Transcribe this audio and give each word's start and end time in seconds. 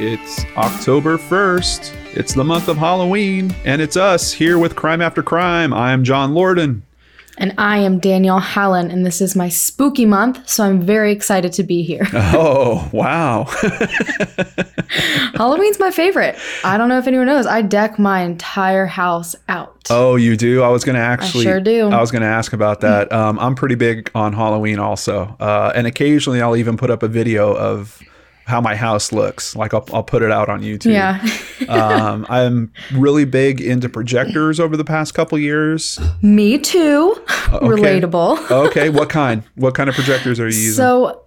It's 0.00 0.44
October 0.56 1.18
1st. 1.18 2.16
It's 2.16 2.32
the 2.32 2.44
month 2.44 2.68
of 2.68 2.76
Halloween, 2.76 3.52
and 3.64 3.82
it's 3.82 3.96
us 3.96 4.32
here 4.32 4.56
with 4.56 4.76
Crime 4.76 5.02
After 5.02 5.24
Crime. 5.24 5.72
I 5.74 5.90
am 5.90 6.04
John 6.04 6.34
Lorden. 6.34 6.82
And 7.40 7.54
I 7.56 7.78
am 7.78 8.00
Danelle 8.00 8.42
Hallen, 8.42 8.90
and 8.90 9.06
this 9.06 9.20
is 9.20 9.36
my 9.36 9.48
spooky 9.48 10.04
month, 10.04 10.48
so 10.48 10.64
I'm 10.64 10.80
very 10.80 11.12
excited 11.12 11.52
to 11.54 11.62
be 11.62 11.82
here. 11.82 12.06
Oh, 12.40 12.88
wow. 12.92 13.44
Halloween's 15.34 15.78
my 15.78 15.90
favorite. 15.90 16.36
I 16.64 16.76
don't 16.76 16.88
know 16.88 16.98
if 16.98 17.06
anyone 17.06 17.26
knows, 17.26 17.46
I 17.46 17.62
deck 17.62 17.98
my 17.98 18.22
entire 18.22 18.86
house 18.86 19.34
out. 19.48 19.86
oh, 19.90 20.16
you 20.16 20.36
do? 20.36 20.62
I 20.62 20.68
was 20.68 20.84
going 20.84 20.96
to 20.96 21.00
actually. 21.02 21.46
I 21.46 21.50
sure 21.50 21.60
do. 21.60 21.88
I 21.88 22.00
was 22.00 22.10
going 22.10 22.22
to 22.22 22.28
ask 22.28 22.52
about 22.52 22.80
that. 22.80 23.08
Um, 23.18 23.38
I'm 23.40 23.54
pretty 23.56 23.74
big 23.74 24.10
on 24.14 24.32
Halloween 24.32 24.78
also. 24.78 25.34
Uh, 25.40 25.72
and 25.74 25.86
occasionally 25.86 26.40
I'll 26.40 26.56
even 26.56 26.76
put 26.76 26.88
up 26.90 27.02
a 27.02 27.08
video 27.08 27.52
of 27.54 28.00
how 28.48 28.60
my 28.60 28.74
house 28.74 29.12
looks. 29.12 29.54
Like 29.54 29.74
I'll, 29.74 29.84
I'll 29.92 30.02
put 30.02 30.22
it 30.22 30.32
out 30.32 30.48
on 30.48 30.62
YouTube. 30.62 30.92
Yeah. 30.92 31.22
um, 31.68 32.26
I'm 32.28 32.72
really 32.92 33.24
big 33.24 33.60
into 33.60 33.88
projectors 33.88 34.58
over 34.58 34.76
the 34.76 34.84
past 34.84 35.14
couple 35.14 35.38
years. 35.38 35.98
Me 36.22 36.58
too. 36.58 37.14
Relatable. 37.26 38.50
Okay, 38.50 38.88
what 38.88 39.10
kind? 39.10 39.42
What 39.54 39.74
kind 39.74 39.88
of 39.88 39.94
projectors 39.94 40.40
are 40.40 40.48
you 40.48 40.58
using? 40.58 40.76
So, 40.76 41.04
uh, 41.04 41.18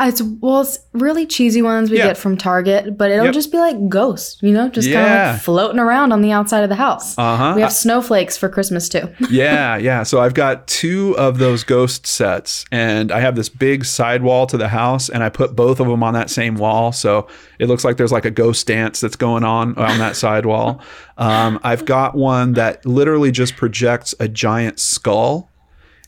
it's 0.00 0.20
well, 0.40 0.62
it's 0.62 0.78
really 0.92 1.26
cheesy 1.26 1.62
ones 1.62 1.90
we 1.90 1.98
Yeah. 1.98 2.08
get 2.08 2.16
from 2.18 2.36
Target, 2.36 2.98
but 2.98 3.10
it'll 3.10 3.26
Yep. 3.26 3.34
just 3.34 3.52
be 3.52 3.58
like 3.58 3.88
ghosts, 3.88 4.38
you 4.42 4.52
know, 4.52 4.68
just 4.68 4.90
kind 4.92 5.06
of 5.06 5.32
like 5.34 5.42
floating 5.42 5.78
around 5.78 6.12
on 6.12 6.20
the 6.20 6.32
outside 6.32 6.62
of 6.62 6.68
the 6.68 6.74
house. 6.74 7.16
Uh-huh. 7.16 7.52
We 7.54 7.62
have 7.62 7.72
snowflakes 7.72 8.36
for 8.36 8.48
Christmas 8.48 8.88
too. 8.88 9.08
yeah, 9.30 9.76
yeah. 9.76 10.02
So 10.02 10.20
I've 10.20 10.34
got 10.34 10.66
two 10.66 11.16
of 11.16 11.38
those 11.38 11.62
ghost 11.62 12.06
sets, 12.06 12.64
and 12.72 13.12
I 13.12 13.20
have 13.20 13.36
this 13.36 13.48
big 13.48 13.84
side 13.84 14.22
wall 14.22 14.46
to 14.46 14.56
the 14.56 14.68
house, 14.68 15.08
and 15.08 15.22
I 15.22 15.28
put 15.28 15.54
both 15.54 15.78
of 15.78 15.86
them 15.86 16.02
on 16.02 16.14
that 16.14 16.28
same 16.30 16.56
wall. 16.56 16.90
So 16.92 17.28
it 17.60 17.68
looks 17.68 17.84
like 17.84 17.96
there's 17.98 18.12
like 18.12 18.24
a 18.24 18.30
ghost 18.30 18.66
dance 18.66 19.00
that's 19.00 19.16
going 19.16 19.44
on 19.44 19.74
on 19.78 19.98
that 19.98 20.16
side 20.16 20.44
wall. 20.46 20.80
Um, 21.18 21.60
I've 21.62 21.84
got 21.84 22.16
one 22.16 22.54
that 22.54 22.84
literally 22.84 23.30
just 23.30 23.54
projects 23.56 24.12
a 24.18 24.26
giant 24.26 24.80
skull, 24.80 25.50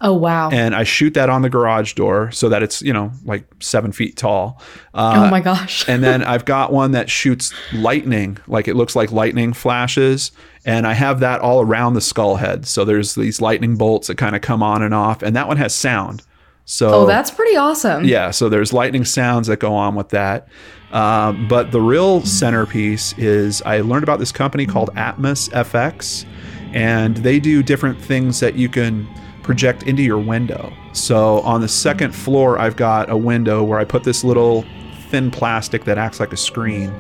oh 0.01 0.15
wow! 0.15 0.51
and 0.51 0.75
I 0.75 0.85
shoot 0.85 1.15
that 1.15 1.29
on 1.31 1.43
the 1.43 1.51
garage 1.51 1.95
door 1.95 2.31
so 2.31 2.49
that 2.49 2.63
it's 2.63 2.83
you 2.83 2.93
know 2.93 3.13
like 3.25 3.45
seven 3.61 3.93
feet 3.93 4.17
tall. 4.17 4.61
Uh, 4.93 5.25
oh 5.27 5.31
my 5.31 5.41
gosh! 5.41 5.89
and 5.89 6.03
then 6.03 6.23
I've 6.23 6.45
got 6.45 6.73
one 6.73 6.93
that 6.93 7.11
shoots 7.11 7.53
lightning, 7.73 8.39
like 8.47 8.69
it 8.69 8.77
looks 8.77 8.97
like 8.97 9.13
lightning 9.13 9.53
flashes. 9.53 10.33
And 10.67 10.87
I 10.87 10.95
have 10.95 11.21
that 11.21 11.43
all 11.43 11.61
around 11.61 11.93
the 11.93 12.01
skull 12.01 12.37
head. 12.37 12.67
So 12.67 12.87
there's 12.87 13.15
these 13.15 13.39
lightning 13.39 13.77
bolts 13.77 14.07
that 14.07 14.17
kind 14.17 14.35
of 14.35 14.41
come 14.41 14.63
on 14.63 14.83
and 14.83 14.95
off. 14.95 15.23
And 15.23 15.37
that 15.37 15.47
one 15.47 15.59
has 15.59 15.75
sound. 15.75 16.23
So 16.65 16.89
oh, 16.89 17.07
that's 17.07 17.31
pretty 17.31 17.57
awesome. 17.57 18.05
yeah, 18.05 18.31
so 18.31 18.49
there's 18.49 18.73
lightning 18.73 19.05
sounds 19.05 19.49
that 19.49 19.59
go 19.59 19.75
on 19.75 19.95
with 19.95 20.09
that. 20.11 20.49
Um, 20.93 21.49
but 21.49 21.73
the 21.73 21.81
real 21.81 22.25
centerpiece 22.25 23.13
is 23.19 23.61
I 23.63 23.81
learned 23.81 24.05
about 24.05 24.19
this 24.19 24.33
company 24.33 24.65
called 24.65 24.91
Atmos 24.95 25.51
FX, 25.51 26.25
and 26.73 27.17
they 27.19 27.39
do 27.39 27.63
different 27.63 28.01
things 28.01 28.41
that 28.41 28.55
you 28.55 28.69
can 28.69 29.07
project 29.45 29.85
into 29.85 30.03
your 30.03 30.19
window. 30.19 30.73
So 30.93 31.41
on 31.41 31.61
the 31.61 31.69
second 31.69 32.13
floor, 32.13 32.59
I've 32.59 32.77
got 32.77 33.09
a 33.11 33.17
window 33.17 33.63
where 33.63 33.79
I 33.79 33.85
put 33.85 34.03
this 34.03 34.25
little 34.25 34.65
thin 35.09 35.31
plastic 35.31 35.85
that 35.85 35.99
acts 35.99 36.19
like 36.19 36.33
a 36.33 36.37
screen, 36.37 36.93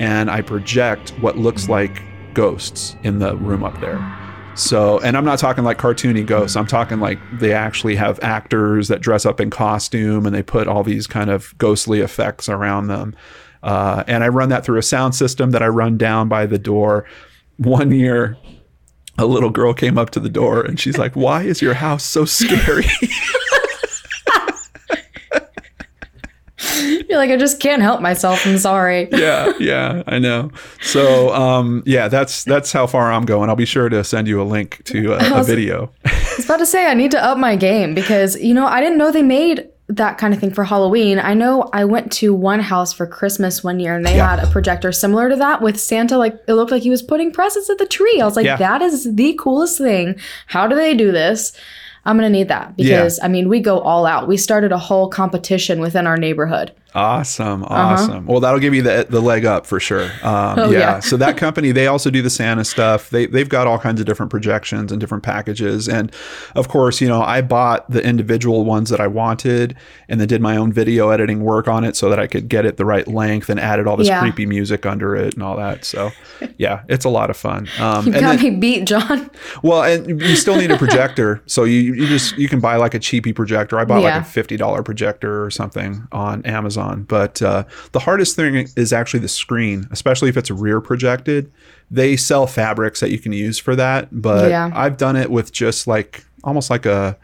and 0.00 0.30
I 0.30 0.40
project 0.40 1.10
what 1.20 1.38
looks 1.38 1.68
like 1.68 2.02
ghosts 2.34 2.96
in 3.04 3.20
the 3.20 3.36
room 3.36 3.62
up 3.62 3.80
there. 3.80 4.00
So, 4.54 4.98
and 5.00 5.16
I'm 5.16 5.24
not 5.24 5.38
talking 5.38 5.64
like 5.64 5.78
cartoony 5.78 6.26
ghosts. 6.26 6.56
I'm 6.56 6.66
talking 6.66 7.00
like 7.00 7.18
they 7.38 7.52
actually 7.52 7.96
have 7.96 8.20
actors 8.22 8.88
that 8.88 9.00
dress 9.00 9.24
up 9.24 9.40
in 9.40 9.48
costume 9.48 10.26
and 10.26 10.34
they 10.34 10.42
put 10.42 10.68
all 10.68 10.82
these 10.82 11.06
kind 11.06 11.30
of 11.30 11.56
ghostly 11.56 12.00
effects 12.00 12.48
around 12.48 12.88
them. 12.88 13.14
Uh, 13.62 14.04
and 14.06 14.22
I 14.24 14.28
run 14.28 14.50
that 14.50 14.64
through 14.64 14.78
a 14.78 14.82
sound 14.82 15.14
system 15.14 15.52
that 15.52 15.62
I 15.62 15.68
run 15.68 15.96
down 15.96 16.28
by 16.28 16.44
the 16.44 16.58
door. 16.58 17.06
One 17.56 17.92
year, 17.92 18.36
a 19.18 19.26
little 19.26 19.50
girl 19.50 19.74
came 19.74 19.98
up 19.98 20.10
to 20.10 20.20
the 20.20 20.28
door 20.28 20.62
and 20.62 20.78
she's 20.80 20.98
like, 20.98 21.14
Why 21.14 21.42
is 21.42 21.60
your 21.62 21.74
house 21.74 22.04
so 22.04 22.24
scary? 22.24 22.86
You're 27.08 27.18
like, 27.18 27.30
I 27.30 27.36
just 27.36 27.60
can't 27.60 27.82
help 27.82 28.00
myself. 28.00 28.46
I'm 28.46 28.56
sorry. 28.56 29.08
yeah, 29.12 29.52
yeah, 29.58 30.02
I 30.06 30.18
know. 30.18 30.50
So, 30.80 31.32
um, 31.34 31.82
yeah, 31.84 32.08
that's 32.08 32.44
that's 32.44 32.72
how 32.72 32.86
far 32.86 33.12
I'm 33.12 33.24
going. 33.26 33.50
I'll 33.50 33.56
be 33.56 33.66
sure 33.66 33.88
to 33.88 34.02
send 34.04 34.28
you 34.28 34.40
a 34.40 34.44
link 34.44 34.82
to 34.84 35.12
a, 35.14 35.18
a 35.18 35.38
was- 35.38 35.46
video. 35.46 35.92
I 36.04 36.34
was 36.36 36.44
about 36.46 36.58
to 36.58 36.66
say 36.66 36.86
I 36.86 36.94
need 36.94 37.10
to 37.10 37.22
up 37.22 37.36
my 37.36 37.56
game 37.56 37.94
because 37.94 38.40
you 38.40 38.54
know 38.54 38.66
I 38.66 38.80
didn't 38.80 38.96
know 38.96 39.10
they 39.10 39.22
made 39.22 39.68
that 39.96 40.16
kind 40.18 40.32
of 40.32 40.40
thing 40.40 40.52
for 40.54 40.64
Halloween. 40.64 41.18
I 41.18 41.34
know 41.34 41.68
I 41.72 41.84
went 41.84 42.10
to 42.12 42.32
one 42.32 42.60
house 42.60 42.92
for 42.92 43.06
Christmas 43.06 43.62
one 43.62 43.78
year 43.80 43.94
and 43.94 44.04
they 44.06 44.16
Yeah. 44.16 44.36
had 44.36 44.44
a 44.44 44.50
projector 44.50 44.90
similar 44.92 45.28
to 45.28 45.36
that 45.36 45.60
with 45.60 45.78
Santa. 45.78 46.16
Like 46.16 46.38
it 46.48 46.54
looked 46.54 46.70
like 46.70 46.82
he 46.82 46.90
was 46.90 47.02
putting 47.02 47.30
presents 47.32 47.68
at 47.68 47.78
the 47.78 47.86
tree. 47.86 48.20
I 48.20 48.24
was 48.24 48.36
like, 48.36 48.46
Yeah. 48.46 48.56
that 48.56 48.80
is 48.82 49.14
the 49.14 49.34
coolest 49.40 49.78
thing. 49.78 50.16
How 50.46 50.66
do 50.66 50.74
they 50.76 50.94
do 50.94 51.12
this? 51.12 51.52
I'm 52.04 52.16
gonna 52.16 52.30
need 52.30 52.48
that 52.48 52.76
because 52.76 53.20
I 53.22 53.28
mean 53.28 53.48
we 53.48 53.60
go 53.60 53.78
all 53.80 54.06
out. 54.06 54.26
We 54.26 54.36
started 54.36 54.72
a 54.72 54.78
whole 54.78 55.08
competition 55.08 55.80
within 55.80 56.06
our 56.06 56.16
neighborhood. 56.16 56.72
Awesome, 56.94 57.64
awesome. 57.64 58.26
Well, 58.26 58.40
that'll 58.40 58.60
give 58.60 58.74
you 58.74 58.82
the 58.82 59.06
the 59.08 59.20
leg 59.20 59.44
up 59.46 59.66
for 59.66 59.80
sure. 59.80 60.10
Um, 60.22 60.58
Oh, 60.62 60.70
yeah. 60.70 60.78
yeah. 60.78 61.00
so 61.00 61.16
that 61.16 61.36
company, 61.36 61.72
they 61.72 61.86
also 61.86 62.10
do 62.10 62.20
the 62.22 62.28
Santa 62.30 62.64
stuff. 62.64 63.08
They 63.10 63.26
they've 63.26 63.48
got 63.48 63.66
all 63.66 63.78
kinds 63.78 63.98
of 64.00 64.06
different 64.06 64.30
projections 64.30 64.92
and 64.92 65.00
different 65.00 65.22
packages. 65.24 65.88
And 65.88 66.12
of 66.54 66.68
course, 66.68 67.00
you 67.00 67.08
know, 67.08 67.22
I 67.22 67.40
bought 67.40 67.90
the 67.90 68.02
individual 68.04 68.64
ones 68.64 68.90
that 68.90 69.00
I 69.00 69.06
wanted, 69.06 69.74
and 70.08 70.20
then 70.20 70.28
did 70.28 70.42
my 70.42 70.56
own 70.56 70.72
video 70.72 71.08
editing 71.10 71.40
work 71.42 71.66
on 71.68 71.84
it 71.84 71.96
so 71.96 72.10
that 72.10 72.18
I 72.20 72.26
could 72.26 72.48
get 72.48 72.66
it 72.66 72.76
the 72.76 72.84
right 72.84 73.08
length 73.08 73.48
and 73.48 73.58
added 73.58 73.86
all 73.86 73.96
this 73.96 74.08
Yeah. 74.08 74.20
creepy 74.20 74.44
music 74.46 74.84
under 74.84 75.16
it 75.16 75.34
and 75.34 75.42
all 75.42 75.56
that. 75.56 75.84
So, 75.86 76.10
yeah, 76.58 76.82
it's 76.88 77.04
a 77.06 77.10
lot 77.10 77.30
of 77.30 77.36
fun. 77.36 77.68
Um, 77.80 78.06
You 78.06 78.12
and 78.12 78.20
got 78.22 78.36
then- 78.38 78.52
me 78.54 78.58
beat, 78.58 78.84
John. 78.84 79.30
well, 79.62 79.82
and 79.82 80.20
you 80.20 80.36
still 80.36 80.56
need 80.56 80.70
a 80.70 80.76
projector. 80.76 81.42
so 81.46 81.64
you, 81.64 81.94
you 81.94 82.06
just 82.06 82.36
you 82.36 82.48
can 82.48 82.60
buy 82.60 82.76
like 82.76 82.92
a 82.94 82.98
cheapy 82.98 83.32
projector. 83.32 83.78
I 83.78 83.84
bought 83.86 84.02
Yeah. 84.02 84.16
like 84.16 84.22
a 84.22 84.24
fifty 84.26 84.56
dollar 84.58 84.82
projector 84.82 85.42
or 85.44 85.50
something 85.50 86.06
on 86.12 86.42
Amazon. 86.44 86.81
But 87.08 87.40
uh, 87.42 87.64
the 87.92 88.00
hardest 88.00 88.36
thing 88.36 88.68
is 88.76 88.92
actually 88.92 89.20
the 89.20 89.28
screen, 89.28 89.86
especially 89.90 90.28
if 90.28 90.36
it's 90.36 90.50
rear 90.50 90.80
projected. 90.80 91.50
They 91.90 92.16
sell 92.16 92.46
fabrics 92.46 93.00
that 93.00 93.10
you 93.10 93.18
can 93.18 93.32
use 93.32 93.58
for 93.58 93.76
that, 93.76 94.08
but 94.12 94.50
Yeah. 94.50 94.70
I've 94.74 94.96
done 94.96 95.16
it 95.16 95.30
with 95.30 95.52
just 95.52 95.86
like 95.86 96.24
almost 96.44 96.70
like 96.70 96.86
a 96.86 97.16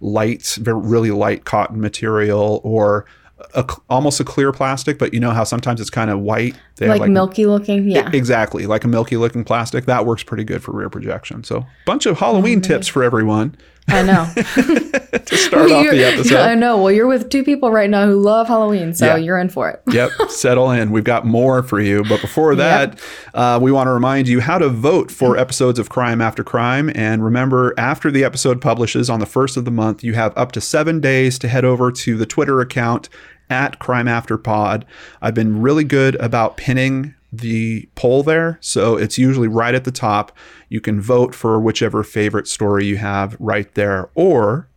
light, 0.00 0.58
very 0.60 0.80
really 0.80 1.10
light 1.10 1.44
cotton 1.44 1.80
material 1.80 2.60
or. 2.64 3.06
A, 3.54 3.64
almost 3.90 4.20
a 4.20 4.24
clear 4.24 4.52
plastic, 4.52 4.96
but 4.98 5.12
you 5.12 5.20
know 5.20 5.32
how 5.32 5.44
sometimes 5.44 5.80
it's 5.80 5.90
kind 5.90 6.08
of 6.08 6.20
white. 6.20 6.56
They 6.76 6.86
have, 6.86 6.98
Like, 6.98 7.10
milky 7.10 7.44
looking. 7.46 7.90
Yeah. 7.90 8.08
Exactly, 8.12 8.64
like 8.66 8.84
a 8.84 8.88
milky 8.88 9.16
looking 9.18 9.44
plastic. 9.44 9.84
That 9.84 10.06
works 10.06 10.22
pretty 10.22 10.44
good 10.44 10.62
for 10.62 10.72
rear 10.72 10.88
projection. 10.88 11.44
So, 11.44 11.66
bunch 11.84 12.06
of 12.06 12.18
Halloween 12.18 12.60
tips 12.62 12.86
for 12.88 13.02
everyone 13.02 13.56
I 13.88 14.02
know. 14.02 14.26
to 14.34 15.36
start 15.36 15.70
off 15.70 15.84
You're- 15.84 15.98
the 16.22 16.38
I 16.38 16.54
know. 16.54 16.78
Well, 16.82 16.90
you're 16.90 17.06
with 17.06 17.28
two 17.28 17.44
people 17.44 17.70
right 17.70 17.88
now 17.90 18.06
who 18.06 18.20
love 18.20 18.48
Halloween, 18.48 18.94
so 18.94 19.06
Yeah. 19.06 19.16
you're 19.16 19.38
in 19.38 19.48
for 19.50 19.68
it. 19.70 19.82
yep, 19.92 20.10
settle 20.28 20.70
in. 20.70 20.90
We've 20.90 21.04
got 21.04 21.26
more 21.26 21.62
for 21.62 21.80
you. 21.80 22.02
But 22.08 22.20
before 22.20 22.54
that, 22.56 22.98
uh, 23.34 23.58
we 23.62 23.70
want 23.72 23.86
to 23.88 23.92
remind 23.92 24.26
you 24.26 24.40
how 24.40 24.58
to 24.58 24.68
vote 24.68 25.10
for 25.10 25.36
episodes 25.36 25.78
of 25.78 25.90
Crime 25.90 26.20
After 26.22 26.42
Crime. 26.42 26.90
And 26.94 27.22
remember, 27.24 27.74
after 27.76 28.10
the 28.10 28.24
episode 28.24 28.60
publishes 28.60 29.10
on 29.10 29.20
the 29.20 29.26
first 29.26 29.56
of 29.56 29.64
the 29.64 29.70
month, 29.70 30.02
you 30.02 30.14
have 30.14 30.32
up 30.36 30.52
to 30.52 30.60
seven 30.60 31.00
days 31.00 31.38
to 31.40 31.48
head 31.48 31.64
over 31.64 31.92
to 31.92 32.16
the 32.16 32.26
Twitter 32.26 32.60
account 32.60 33.08
at 33.50 33.78
Crime 33.78 34.08
After 34.08 34.38
Pod. 34.38 34.86
I've 35.20 35.34
been 35.34 35.60
really 35.60 35.84
good 35.84 36.14
about 36.16 36.56
pinning 36.56 37.14
the 37.38 37.88
poll 37.94 38.22
there. 38.22 38.58
So 38.60 38.96
it's 38.96 39.18
usually 39.18 39.48
right 39.48 39.74
at 39.74 39.84
the 39.84 39.90
top. 39.90 40.32
You 40.68 40.80
can 40.80 41.00
vote 41.00 41.34
for 41.34 41.60
whichever 41.60 42.02
favorite 42.02 42.48
story 42.48 42.84
you 42.86 42.96
have 42.96 43.36
right 43.38 43.72
there. 43.74 44.10
Or 44.14 44.68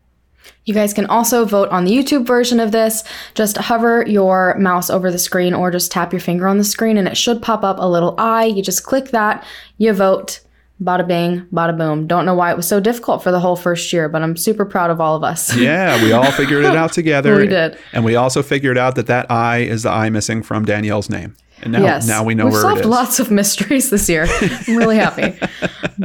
You 0.66 0.74
guys 0.74 0.94
can 0.94 1.06
also 1.08 1.46
vote 1.46 1.70
on 1.70 1.86
the 1.86 1.92
YouTube 1.92 2.26
version 2.26 2.60
of 2.60 2.72
this. 2.72 3.04
Just 3.36 3.58
hover 3.58 4.06
your 4.08 4.56
mouse 4.58 4.90
over 4.90 5.12
the 5.12 5.20
screen 5.20 5.54
or 5.54 5.72
just 5.72 5.92
tap 5.92 6.12
your 6.14 6.20
finger 6.20 6.48
on 6.48 6.58
the 6.58 6.64
screen 6.64 6.98
and 6.98 7.08
it 7.08 7.18
should 7.18 7.42
pop 7.42 7.64
up 7.64 7.78
a 7.80 7.88
little 7.90 8.16
eye. 8.18 8.46
You 8.46 8.62
just 8.64 8.84
click 8.84 9.10
that, 9.10 9.44
you 9.78 9.94
vote. 9.94 10.42
Bada 10.80 11.08
bing, 11.08 11.48
bada 11.52 11.76
boom. 11.76 12.06
Don't 12.06 12.24
know 12.24 12.36
why 12.36 12.52
it 12.52 12.56
was 12.56 12.68
so 12.68 12.80
difficult 12.80 13.24
for 13.24 13.32
the 13.32 13.40
whole 13.40 13.56
first 13.56 13.92
year, 13.92 14.08
but 14.08 14.22
I'm 14.22 14.38
super 14.38 14.64
proud 14.64 14.92
of 14.92 15.02
all 15.02 15.16
of 15.16 15.24
us. 15.24 15.56
Yeah, 15.58 16.00
we 16.04 16.12
all 16.12 16.32
figured 16.32 16.66
it 16.66 16.76
out 16.76 16.94
together. 17.02 17.36
We 17.36 17.48
did. 17.48 17.80
And 17.94 18.06
we 18.06 18.16
also 18.16 18.44
figured 18.44 18.78
out 18.78 18.94
that 18.94 19.08
that 19.08 19.32
I 19.32 19.58
is 19.62 19.82
the 19.82 19.90
I 19.90 20.12
missing 20.12 20.44
from 20.44 20.68
Danelle's 20.68 21.10
name. 21.10 21.36
And 21.62 21.74
now, 21.74 21.82
yes. 21.82 22.08
now 22.08 22.24
we 22.24 22.36
know 22.36 22.46
We've 22.46 22.56
solved 22.56 22.86
lots 22.86 23.20
of 23.20 23.32
mysteries 23.32 23.90
this 23.90 24.08
year. 24.08 24.28
I'm 24.42 24.78
really 24.78 24.98
happy. 24.98 25.38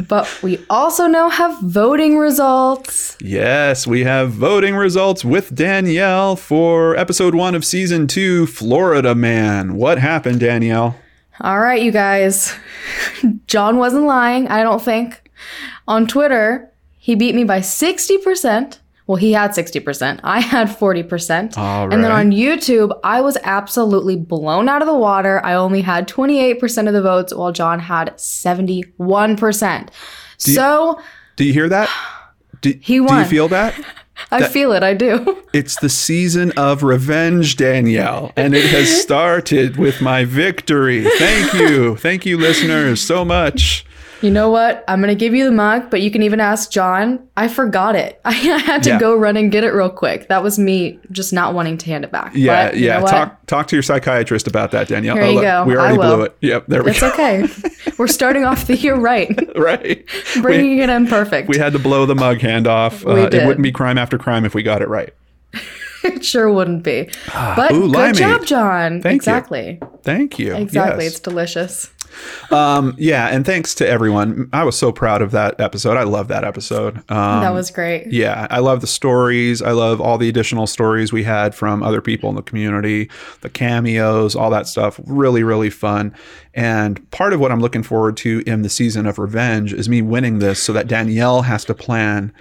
but 0.09 0.43
we 0.43 0.65
also 0.71 1.07
now 1.07 1.29
have 1.29 1.61
voting 1.63 2.17
results. 2.17 3.17
Yes, 3.21 3.87
we 3.87 4.05
have 4.05 4.31
voting 4.31 4.75
results 4.75 5.25
with 5.25 5.55
Danelle 5.55 6.39
for 6.39 6.97
episode 6.97 7.35
one 7.35 7.55
of 7.55 7.65
season 7.65 8.07
two, 8.07 8.47
Florida 8.47 9.15
Man. 9.15 9.75
What 9.77 9.99
happened, 9.99 10.41
Danelle? 10.41 10.95
All 11.41 11.61
right, 11.61 11.83
you 11.83 11.93
guys. 11.93 12.55
John 13.47 13.77
wasn't 13.77 14.05
lying, 14.05 14.49
I 14.49 14.63
don't 14.63 14.83
think. 14.83 15.31
On 15.87 16.07
Twitter, 16.07 16.71
He 16.99 17.15
beat 17.15 17.35
me 17.35 17.45
by 17.45 17.61
60%. 17.61 18.79
Well, 19.07 19.17
he 19.17 19.33
had 19.33 19.51
60%. 19.51 20.21
I 20.23 20.41
had 20.41 20.69
40%. 20.69 21.59
All 21.59 21.93
And 21.93 22.05
then 22.05 22.13
on 22.13 22.31
YouTube, 22.31 22.99
I 23.03 23.21
was 23.21 23.37
absolutely 23.43 24.17
blown 24.17 24.69
out 24.69 24.81
of 24.81 24.87
the 24.87 24.95
water. 24.95 25.45
I 25.45 25.55
only 25.55 25.81
had 25.81 26.07
28% 26.07 26.87
of 26.87 26.95
the 26.95 27.03
votes, 27.03 27.35
while 27.35 27.53
John 27.53 27.81
had 27.81 28.15
71%. 28.17 29.89
so 30.39 31.01
Do 31.37 31.45
you 31.45 31.53
hear 31.53 31.69
that? 31.69 31.91
Do, 32.61 32.71
He 32.81 32.99
Do 32.99 33.15
you 33.15 33.25
feel 33.25 33.49
that? 33.49 33.75
I 34.31 34.47
feel 34.49 34.73
it. 34.73 34.83
I 34.83 34.95
do. 34.95 35.39
It's 35.53 35.79
the 35.81 35.91
season 35.91 36.51
of 36.57 36.83
revenge, 36.83 37.57
Danelle, 37.57 38.33
and 38.37 38.55
it 38.55 38.65
has 38.71 39.03
started 39.03 39.77
with 39.77 40.01
my 40.01 40.25
victory. 40.25 41.05
Thank 41.19 41.53
you. 41.53 41.97
Thank 41.97 42.25
you, 42.25 42.39
listeners, 42.39 43.03
so 43.03 43.23
much. 43.23 43.85
You 44.23 44.31
know 44.31 44.51
what? 44.51 44.85
I'm 44.89 45.01
going 45.01 45.09
to 45.09 45.19
give 45.19 45.35
you 45.35 45.45
the 45.45 45.51
mug, 45.51 45.91
but 45.91 46.01
you 46.01 46.11
can 46.11 46.23
even 46.23 46.39
ask 46.41 46.71
John. 46.71 47.29
I 47.37 47.49
forgot 47.49 47.97
it. 47.97 48.21
I 48.25 48.31
had 48.33 48.83
to 48.85 48.91
Yeah. 48.91 48.99
go 49.01 49.17
run 49.17 49.37
and 49.37 49.51
get 49.51 49.65
it 49.65 49.71
real 49.75 49.91
quick. 49.91 50.29
That 50.29 50.43
was 50.43 50.59
me 50.59 50.99
just 51.11 51.33
not 51.33 51.55
wanting 51.55 51.77
to 51.79 51.87
hand 51.87 52.05
it 52.05 52.13
back. 52.13 52.33
Yeah, 52.35 52.69
But 52.69 52.77
you 52.77 52.87
yeah. 52.87 53.01
know? 53.01 53.07
Talk 53.07 53.47
talk 53.47 53.67
to 53.69 53.77
your 53.77 53.83
psychiatrist 53.83 54.47
about 54.47 54.71
that, 54.71 54.89
Danelle. 54.89 55.15
Here 55.15 55.25
you 55.25 55.33
look, 55.35 55.43
go. 55.43 55.65
We 55.65 55.77
already 55.77 55.97
blew 55.97 56.23
it. 56.23 56.37
Yep, 56.41 56.67
there 56.69 56.83
we 56.85 56.91
It's 56.93 57.01
go. 57.01 57.09
It's 57.09 57.15
okay. 57.19 57.93
We're 57.99 58.07
starting 58.07 58.45
off 58.45 58.67
the 58.67 58.77
year 58.77 58.95
right. 58.95 59.29
right. 59.57 60.05
Bringing 60.41 60.79
it 60.79 60.89
in 60.89 61.07
perfect. 61.09 61.49
We 61.49 61.59
had 61.59 61.73
to 61.73 61.79
blow 61.81 62.07
the 62.07 62.15
mug 62.15 62.41
hand 62.41 62.67
off. 62.67 63.05
We 63.05 63.13
Uh, 63.13 63.27
it 63.27 63.47
wouldn't 63.47 63.63
be 63.63 63.73
crime 63.73 63.99
after 63.99 64.19
crime 64.19 64.45
if 64.45 64.55
we 64.55 64.63
got 64.63 64.83
it 64.83 64.89
right. 64.89 65.13
it 66.05 66.25
sure 66.25 66.51
wouldn't 66.51 66.83
be. 66.85 67.05
But 67.27 67.73
Ah, 67.73 67.75
Ooh, 67.75 67.93
good 67.93 68.15
job, 68.15 68.45
John. 68.47 69.03
Thank 69.03 69.13
you. 69.13 69.17
exactly. 69.17 69.81
Thank 70.03 70.39
you. 70.39 70.55
Exactly. 70.55 71.05
Yes. 71.05 71.13
It's 71.15 71.21
delicious. 71.21 71.91
Um, 72.51 72.95
yeah, 72.99 73.29
and 73.29 73.47
thanks 73.47 73.75
to 73.77 73.89
everyone. 73.89 74.49
I 74.53 74.65
was 74.65 74.79
so 74.79 74.93
proud 74.93 75.23
of 75.23 75.31
that 75.31 75.61
episode. 75.61 75.97
I 75.97 76.03
love 76.03 76.29
that 76.29 76.45
episode. 76.45 76.99
Um, 77.11 77.41
that 77.41 77.53
was 77.53 77.71
great. 77.71 78.13
yeah, 78.13 78.47
I 78.51 78.59
love 78.59 78.81
the 78.81 78.87
stories. 78.87 79.63
I 79.63 79.73
love 79.73 80.01
all 80.01 80.19
the 80.19 80.29
additional 80.29 80.67
stories 80.67 81.13
we 81.13 81.23
had 81.25 81.55
from 81.55 81.83
other 81.83 82.01
people 82.01 82.29
in 82.31 82.37
the 82.37 82.43
community, 82.43 83.11
the 83.41 83.51
cameos, 83.51 84.37
all 84.37 84.51
that 84.51 84.67
stuff. 84.67 85.01
Really, 85.07 85.43
really 85.43 85.71
fun. 85.71 86.15
And 86.55 87.11
part 87.11 87.33
of 87.33 87.41
what 87.41 87.51
I'm 87.51 87.61
looking 87.61 87.83
forward 87.83 88.17
to 88.19 88.43
in 88.47 88.63
the 88.63 88.69
season 88.69 89.07
of 89.07 89.19
revenge 89.19 89.73
is 89.73 89.89
me 89.89 90.03
winning 90.03 90.39
this 90.39 90.63
so 90.63 90.73
that 90.75 90.87
Danelle 90.87 91.45
has 91.45 91.65
to 91.67 91.75
plan 91.75 92.33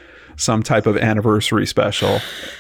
some 0.42 0.64
type 0.64 0.88
of 0.88 0.98
anniversary 0.98 1.68
special. 1.68 2.20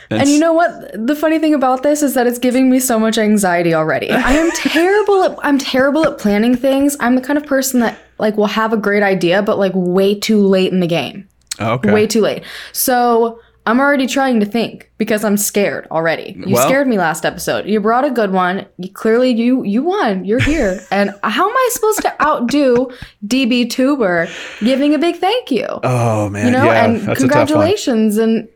And 0.10 0.30
you 0.30 0.40
know 0.40 0.54
what? 0.54 0.92
The 0.94 1.16
funny 1.16 1.40
thing 1.40 1.54
about 1.54 1.84
this 1.84 2.04
is 2.04 2.14
that 2.14 2.28
it's 2.28 2.38
giving 2.38 2.70
me 2.70 2.80
so 2.80 3.00
much 3.00 3.18
anxiety 3.18 3.74
already. 3.74 4.12
I 4.12 4.34
am 4.34 4.52
terrible 4.52 5.24
at 5.24 5.38
I'm 5.42 5.58
terrible 5.58 6.06
at 6.06 6.18
planning 6.18 6.56
things. 6.56 6.96
I'm 7.00 7.16
the 7.16 7.22
kind 7.22 7.38
of 7.38 7.46
person 7.46 7.80
that 7.80 7.98
like 8.20 8.38
will 8.38 8.48
have 8.48 8.72
a 8.72 8.78
great 8.78 9.04
idea 9.04 9.42
but 9.42 9.58
like 9.58 9.72
way 9.74 10.18
too 10.18 10.46
late 10.46 10.72
in 10.72 10.80
the 10.80 10.88
game. 10.88 11.28
okay. 11.60 11.92
Way 11.92 12.08
too 12.08 12.22
late. 12.22 12.44
So 12.72 13.40
I'm 13.68 13.80
already 13.80 14.08
trying 14.08 14.40
to 14.40 14.46
think 14.46 14.90
because 14.98 15.24
I'm 15.24 15.38
scared 15.38 15.88
already. 15.92 16.36
You 16.46 16.56
Well- 16.56 16.68
scared 16.68 16.88
me 16.88 16.98
last 16.98 17.26
episode. 17.26 17.68
You 17.68 17.80
brought 17.80 18.04
a 18.06 18.10
good 18.10 18.32
one. 18.32 18.66
You 18.78 18.90
clearly 18.92 19.32
you 19.32 19.64
you 19.64 19.84
won. 19.84 20.26
You're 20.26 20.40
here. 20.40 20.82
and 20.92 21.12
how 21.24 21.48
am 21.50 21.56
I 21.56 21.70
supposed 21.72 22.02
to 22.02 22.22
outdo 22.26 22.92
DB 23.26 23.70
Tuber 23.70 24.28
giving 24.62 24.96
a 24.96 24.98
big 24.98 25.18
thank 25.18 25.52
you? 25.52 25.68
Oh 25.84 26.30
man, 26.30 26.46
you 26.48 26.52
know, 26.52 26.66
yeah, 26.66 26.86
and 26.86 26.96
that's 26.96 27.04
a 27.04 27.06
tough 27.06 27.08
one. 27.08 27.16
congratulations 27.18 28.18
and 28.18 28.48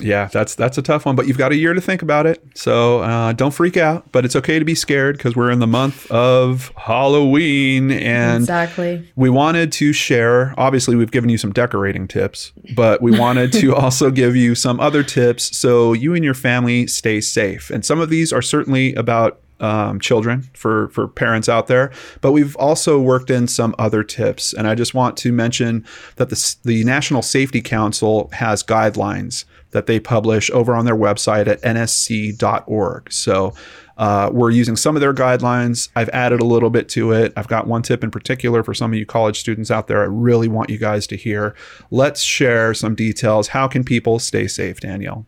Yeah, 0.00 0.26
that's 0.26 0.54
that's 0.54 0.78
a 0.78 0.82
tough 0.82 1.06
one, 1.06 1.16
but 1.16 1.26
you've 1.26 1.38
got 1.38 1.52
a 1.52 1.56
year 1.56 1.72
to 1.72 1.80
think 1.80 2.02
about 2.02 2.26
it. 2.26 2.42
So 2.54 3.00
uh, 3.00 3.32
don't 3.32 3.52
freak 3.52 3.76
out, 3.76 4.10
but 4.12 4.24
it's 4.24 4.36
okay 4.36 4.58
to 4.58 4.64
be 4.64 4.74
scared 4.74 5.16
because 5.16 5.36
we're 5.36 5.50
in 5.50 5.60
the 5.60 5.66
month 5.66 6.10
of 6.10 6.72
Halloween, 6.76 7.90
and 7.90 8.42
exactly. 8.42 9.08
we 9.16 9.30
wanted 9.30 9.72
to 9.72 9.92
share. 9.92 10.54
Obviously, 10.58 10.96
we've 10.96 11.10
given 11.10 11.30
you 11.30 11.38
some 11.38 11.52
decorating 11.52 12.08
tips, 12.08 12.52
but 12.74 13.02
we 13.02 13.16
wanted 13.18 13.52
to 13.54 13.74
also 13.76 14.10
give 14.10 14.34
you 14.34 14.54
some 14.54 14.80
other 14.80 15.02
tips 15.02 15.56
so 15.56 15.92
you 15.92 16.14
and 16.14 16.24
your 16.24 16.34
family 16.34 16.86
stay 16.86 17.20
safe. 17.20 17.70
And 17.70 17.84
some 17.84 18.00
of 18.00 18.10
these 18.10 18.32
are 18.32 18.42
certainly 18.42 18.94
about 18.94 19.40
um, 19.60 20.00
children 20.00 20.48
for 20.54 20.88
for 20.88 21.08
parents 21.08 21.48
out 21.48 21.68
there, 21.68 21.92
but 22.20 22.32
we've 22.32 22.56
also 22.56 23.00
worked 23.00 23.30
in 23.30 23.46
some 23.46 23.74
other 23.78 24.02
tips. 24.02 24.52
And 24.52 24.66
I 24.66 24.74
just 24.74 24.94
want 24.94 25.16
to 25.18 25.32
mention 25.32 25.86
that 26.16 26.30
the 26.30 26.56
the 26.64 26.84
National 26.84 27.22
Safety 27.22 27.60
Council 27.60 28.28
has 28.32 28.62
guidelines 28.62 29.44
that 29.74 29.86
they 29.86 30.00
publish 30.00 30.50
over 30.52 30.74
on 30.74 30.86
their 30.86 30.96
website 30.96 31.46
at 31.46 31.60
nsc.org. 31.60 33.12
So. 33.12 33.52
Uh, 33.96 34.28
we're 34.32 34.50
using 34.50 34.74
some 34.74 34.96
of 34.96 35.00
their 35.00 35.14
guidelines. 35.14 35.88
I've 35.94 36.08
added 36.08 36.40
a 36.40 36.44
little 36.44 36.68
bit 36.68 36.88
to 36.88 37.12
it. 37.12 37.32
I've 37.36 37.46
got 37.46 37.68
one 37.68 37.82
tip 37.82 38.02
in 38.02 38.10
particular 38.10 38.64
for 38.64 38.74
some 38.74 38.92
of 38.92 38.98
you 38.98 39.06
college 39.06 39.38
students 39.38 39.70
out 39.70 39.86
there. 39.86 40.02
I 40.02 40.06
really 40.06 40.48
want 40.48 40.68
you 40.68 40.78
guys 40.78 41.06
to 41.06 41.16
hear. 41.16 41.54
Let's 41.92 42.20
share 42.20 42.74
some 42.74 42.96
details. 42.96 43.46
How 43.46 43.68
can 43.68 43.84
people 43.84 44.18
stay 44.18 44.48
safe, 44.48 44.80
Danelle? 44.80 45.26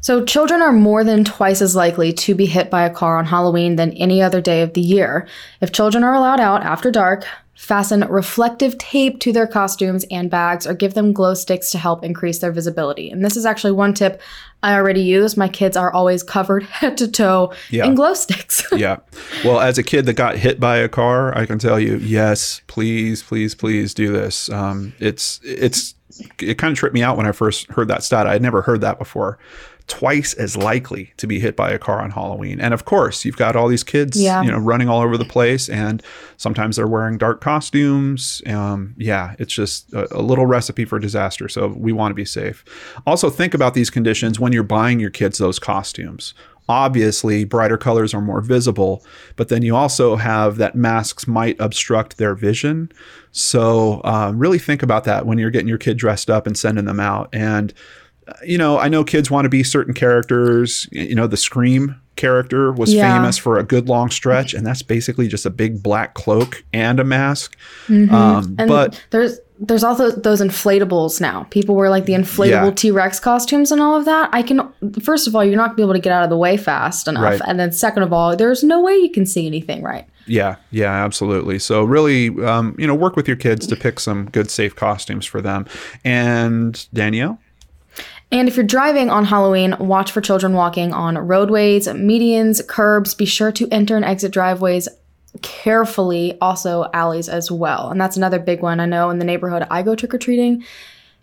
So, 0.00 0.24
children 0.24 0.62
are 0.62 0.72
more 0.72 1.02
than 1.02 1.24
twice 1.24 1.60
as 1.60 1.74
likely 1.74 2.12
to 2.12 2.34
be 2.34 2.46
hit 2.46 2.70
by 2.70 2.84
a 2.84 2.92
car 2.92 3.16
on 3.16 3.24
Halloween 3.24 3.76
than 3.76 3.92
any 3.94 4.22
other 4.22 4.40
day 4.40 4.62
of 4.62 4.74
the 4.74 4.80
year. 4.80 5.26
If 5.60 5.72
children 5.72 6.04
are 6.04 6.14
allowed 6.14 6.40
out 6.40 6.62
after 6.62 6.90
dark, 6.90 7.26
fasten 7.58 8.02
reflective 8.08 8.78
tape 8.78 9.18
to 9.18 9.32
their 9.32 9.46
costumes 9.46 10.04
and 10.12 10.30
bags 10.30 10.64
or 10.64 10.72
give 10.74 10.94
them 10.94 11.12
glow 11.12 11.34
sticks 11.34 11.72
to 11.72 11.76
help 11.76 12.04
increase 12.04 12.38
their 12.38 12.52
visibility. 12.52 13.10
And 13.10 13.24
this 13.24 13.36
is 13.36 13.44
actually 13.44 13.72
one 13.72 13.94
tip 13.94 14.22
I 14.62 14.74
already 14.74 15.00
use. 15.02 15.36
My 15.36 15.48
kids 15.48 15.76
are 15.76 15.92
always 15.92 16.22
covered 16.22 16.62
head 16.78 16.96
to 16.98 17.08
toe 17.08 17.52
Yeah. 17.70 17.86
in 17.86 17.96
glow 17.96 18.14
sticks. 18.14 18.64
yeah. 18.72 18.98
Well, 19.44 19.58
as 19.58 19.76
a 19.76 19.82
kid 19.82 20.06
that 20.06 20.14
got 20.14 20.36
hit 20.36 20.60
by 20.60 20.76
a 20.76 20.88
car, 20.88 21.36
I 21.36 21.46
can 21.46 21.58
tell 21.58 21.80
you, 21.80 21.96
yes, 21.96 22.62
please, 22.68 23.24
please, 23.24 23.56
please 23.56 23.92
do 23.92 24.12
this. 24.12 24.48
Um, 24.50 24.94
it's 25.00 25.40
it's 25.42 25.96
it 26.38 26.58
kind 26.58 26.70
of 26.70 26.78
tripped 26.78 26.94
me 26.94 27.02
out 27.02 27.16
when 27.16 27.26
I 27.26 27.32
first 27.32 27.66
heard 27.72 27.88
that 27.88 28.04
stat. 28.04 28.28
I 28.28 28.34
had 28.34 28.42
never 28.42 28.62
heard 28.62 28.82
that 28.82 29.00
before. 29.00 29.36
Twice 29.88 30.34
as 30.34 30.56
likely 30.56 31.12
to 31.16 31.26
be 31.26 31.40
hit 31.40 31.56
by 31.56 31.70
a 31.70 31.78
car 31.78 32.00
on 32.02 32.10
Halloween, 32.10 32.60
and 32.60 32.72
of 32.74 32.84
course, 32.84 33.24
you've 33.24 33.36
got 33.38 33.56
all 33.56 33.68
these 33.68 33.82
kids, 33.82 34.20
Yeah. 34.20 34.42
you 34.42 34.50
know, 34.50 34.58
running 34.58 34.88
all 34.88 35.00
over 35.00 35.16
the 35.16 35.24
place, 35.24 35.68
and 35.68 36.02
sometimes 36.36 36.76
they're 36.76 36.86
wearing 36.86 37.16
dark 37.18 37.40
costumes. 37.40 38.42
Um, 38.46 38.94
yeah, 38.98 39.34
it's 39.38 39.52
just 39.52 39.92
a, 39.94 40.16
a 40.18 40.22
little 40.22 40.46
recipe 40.46 40.84
for 40.84 40.98
disaster. 40.98 41.48
So 41.48 41.68
we 41.68 41.92
want 41.92 42.10
to 42.10 42.14
be 42.14 42.26
safe. 42.26 42.64
Also, 43.06 43.30
think 43.30 43.54
about 43.54 43.74
these 43.74 43.88
conditions 43.90 44.38
when 44.38 44.52
you're 44.52 44.62
buying 44.62 45.00
your 45.00 45.10
kids 45.10 45.38
those 45.38 45.58
costumes 45.58 46.34
obviously 46.70 47.44
brighter 47.44 47.78
colors 47.78 48.12
are 48.12 48.20
more 48.20 48.42
visible 48.42 49.02
but 49.36 49.48
then 49.48 49.62
you 49.62 49.74
also 49.74 50.16
have 50.16 50.58
that 50.58 50.74
masks 50.74 51.26
might 51.26 51.56
obstruct 51.58 52.18
their 52.18 52.34
vision 52.34 52.92
so 53.32 54.02
um, 54.04 54.38
really 54.38 54.58
think 54.58 54.82
about 54.82 55.04
that 55.04 55.24
when 55.24 55.38
you're 55.38 55.48
getting 55.50 55.66
your 55.66 55.78
kid 55.78 55.96
dressed 55.96 56.28
up 56.28 56.46
and 56.46 56.58
sending 56.58 56.84
them 56.84 57.00
out 57.00 57.28
and 57.32 57.72
uh, 57.72 57.74
you 58.44 58.58
know 58.58 58.78
i 58.78 58.88
know 58.88 59.04
kids 59.04 59.30
want 59.30 59.44
to 59.44 59.48
be 59.48 59.62
certain 59.62 59.94
characters 59.94 60.86
you 60.92 61.14
know 61.14 61.26
the 61.26 61.36
scream 61.36 62.00
character 62.16 62.72
was 62.72 62.92
Yeah. 62.92 63.14
famous 63.14 63.38
for 63.38 63.58
a 63.58 63.62
good 63.62 63.88
long 63.88 64.10
stretch 64.10 64.52
and 64.54 64.66
that's 64.66 64.82
basically 64.82 65.28
just 65.28 65.46
a 65.46 65.50
big 65.50 65.82
black 65.82 66.14
cloak 66.14 66.64
and 66.72 66.98
a 67.00 67.04
mask 67.04 67.56
um, 67.88 68.08
Mm-hmm. 68.08 68.54
And 68.58 68.68
but 68.68 69.04
there's 69.10 69.38
there's 69.60 69.82
also 69.82 70.12
those 70.12 70.40
inflatables 70.40 71.20
now. 71.20 71.42
People 71.50 71.74
wear 71.74 71.90
like 71.90 72.04
the 72.04 72.12
inflatable 72.12 72.48
Yeah. 72.50 72.70
T 72.70 72.90
Rex 72.92 73.18
costumes 73.18 73.72
and 73.72 73.80
all 73.80 73.96
of 73.96 74.04
that. 74.04 74.30
I 74.32 74.42
can 74.42 74.60
first 75.02 75.26
of 75.26 75.34
all, 75.34 75.44
you're 75.44 75.56
not 75.56 75.68
gonna 75.70 75.76
be 75.76 75.82
able 75.82 75.94
to 75.94 75.98
get 76.00 76.12
out 76.12 76.22
of 76.22 76.30
the 76.30 76.36
way 76.36 76.56
fast 76.56 77.08
enough, 77.08 77.22
Right. 77.22 77.40
and 77.44 77.58
then 77.58 77.72
second 77.72 78.04
of 78.04 78.12
all, 78.12 78.36
there's 78.36 78.62
no 78.62 78.80
way 78.80 78.94
you 78.96 79.10
can 79.10 79.26
see 79.26 79.46
anything 79.48 79.82
right. 79.82 80.06
Yeah, 80.26 80.56
yeah, 80.70 81.04
absolutely. 81.04 81.58
So 81.58 81.82
really, 81.84 82.28
um, 82.44 82.76
you 82.78 82.86
know, 82.86 82.94
work 82.94 83.16
with 83.16 83.26
your 83.26 83.36
kids 83.36 83.66
to 83.68 83.74
pick 83.76 83.98
some 83.98 84.26
good, 84.30 84.48
safe 84.50 84.76
costumes 84.76 85.24
for 85.26 85.40
them. 85.40 85.66
And 86.04 86.74
Danelle, 86.94 87.38
And 88.30 88.46
if 88.46 88.56
you're 88.56 88.66
driving 88.66 89.08
on 89.10 89.24
Halloween, 89.24 89.74
watch 89.78 90.12
for 90.12 90.20
children 90.20 90.52
walking 90.52 90.92
on 90.92 91.16
roadways, 91.16 91.86
medians, 91.88 92.66
curbs. 92.66 93.14
Be 93.14 93.24
sure 93.24 93.50
to 93.52 93.68
enter 93.70 93.96
and 93.96 94.04
exit 94.04 94.32
driveways 94.32 94.86
carefully, 95.42 96.36
also 96.40 96.90
alleys 96.92 97.28
as 97.28 97.50
well. 97.50 97.90
And 97.90 98.00
that's 98.00 98.16
another 98.16 98.38
big 98.38 98.60
one. 98.60 98.80
I 98.80 98.86
know 98.86 99.10
in 99.10 99.18
the 99.18 99.24
neighborhood 99.24 99.66
I 99.70 99.82
go 99.82 99.94
trick 99.94 100.12
or 100.12 100.18
treating, 100.18 100.64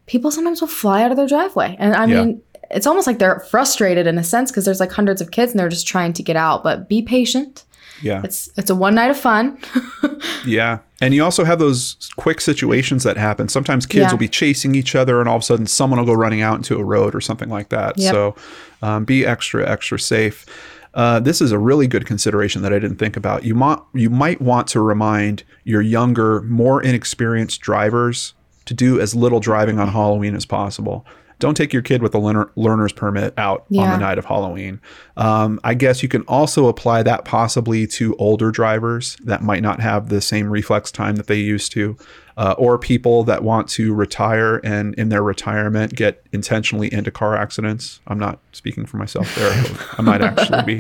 people 0.08 0.32
sometimes 0.32 0.62
will 0.62 0.68
fly 0.68 1.04
out 1.04 1.12
of 1.12 1.18
their 1.18 1.28
driveway. 1.28 1.76
And 1.80 1.96
I 1.96 2.06
Yeah. 2.06 2.24
mean, 2.24 2.42
it's 2.72 2.88
almost 2.88 3.06
like 3.08 3.20
they're 3.20 3.40
frustrated 3.52 4.08
in 4.08 4.18
a 4.18 4.24
sense 4.24 4.52
because 4.52 4.66
there's 4.66 4.80
like 4.80 4.92
hundreds 4.92 5.22
of 5.22 5.32
kids 5.32 5.52
and 5.52 5.60
they're 5.60 5.70
just 5.70 5.88
trying 5.88 6.14
to 6.14 6.24
get 6.24 6.36
out. 6.36 6.64
But 6.64 6.90
be 6.90 7.02
patient. 7.04 7.64
Yeah, 8.02 8.22
It's 8.24 8.50
it's 8.58 8.70
a 8.70 8.76
one 8.76 8.96
night 8.96 9.10
of 9.12 9.18
fun. 9.18 9.58
yeah. 10.46 10.80
And 11.02 11.14
you 11.14 11.24
also 11.24 11.44
have 11.44 11.60
those 11.60 11.98
quick 12.16 12.40
situations 12.42 13.04
that 13.04 13.18
happen. 13.18 13.50
Sometimes 13.50 13.86
kids 13.86 14.04
Yeah. 14.04 14.12
will 14.12 14.18
be 14.18 14.28
chasing 14.30 14.76
each 14.76 14.96
other, 14.96 15.20
and 15.20 15.28
all 15.30 15.36
of 15.38 15.42
a 15.42 15.46
sudden, 15.46 15.66
someone 15.68 16.00
will 16.00 16.06
go 16.06 16.14
running 16.14 16.42
out 16.42 16.56
into 16.58 16.78
a 16.78 16.84
road 16.84 17.14
or 17.16 17.22
something 17.22 17.50
like 17.50 17.70
that. 17.70 17.98
Yep. 17.98 18.12
So 18.14 18.36
um, 18.82 19.06
be 19.06 19.26
extra, 19.26 19.68
extra 19.70 20.00
safe. 20.00 20.46
Uh, 20.94 21.20
this 21.20 21.42
is 21.42 21.52
a 21.52 21.60
really 21.60 21.88
good 21.88 22.06
consideration 22.06 22.62
that 22.62 22.72
I 22.72 22.80
didn't 22.80 22.98
think 22.98 23.18
about. 23.18 23.44
You 23.44 23.54
might 23.56 23.80
you 23.94 24.10
might 24.10 24.40
want 24.42 24.68
to 24.70 24.80
remind 24.80 25.44
your 25.66 25.82
younger, 25.82 26.42
more 26.44 26.82
inexperienced 26.82 27.60
drivers 27.62 28.34
to 28.66 28.74
do 28.74 29.00
as 29.02 29.14
little 29.14 29.40
driving 29.42 29.78
on 29.80 29.90
Halloween 29.90 30.36
as 30.36 30.46
possible. 30.46 31.06
Don't 31.40 31.56
take 31.56 31.74
your 31.74 31.82
kid 31.82 32.02
with 32.02 32.16
a 32.16 32.20
learner, 32.20 32.50
learner's 32.56 32.94
permit 32.94 33.34
out 33.38 33.66
on 33.84 33.90
the 33.92 33.98
night 33.98 34.18
of 34.18 34.26
Halloween. 34.26 34.80
Um, 35.18 35.60
I 35.64 35.74
guess 35.74 36.02
you 36.02 36.10
can 36.10 36.22
also 36.24 36.68
apply 36.68 37.04
that 37.04 37.26
possibly 37.26 37.86
to 37.88 38.16
older 38.18 38.52
drivers 38.52 39.18
that 39.24 39.42
might 39.42 39.62
not 39.62 39.80
have 39.82 40.10
the 40.10 40.22
same 40.22 40.50
reflex 40.50 40.92
time 40.92 41.16
that 41.18 41.28
they 41.28 41.40
used 41.40 41.72
to. 41.74 41.98
uh, 42.38 42.54
or 42.58 42.78
people 42.78 43.24
that 43.24 43.44
want 43.44 43.68
to 43.70 43.94
retire 43.94 44.60
and 44.64 44.94
in 44.96 45.10
their 45.10 45.24
retirement 45.24 45.96
get 45.96 46.22
intentionally 46.34 46.92
into 46.94 47.10
car 47.12 47.36
accidents. 47.36 48.02
I'm 48.08 48.20
not 48.20 48.40
speaking 48.52 48.86
for 48.86 48.98
myself 48.98 49.34
there. 49.36 49.52
I 49.98 50.02
might 50.02 50.22
actually 50.22 50.76
be. 50.76 50.80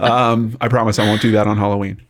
Um, 0.00 0.56
I 0.60 0.68
promise 0.68 0.98
I 0.98 1.04
won't 1.06 1.20
do 1.20 1.32
that 1.32 1.46
on 1.46 1.58
Halloween. 1.58 2.00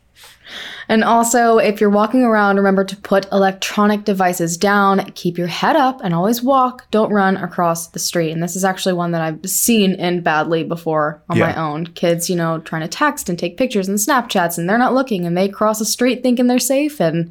And 0.88 1.02
also, 1.02 1.58
if 1.58 1.80
you're 1.80 1.90
walking 1.90 2.23
around, 2.23 2.56
remember 2.56 2.84
to 2.84 2.96
put 2.96 3.30
electronic 3.32 4.04
devices 4.04 4.56
down, 4.56 5.11
keep 5.14 5.38
your 5.38 5.46
head 5.46 5.76
up, 5.76 6.00
and 6.04 6.12
always 6.14 6.42
walk. 6.42 6.90
Don't 6.90 7.12
run 7.12 7.37
across 7.37 7.88
the 7.88 7.99
street. 7.99 8.32
And 8.32 8.42
this 8.42 8.54
is 8.56 8.64
actually 8.64 8.92
one 8.92 9.12
that 9.12 9.23
I've 9.23 9.49
seen 9.49 9.94
end 9.94 10.25
badly 10.25 10.62
before 10.62 11.23
on 11.30 11.37
Yeah. 11.38 11.46
my 11.46 11.54
own. 11.56 11.87
Kids, 11.87 12.28
you 12.28 12.37
know, 12.37 12.58
trying 12.58 12.82
to 12.82 12.88
text 12.88 13.28
and 13.28 13.38
take 13.38 13.56
pictures 13.56 13.88
and 13.88 13.99
Snapchats, 13.99 14.58
and 14.58 14.68
they're 14.68 14.78
not 14.78 14.94
looking, 14.94 15.25
and 15.25 15.37
they 15.37 15.49
cross 15.49 15.78
the 15.78 15.84
street 15.84 16.23
thinking 16.23 16.46
they're 16.46 16.58
safe, 16.58 17.00
and 17.00 17.30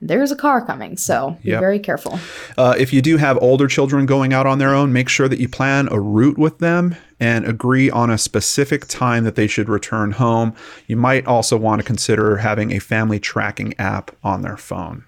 there's 0.00 0.30
a 0.30 0.36
car 0.36 0.64
coming. 0.64 0.96
So 0.96 1.36
be 1.42 1.50
Yep. 1.50 1.60
very 1.60 1.78
careful. 1.78 2.18
Uh, 2.56 2.74
if 2.78 2.92
you 2.92 3.02
do 3.02 3.16
have 3.16 3.36
older 3.42 3.66
children 3.66 4.06
going 4.06 4.32
out 4.32 4.46
on 4.46 4.58
their 4.58 4.74
own, 4.74 4.92
make 4.92 5.08
sure 5.08 5.28
that 5.28 5.40
you 5.40 5.48
plan 5.48 5.88
a 5.90 5.98
route 6.00 6.38
with 6.38 6.58
them 6.58 6.94
and 7.20 7.44
agree 7.44 7.90
on 7.90 8.10
a 8.10 8.18
specific 8.18 8.86
time 8.86 9.24
that 9.24 9.34
they 9.34 9.48
should 9.48 9.68
return 9.68 10.12
home. 10.12 10.54
You 10.86 10.96
might 10.96 11.26
also 11.26 11.56
want 11.56 11.80
to 11.80 11.84
consider 11.86 12.36
having 12.36 12.70
a 12.72 12.78
family 12.78 13.18
tracking 13.18 13.74
app 13.78 14.12
on 14.22 14.42
their 14.42 14.56
phone. 14.56 15.02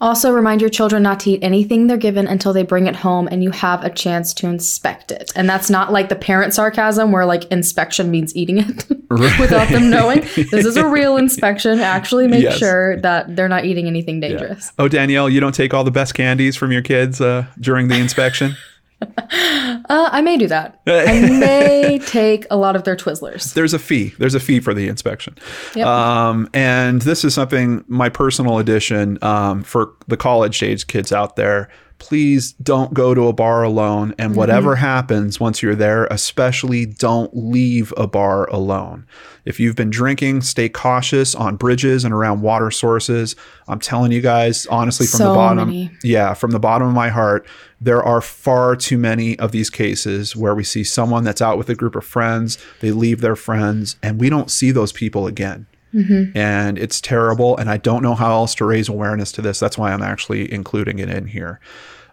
Also, 0.00 0.30
remind 0.30 0.60
your 0.60 0.68
children 0.68 1.02
not 1.02 1.20
to 1.20 1.30
eat 1.30 1.38
anything 1.42 1.86
they're 1.86 1.96
given 1.96 2.26
until 2.26 2.52
they 2.52 2.62
bring 2.62 2.86
it 2.86 2.96
home 2.96 3.26
and 3.30 3.42
you 3.42 3.50
have 3.50 3.82
a 3.82 3.88
chance 3.88 4.34
to 4.34 4.46
inspect 4.46 5.10
it. 5.10 5.32
And 5.34 5.48
that's 5.48 5.70
not 5.70 5.90
like 5.90 6.10
the 6.10 6.16
parent 6.16 6.52
sarcasm 6.52 7.12
where 7.12 7.24
like 7.24 7.44
inspection 7.46 8.10
means 8.10 8.36
eating 8.36 8.58
it 8.58 8.84
without 9.40 9.68
them 9.70 9.88
knowing. 9.88 10.20
This 10.50 10.66
is 10.66 10.76
a 10.76 10.86
real 10.86 11.16
inspection. 11.16 11.80
Actually, 11.80 12.26
make 12.28 12.42
Yes. 12.42 12.58
sure 12.58 13.00
that 13.00 13.34
they're 13.34 13.48
not 13.48 13.64
eating 13.64 13.86
anything 13.86 14.20
dangerous. 14.20 14.70
Oh, 14.78 14.86
Danelle, 14.88 15.32
you 15.32 15.40
don't 15.40 15.54
take 15.54 15.72
all 15.72 15.84
the 15.84 15.90
best 15.90 16.14
candies 16.14 16.56
from 16.56 16.72
your 16.72 16.82
kids 16.82 17.20
uh, 17.22 17.46
during 17.58 17.88
the 17.88 17.96
inspection? 17.98 18.54
Uh, 19.02 20.08
I 20.10 20.22
may 20.22 20.36
do 20.36 20.46
that. 20.46 20.80
I 20.86 21.20
may 21.20 21.98
take 22.06 22.46
a 22.50 22.56
lot 22.56 22.76
of 22.76 22.84
their 22.84 22.96
Twizzlers. 22.96 23.54
There's 23.54 23.74
a 23.74 23.78
fee. 23.78 24.14
There's 24.18 24.34
a 24.34 24.40
fee 24.40 24.60
for 24.60 24.74
the 24.74 24.88
inspection. 24.88 25.36
Yep. 25.74 25.86
Um, 25.86 26.48
and 26.54 27.02
this 27.02 27.24
is 27.24 27.34
something, 27.34 27.84
my 27.88 28.08
personal 28.08 28.58
addition 28.58 29.18
um, 29.22 29.62
for 29.62 29.92
the 30.08 30.16
college 30.16 30.62
age 30.62 30.86
kids 30.86 31.12
out 31.12 31.36
there. 31.36 31.68
Please 31.98 32.52
don't 32.54 32.92
go 32.92 33.14
to 33.14 33.26
a 33.26 33.32
bar 33.32 33.62
alone. 33.62 34.14
And 34.18 34.36
whatever 34.36 34.76
happens 34.76 35.40
once 35.40 35.62
you're 35.62 35.74
there, 35.74 36.04
especially 36.06 36.84
don't 36.84 37.30
leave 37.34 37.92
a 37.96 38.06
bar 38.06 38.44
alone. 38.50 39.06
If 39.46 39.58
you've 39.60 39.76
been 39.76 39.88
drinking, 39.88 40.42
stay 40.42 40.68
cautious 40.68 41.34
on 41.34 41.56
bridges 41.56 42.04
and 42.04 42.12
around 42.12 42.42
water 42.42 42.70
sources. 42.70 43.34
I'm 43.66 43.78
telling 43.80 44.12
you 44.12 44.20
guys, 44.20 44.66
honestly, 44.66 45.06
from 45.06 45.20
the 45.20 45.34
bottom, 45.34 45.68
many. 45.68 45.90
yeah, 46.02 46.34
from 46.34 46.50
the 46.50 46.60
bottom 46.60 46.88
of 46.88 46.94
my 46.94 47.08
heart, 47.08 47.46
there 47.80 48.02
are 48.02 48.20
far 48.20 48.74
too 48.76 48.96
many 48.98 49.38
of 49.38 49.52
these 49.52 49.70
cases 49.70 50.34
where 50.34 50.54
we 50.54 50.64
see 50.64 50.82
someone 50.84 51.24
that's 51.24 51.42
out 51.42 51.58
with 51.58 51.68
a 51.68 51.74
group 51.74 51.94
of 51.94 52.04
friends, 52.04 52.58
they 52.80 52.90
leave 52.90 53.20
their 53.20 53.36
friends, 53.36 53.96
and 54.02 54.18
we 54.20 54.30
don't 54.30 54.50
see 54.50 54.70
those 54.70 54.92
people 54.92 55.26
again. 55.26 55.66
And 56.36 56.78
it's 56.78 57.00
terrible. 57.00 57.56
And 57.56 57.70
I 57.70 57.76
don't 57.76 58.02
know 58.02 58.14
how 58.14 58.32
else 58.32 58.54
to 58.56 58.64
raise 58.64 58.88
awareness 58.88 59.32
to 59.32 59.42
this. 59.42 59.58
That's 59.58 59.78
why 59.78 59.92
I'm 59.92 60.02
actually 60.02 60.52
including 60.52 60.98
it 60.98 61.08
in 61.08 61.26
here. 61.26 61.60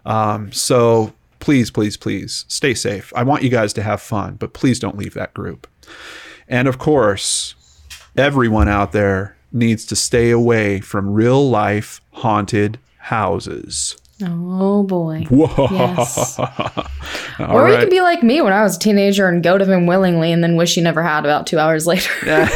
Um, 0.06 0.52
so 0.52 1.12
please, 1.40 1.70
please, 1.70 1.96
please 1.96 2.46
stay 2.48 2.72
safe. 2.74 3.12
I 3.14 3.22
want 3.24 3.42
you 3.42 3.50
guys 3.50 3.72
to 3.74 3.82
have 3.82 4.00
fun, 4.00 4.36
but 4.36 4.54
please 4.54 4.78
don't 4.78 4.96
leave 4.96 5.14
that 5.14 5.34
group. 5.34 5.66
And 6.48 6.68
of 6.68 6.78
course, 6.78 7.54
everyone 8.16 8.68
out 8.68 8.92
there 8.92 9.36
needs 9.52 9.84
to 9.86 9.96
stay 9.96 10.30
away 10.30 10.80
from 10.80 11.12
real 11.12 11.48
life 11.50 12.00
haunted 12.12 12.78
houses. 12.98 13.96
Oh 14.22 14.82
boy. 14.84 15.26
Whoa. 15.30 15.68
Yes. 15.70 16.38
Or 17.38 17.66
you 17.66 17.74
right. 17.74 17.80
could 17.80 17.90
be 17.90 18.00
like 18.00 18.22
me 18.22 18.40
when 18.40 18.52
I 18.52 18.62
was 18.62 18.76
a 18.76 18.78
teenager 18.78 19.28
and 19.28 19.42
go 19.42 19.58
to 19.58 19.64
them 19.64 19.86
willingly 19.86 20.30
and 20.30 20.42
then 20.42 20.54
wish 20.54 20.76
you 20.76 20.84
never 20.84 21.02
had 21.02 21.24
about 21.24 21.48
two 21.48 21.58
hours 21.58 21.84
later. 21.88 22.12
well, 22.26 22.46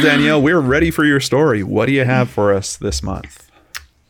Danelle, 0.00 0.40
we're 0.42 0.60
ready 0.60 0.90
for 0.90 1.04
your 1.04 1.20
story. 1.20 1.62
What 1.62 1.84
do 1.86 1.92
you 1.92 2.04
have 2.06 2.30
for 2.30 2.54
us 2.54 2.78
this 2.78 3.02
month? 3.02 3.50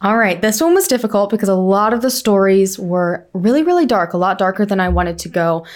All 0.02 0.16
right, 0.16 0.40
this 0.40 0.60
one 0.60 0.74
was 0.74 0.86
difficult 0.86 1.28
because 1.28 1.48
a 1.48 1.54
lot 1.54 1.92
of 1.92 2.02
the 2.02 2.10
stories 2.10 2.78
were 2.78 3.26
really, 3.34 3.62
really 3.62 3.84
dark, 3.84 4.14
a 4.14 4.16
lot 4.16 4.38
darker 4.38 4.64
than 4.64 4.80
I 4.80 4.88
wanted 4.88 5.18
to 5.18 5.28
go. 5.28 5.66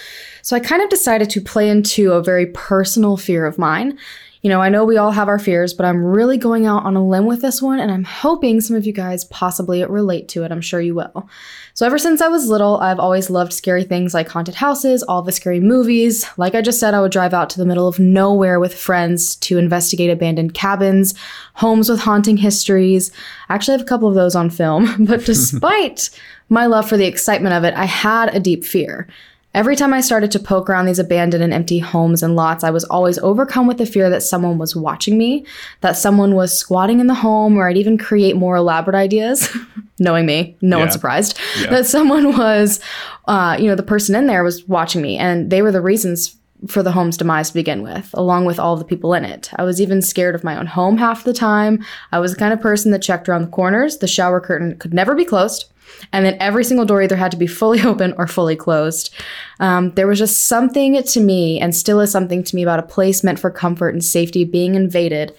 So 0.42 0.56
I 0.56 0.60
kind 0.60 0.82
of 0.82 0.88
decided 0.88 1.28
to 1.30 1.40
play 1.40 1.68
into 1.68 2.12
a 2.12 2.22
very 2.22 2.46
personal 2.46 3.16
fear 3.16 3.44
of 3.44 3.58
mine. 3.58 3.98
You 4.44 4.50
know, 4.50 4.60
I 4.60 4.68
know 4.68 4.84
we 4.84 4.98
all 4.98 5.10
have 5.10 5.28
our 5.28 5.38
fears, 5.38 5.72
but 5.72 5.86
I'm 5.86 6.04
really 6.04 6.36
going 6.36 6.66
out 6.66 6.84
on 6.84 6.96
a 6.96 7.02
limb 7.02 7.24
with 7.24 7.40
this 7.40 7.62
one, 7.62 7.80
and 7.80 7.90
I'm 7.90 8.04
hoping 8.04 8.60
some 8.60 8.76
of 8.76 8.84
you 8.84 8.92
guys 8.92 9.24
possibly 9.24 9.82
relate 9.86 10.28
to 10.28 10.44
it. 10.44 10.52
I'm 10.52 10.60
sure 10.60 10.82
you 10.82 10.94
will. 10.94 11.30
So, 11.72 11.86
ever 11.86 11.96
since 11.96 12.20
I 12.20 12.28
was 12.28 12.46
little, 12.46 12.76
I've 12.76 13.00
always 13.00 13.30
loved 13.30 13.54
scary 13.54 13.84
things 13.84 14.12
like 14.12 14.28
haunted 14.28 14.56
houses, 14.56 15.02
all 15.02 15.22
the 15.22 15.32
scary 15.32 15.60
movies. 15.60 16.26
Like 16.36 16.54
I 16.54 16.60
just 16.60 16.78
said, 16.78 16.92
I 16.92 17.00
would 17.00 17.10
drive 17.10 17.32
out 17.32 17.48
to 17.50 17.58
the 17.58 17.64
middle 17.64 17.88
of 17.88 17.98
nowhere 17.98 18.60
with 18.60 18.74
friends 18.74 19.34
to 19.36 19.56
investigate 19.56 20.10
abandoned 20.10 20.52
cabins, 20.52 21.14
homes 21.54 21.88
with 21.88 22.00
haunting 22.00 22.36
histories. 22.36 23.12
I 23.48 23.54
actually 23.54 23.78
have 23.78 23.86
a 23.86 23.88
couple 23.88 24.10
of 24.10 24.14
those 24.14 24.36
on 24.36 24.50
film, 24.50 25.06
but 25.06 25.24
despite 25.24 26.10
my 26.50 26.66
love 26.66 26.86
for 26.86 26.98
the 26.98 27.06
excitement 27.06 27.54
of 27.54 27.64
it, 27.64 27.72
I 27.72 27.86
had 27.86 28.34
a 28.34 28.40
deep 28.40 28.62
fear. 28.62 29.08
Every 29.54 29.76
time 29.76 29.94
I 29.94 30.00
started 30.00 30.32
to 30.32 30.40
poke 30.40 30.68
around 30.68 30.86
these 30.86 30.98
abandoned 30.98 31.44
and 31.44 31.52
empty 31.54 31.78
homes 31.78 32.24
and 32.24 32.34
lots, 32.34 32.64
I 32.64 32.70
was 32.70 32.82
always 32.84 33.18
overcome 33.20 33.68
with 33.68 33.78
the 33.78 33.86
fear 33.86 34.10
that 34.10 34.22
someone 34.24 34.58
was 34.58 34.74
watching 34.74 35.16
me, 35.16 35.46
that 35.80 35.96
someone 35.96 36.34
was 36.34 36.58
squatting 36.58 36.98
in 36.98 37.06
the 37.06 37.14
home, 37.14 37.56
or 37.56 37.68
I'd 37.68 37.76
even 37.76 37.96
create 37.96 38.34
more 38.36 38.56
elaborate 38.56 38.96
ideas. 38.96 39.48
Knowing 40.00 40.26
me, 40.26 40.56
no 40.60 40.78
Yeah. 40.78 40.82
one's 40.82 40.92
surprised 40.92 41.38
Yeah. 41.62 41.70
that 41.70 41.86
someone 41.86 42.36
was, 42.36 42.80
uh, 43.28 43.56
you 43.60 43.68
know, 43.68 43.76
the 43.76 43.84
person 43.84 44.16
in 44.16 44.26
there 44.26 44.42
was 44.42 44.66
watching 44.66 45.00
me, 45.00 45.16
and 45.18 45.50
they 45.50 45.62
were 45.62 45.70
the 45.70 45.80
reasons 45.80 46.34
for 46.66 46.82
the 46.82 46.90
home's 46.92 47.16
demise 47.18 47.48
to 47.48 47.54
begin 47.54 47.82
with, 47.82 48.10
along 48.14 48.46
with 48.46 48.58
all 48.58 48.74
the 48.76 48.84
people 48.84 49.14
in 49.14 49.24
it. 49.24 49.50
I 49.56 49.62
was 49.64 49.80
even 49.80 50.00
scared 50.02 50.34
of 50.34 50.42
my 50.42 50.56
own 50.58 50.66
home 50.66 50.96
half 50.96 51.22
the 51.22 51.34
time. 51.34 51.84
I 52.10 52.18
was 52.18 52.32
the 52.32 52.38
kind 52.38 52.52
of 52.54 52.60
person 52.60 52.90
that 52.90 53.02
checked 53.02 53.28
around 53.28 53.42
the 53.42 53.48
corners. 53.48 53.98
The 53.98 54.06
shower 54.08 54.40
curtain 54.40 54.76
could 54.78 54.94
never 54.94 55.14
be 55.14 55.24
closed. 55.26 55.66
And 56.12 56.24
then 56.24 56.36
every 56.40 56.64
single 56.64 56.86
door 56.86 57.02
either 57.02 57.16
had 57.16 57.30
to 57.32 57.36
be 57.36 57.46
fully 57.46 57.82
open 57.84 58.14
or 58.16 58.26
fully 58.26 58.56
closed. 58.56 59.12
Um, 59.60 59.92
there 59.92 60.06
was 60.06 60.18
just 60.18 60.46
something 60.46 61.02
to 61.02 61.20
me, 61.20 61.60
and 61.60 61.74
still 61.74 62.00
is 62.00 62.10
something 62.10 62.44
to 62.44 62.56
me, 62.56 62.62
about 62.62 62.78
a 62.78 62.82
place 62.82 63.24
meant 63.24 63.38
for 63.38 63.50
comfort 63.50 63.90
and 63.90 64.04
safety 64.04 64.44
being 64.44 64.74
invaded 64.74 65.34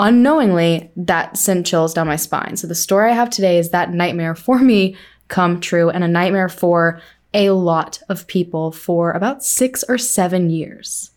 unknowingly 0.00 0.90
that 0.96 1.36
sent 1.36 1.66
chills 1.66 1.94
down 1.94 2.06
my 2.06 2.16
spine. 2.16 2.56
So 2.56 2.66
the 2.66 2.74
story 2.74 3.10
I 3.10 3.14
have 3.14 3.30
today 3.30 3.58
is 3.58 3.70
that 3.70 3.92
nightmare 3.92 4.34
for 4.34 4.58
me 4.58 4.96
come 5.28 5.60
true 5.60 5.90
and 5.90 6.02
a 6.02 6.08
nightmare 6.08 6.48
for 6.48 7.00
a 7.34 7.50
lot 7.50 8.02
of 8.08 8.26
people 8.26 8.72
for 8.72 9.12
about 9.12 9.44
six 9.44 9.84
or 9.88 9.98
seven 9.98 10.50
years. 10.50 11.10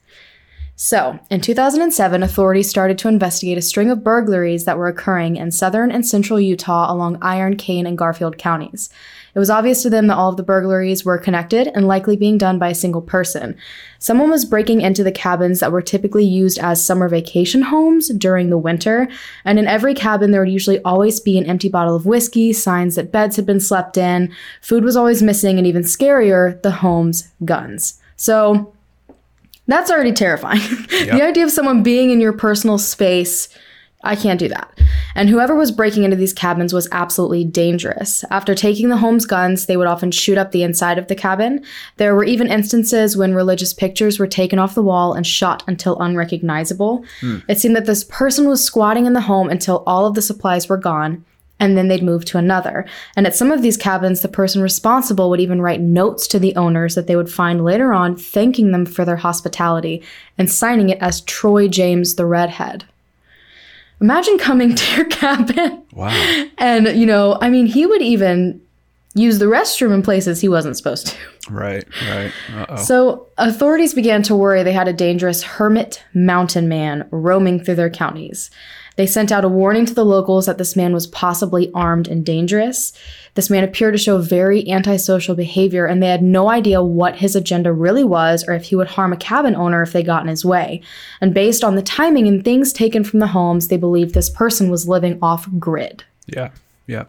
So, 0.85 1.17
in 1.29 1.39
2007, 1.39 2.23
authorities 2.23 2.69
started 2.69 2.97
to 2.97 3.07
investigate 3.07 3.57
a 3.57 3.61
string 3.61 3.89
of 3.89 4.03
burglaries 4.03 4.65
that 4.65 4.77
were 4.77 4.89
occurring 4.89 5.37
in 5.37 5.49
southern 5.49 5.89
and 5.89 6.05
central 6.05 6.41
Utah 6.41 6.91
along 6.91 7.19
Iron, 7.21 7.55
Kane, 7.55 7.87
and 7.87 7.97
Garfield 7.97 8.37
counties. 8.37 8.89
It 9.33 9.39
was 9.39 9.49
obvious 9.49 9.81
to 9.83 9.89
them 9.89 10.07
that 10.07 10.17
all 10.17 10.31
of 10.31 10.35
the 10.35 10.43
burglaries 10.43 11.05
were 11.05 11.17
connected 11.17 11.67
and 11.67 11.87
likely 11.87 12.17
being 12.17 12.37
done 12.37 12.59
by 12.59 12.67
a 12.67 12.75
single 12.75 13.01
person. 13.01 13.55
Someone 13.99 14.29
was 14.29 14.43
breaking 14.43 14.81
into 14.81 15.05
the 15.05 15.11
cabins 15.13 15.61
that 15.61 15.71
were 15.71 15.81
typically 15.81 16.25
used 16.25 16.59
as 16.59 16.85
summer 16.85 17.07
vacation 17.07 17.61
homes 17.61 18.09
during 18.09 18.49
the 18.49 18.57
winter, 18.57 19.07
and 19.45 19.57
in 19.57 19.67
every 19.67 19.93
cabin 19.93 20.31
there 20.31 20.41
would 20.41 20.51
usually 20.51 20.81
always 20.81 21.21
be 21.21 21.37
an 21.37 21.45
empty 21.45 21.69
bottle 21.69 21.95
of 21.95 22.05
whiskey, 22.05 22.51
signs 22.51 22.95
that 22.95 23.09
beds 23.09 23.37
had 23.37 23.45
been 23.45 23.61
slept 23.61 23.95
in, 23.95 24.35
food 24.59 24.83
was 24.83 24.97
always 24.97 25.23
missing, 25.23 25.57
and 25.57 25.65
even 25.65 25.83
scarier, 25.83 26.61
the 26.61 26.71
home's 26.71 27.31
guns. 27.45 28.01
So, 28.17 28.72
that's 29.67 29.91
already 29.91 30.11
terrifying. 30.11 30.59
the 30.89 31.23
idea 31.23 31.43
of 31.43 31.51
someone 31.51 31.83
being 31.83 32.09
in 32.09 32.19
your 32.19 32.33
personal 32.33 32.77
space, 32.77 33.47
I 34.03 34.15
can't 34.15 34.39
do 34.39 34.49
that. 34.49 34.77
And 35.15 35.29
whoever 35.29 35.55
was 35.55 35.71
breaking 35.71 36.03
into 36.03 36.17
these 36.17 36.33
cabins 36.33 36.73
was 36.73 36.89
absolutely 36.91 37.45
dangerous. 37.45 38.25
After 38.29 38.55
taking 38.55 38.89
the 38.89 38.97
home's 38.97 39.25
guns, 39.25 39.65
they 39.65 39.77
would 39.77 39.87
often 39.87 40.11
shoot 40.11 40.37
up 40.37 40.51
the 40.51 40.63
inside 40.63 40.97
of 40.97 41.07
the 41.07 41.15
cabin. 41.15 41.63
There 41.97 42.13
were 42.13 42.25
even 42.25 42.51
instances 42.51 43.15
when 43.15 43.33
religious 43.33 43.73
pictures 43.73 44.19
were 44.19 44.27
taken 44.27 44.59
off 44.59 44.75
the 44.75 44.83
wall 44.83 45.13
and 45.13 45.25
shot 45.25 45.63
until 45.67 45.99
unrecognizable. 45.99 47.05
Hmm. 47.21 47.39
It 47.47 47.59
seemed 47.59 47.75
that 47.75 47.85
this 47.85 48.03
person 48.03 48.49
was 48.49 48.63
squatting 48.63 49.05
in 49.05 49.13
the 49.13 49.21
home 49.21 49.49
until 49.49 49.83
all 49.87 50.05
of 50.05 50.15
the 50.15 50.21
supplies 50.21 50.67
were 50.67 50.77
gone 50.77 51.23
and 51.59 51.77
then 51.77 51.87
they'd 51.87 52.03
move 52.03 52.25
to 52.25 52.37
another. 52.37 52.85
And 53.15 53.25
at 53.25 53.35
some 53.35 53.51
of 53.51 53.61
these 53.61 53.77
cabins, 53.77 54.21
the 54.21 54.27
person 54.27 54.61
responsible 54.61 55.29
would 55.29 55.39
even 55.39 55.61
write 55.61 55.79
notes 55.81 56.27
to 56.27 56.39
the 56.39 56.55
owners 56.55 56.95
that 56.95 57.07
they 57.07 57.15
would 57.15 57.31
find 57.31 57.63
later 57.63 57.93
on, 57.93 58.15
thanking 58.15 58.71
them 58.71 58.85
for 58.85 59.05
their 59.05 59.15
hospitality 59.17 60.03
and 60.37 60.51
signing 60.51 60.89
it 60.89 60.97
as 60.99 61.21
Troy 61.21 61.67
James 61.67 62.15
the 62.15 62.25
Redhead. 62.25 62.85
Imagine 64.01 64.37
coming 64.37 64.75
to 64.75 64.95
your 64.95 65.05
cabin 65.09 65.83
Wow. 65.93 66.45
and, 66.57 66.87
you 66.99 67.05
know, 67.05 67.37
I 67.39 67.49
mean, 67.49 67.67
he 67.67 67.85
would 67.85 68.01
even 68.01 68.59
use 69.15 69.37
the 69.39 69.45
restroom 69.45 69.93
in 69.93 70.01
places 70.01 70.41
he 70.41 70.49
wasn't 70.49 70.75
supposed 70.75 71.07
to. 71.07 71.17
Right, 71.49 71.85
right. 72.09 72.31
Uh-oh. 72.55 72.75
So, 72.77 73.27
authorities 73.37 73.93
began 73.93 74.23
to 74.23 74.35
worry 74.35 74.63
they 74.63 74.73
had 74.73 74.87
a 74.87 74.93
dangerous 74.93 75.43
hermit 75.43 76.03
mountain 76.13 76.67
man 76.67 77.07
roaming 77.11 77.63
through 77.63 77.75
their 77.75 77.91
counties. 77.91 78.49
They 78.95 79.05
sent 79.05 79.31
out 79.31 79.45
a 79.45 79.49
warning 79.49 79.85
to 79.85 79.93
the 79.93 80.05
locals 80.05 80.45
that 80.45 80.57
this 80.57 80.75
man 80.75 80.93
was 80.93 81.07
possibly 81.07 81.71
armed 81.73 82.07
and 82.07 82.25
dangerous. 82.25 82.93
This 83.35 83.49
man 83.49 83.63
appeared 83.63 83.93
to 83.93 83.97
show 83.97 84.19
very 84.19 84.69
antisocial 84.69 85.35
behavior, 85.35 85.85
and 85.85 86.01
they 86.01 86.07
had 86.07 86.21
no 86.21 86.49
idea 86.49 86.83
what 86.83 87.15
his 87.15 87.35
agenda 87.35 87.73
really 87.73 88.03
was 88.03 88.47
or 88.47 88.53
if 88.53 88.65
he 88.65 88.75
would 88.75 88.87
harm 88.87 89.13
a 89.13 89.17
cabin 89.17 89.55
owner 89.55 89.81
if 89.81 89.93
they 89.93 90.03
got 90.03 90.21
in 90.21 90.29
his 90.29 90.45
way. 90.45 90.81
And 91.21 91.33
based 91.33 91.63
on 91.63 91.75
the 91.75 91.81
timing 91.81 92.27
and 92.27 92.43
things 92.43 92.71
taken 92.71 93.03
from 93.03 93.19
the 93.19 93.27
homes, 93.27 93.67
they 93.67 93.77
believed 93.77 94.13
this 94.13 94.29
person 94.29 94.69
was 94.69 94.87
living 94.87 95.17
off 95.21 95.47
grid. 95.57 96.03
Yeah. 96.27 96.51
Yeah. 96.87 97.05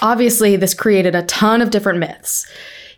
Obviously, 0.00 0.56
this 0.56 0.74
created 0.74 1.14
a 1.14 1.22
ton 1.22 1.62
of 1.62 1.70
different 1.70 2.00
myths. 2.00 2.50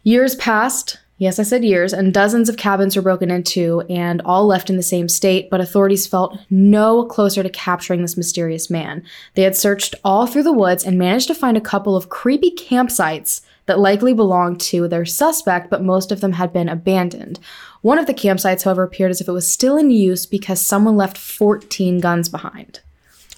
Years 0.05 0.35
passed, 0.37 0.99
yes, 1.19 1.39
I 1.39 1.43
said 1.43 1.65
years, 1.65 1.93
and 1.93 2.13
dozens 2.13 2.49
of 2.49 2.57
cabins 2.57 2.97
were 2.97 3.03
broken 3.03 3.31
into 3.31 3.83
and 3.89 4.21
all 4.25 4.47
left 4.47 4.69
in 4.71 4.77
the 4.77 4.83
same 4.83 5.09
state, 5.09 5.49
but 5.51 5.61
authorities 5.61 6.07
felt 6.07 6.39
no 6.51 7.05
closer 7.05 7.43
to 7.43 7.49
capturing 7.51 8.03
this 8.03 8.17
mysterious 8.17 8.69
man. 8.71 9.03
They 9.35 9.43
had 9.43 9.57
searched 9.57 9.95
all 10.05 10.27
through 10.27 10.43
the 10.45 10.53
woods 10.53 10.85
and 10.85 10.99
managed 10.99 11.29
to 11.29 11.35
find 11.35 11.57
a 11.57 11.61
couple 11.63 11.97
of 11.97 12.09
creepy 12.09 12.51
campsites 12.51 13.43
that 13.67 13.79
likely 13.79 14.13
belonged 14.13 14.61
to 14.61 14.87
their 14.89 15.07
suspect, 15.07 15.71
but 15.71 15.83
most 15.83 16.13
of 16.13 16.21
them 16.21 16.33
had 16.33 16.53
been 16.53 16.69
abandoned. 16.69 17.41
One 17.81 17.99
of 17.99 18.07
the 18.07 18.13
campsites, 18.15 18.65
however, 18.65 18.83
appeared 18.83 19.11
as 19.11 19.21
if 19.21 19.29
it 19.29 19.33
was 19.33 19.51
still 19.51 19.77
in 19.79 19.91
use 19.91 20.27
because 20.27 20.61
someone 20.61 20.97
left 20.97 21.17
14 21.17 21.99
guns 22.01 22.29
behind, 22.29 22.81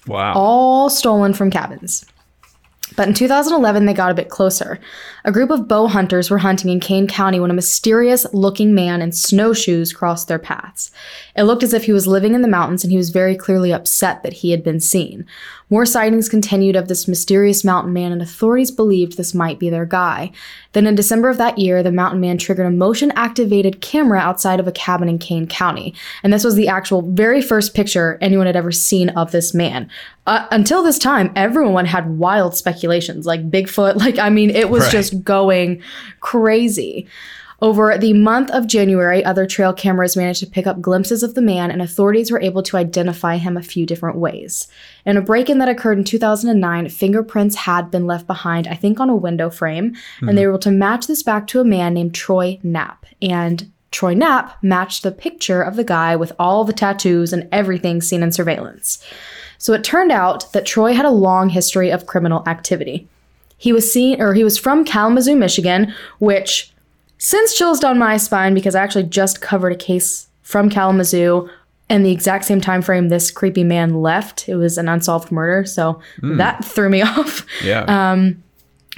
Wow. 0.05 0.33
all 0.35 0.89
stolen 0.89 1.33
from 1.33 1.49
cabins. 1.51 2.05
But 2.97 3.07
in 3.07 3.13
2011, 3.13 3.85
they 3.85 3.93
got 3.93 4.09
a 4.09 4.15
bit 4.15 4.29
closer. 4.29 4.79
A 5.23 5.31
group 5.31 5.51
of 5.51 5.67
bow 5.67 5.85
hunters 5.85 6.31
were 6.31 6.39
hunting 6.39 6.71
in 6.71 6.79
Kane 6.79 7.07
County 7.07 7.39
when 7.39 7.51
a 7.51 7.53
mysterious 7.53 8.25
looking 8.33 8.73
man 8.73 9.03
in 9.03 9.11
snowshoes 9.11 9.93
crossed 9.93 10.27
their 10.27 10.39
paths. 10.39 10.89
It 11.35 11.43
looked 11.43 11.61
as 11.61 11.73
if 11.73 11.83
he 11.83 11.93
was 11.93 12.07
living 12.07 12.33
in 12.33 12.41
the 12.41 12.47
mountains 12.47 12.83
and 12.83 12.91
he 12.91 12.97
was 12.97 13.11
very 13.11 13.35
clearly 13.35 13.71
upset 13.71 14.23
that 14.23 14.33
he 14.33 14.49
had 14.49 14.63
been 14.63 14.79
seen. 14.79 15.27
More 15.69 15.85
sightings 15.85 16.29
continued 16.29 16.77
of 16.77 16.87
this 16.87 17.09
mysterious 17.09 17.65
mountain 17.65 17.91
man, 17.91 18.13
and 18.13 18.21
authorities 18.21 18.71
believed 18.71 19.17
this 19.17 19.33
might 19.33 19.59
be 19.59 19.69
their 19.69 19.85
guy. 19.85 20.31
Then 20.71 20.87
in 20.87 20.95
December 20.95 21.27
of 21.29 21.37
that 21.37 21.57
year, 21.57 21.83
the 21.83 21.91
mountain 21.91 22.21
man 22.21 22.37
triggered 22.37 22.65
a 22.67 22.69
motion 22.71 23.11
activated 23.17 23.81
camera 23.81 24.19
outside 24.19 24.61
of 24.61 24.67
a 24.67 24.71
cabin 24.71 25.09
in 25.09 25.19
Kane 25.19 25.45
County. 25.45 25.93
And 26.23 26.31
this 26.31 26.45
was 26.45 26.55
the 26.55 26.69
actual 26.69 27.01
very 27.01 27.41
first 27.41 27.73
picture 27.73 28.17
anyone 28.21 28.45
had 28.45 28.55
ever 28.55 28.71
seen 28.71 29.09
of 29.09 29.31
this 29.31 29.53
man. 29.53 29.89
Uh, 30.25 30.47
until 30.51 30.83
this 30.83 30.99
time, 30.99 31.33
everyone 31.35 31.85
had 31.85 32.17
wild 32.17 32.55
speculations 32.55 33.25
like 33.25 33.51
Bigfoot. 33.51 33.95
Like, 34.07 34.19
I 34.19 34.29
mean, 34.29 34.51
it 34.51 34.69
was 34.69 34.83
Right. 34.83 34.91
just 34.91 35.23
going 35.23 35.81
crazy. 36.21 37.07
Over 37.59 37.97
the 37.97 38.13
month 38.13 38.51
of 38.51 38.67
January, 38.67 39.25
other 39.25 39.47
trail 39.47 39.73
cameras 39.73 40.15
managed 40.15 40.41
to 40.41 40.45
pick 40.47 40.67
up 40.67 40.79
glimpses 40.79 41.23
of 41.23 41.33
the 41.33 41.41
man, 41.41 41.71
and 41.71 41.81
authorities 41.81 42.31
were 42.31 42.39
able 42.39 42.61
to 42.63 42.77
identify 42.77 43.37
him 43.37 43.57
a 43.57 43.63
few 43.63 43.83
different 43.85 44.17
ways. 44.17 44.67
In 45.05 45.17
a 45.17 45.21
break 45.21 45.49
in 45.49 45.57
that 45.57 45.69
occurred 45.69 45.97
in 45.97 46.03
2009, 46.03 46.89
fingerprints 46.89 47.55
had 47.55 47.89
been 47.89 48.05
left 48.05 48.27
behind, 48.27 48.67
I 48.67 48.75
think, 48.75 48.99
on 48.99 49.09
a 49.09 49.15
window 49.15 49.49
frame, 49.49 49.95
and 50.21 50.37
they 50.37 50.43
hmm. 50.43 50.47
were 50.47 50.53
able 50.53 50.59
to 50.59 50.71
match 50.71 51.07
this 51.07 51.23
back 51.23 51.47
to 51.47 51.59
a 51.59 51.65
man 51.65 51.95
named 51.95 52.13
Troy 52.13 52.59
Knapp. 52.61 53.07
And 53.23 53.71
Troy 53.89 54.13
Knapp 54.13 54.61
matched 54.63 55.01
the 55.01 55.11
picture 55.11 55.63
of 55.63 55.77
the 55.77 55.83
guy 55.83 56.15
with 56.15 56.33
all 56.37 56.63
the 56.63 56.73
tattoos 56.73 57.33
and 57.33 57.49
everything 57.51 58.01
seen 58.01 58.21
in 58.21 58.31
surveillance. 58.31 59.03
So 59.57 59.73
it 59.73 59.83
turned 59.83 60.11
out 60.11 60.51
that 60.53 60.67
Troy 60.67 60.93
had 60.93 61.05
a 61.05 61.09
long 61.09 61.49
history 61.49 61.89
of 61.89 62.05
criminal 62.05 62.43
activity. 62.47 63.07
He 63.57 63.73
was 63.73 63.91
seen, 63.91 64.21
or 64.21 64.35
he 64.35 64.43
was 64.43 64.59
from 64.59 64.85
Kalamazoo, 64.85 65.35
Michigan, 65.35 65.95
which 66.19 66.71
since 67.17 67.57
chills 67.57 67.79
down 67.79 67.97
my 67.97 68.17
spine 68.17 68.53
because 68.53 68.75
I 68.75 68.83
actually 68.83 69.03
just 69.03 69.41
covered 69.41 69.71
a 69.71 69.75
case 69.75 70.27
from 70.41 70.69
Kalamazoo 70.69 71.49
and 71.89 72.05
the 72.05 72.11
exact 72.11 72.45
same 72.45 72.61
time 72.61 72.81
frame 72.81 73.09
this 73.09 73.31
creepy 73.31 73.63
man 73.63 74.01
left. 74.01 74.47
It 74.49 74.55
was 74.55 74.77
an 74.77 74.89
unsolved 74.89 75.31
murder, 75.31 75.65
so 75.65 76.01
hmm. 76.19 76.37
that 76.37 76.63
threw 76.63 76.89
me 76.89 77.01
off. 77.03 77.45
Yeah. 77.63 77.83
Um, 77.83 78.43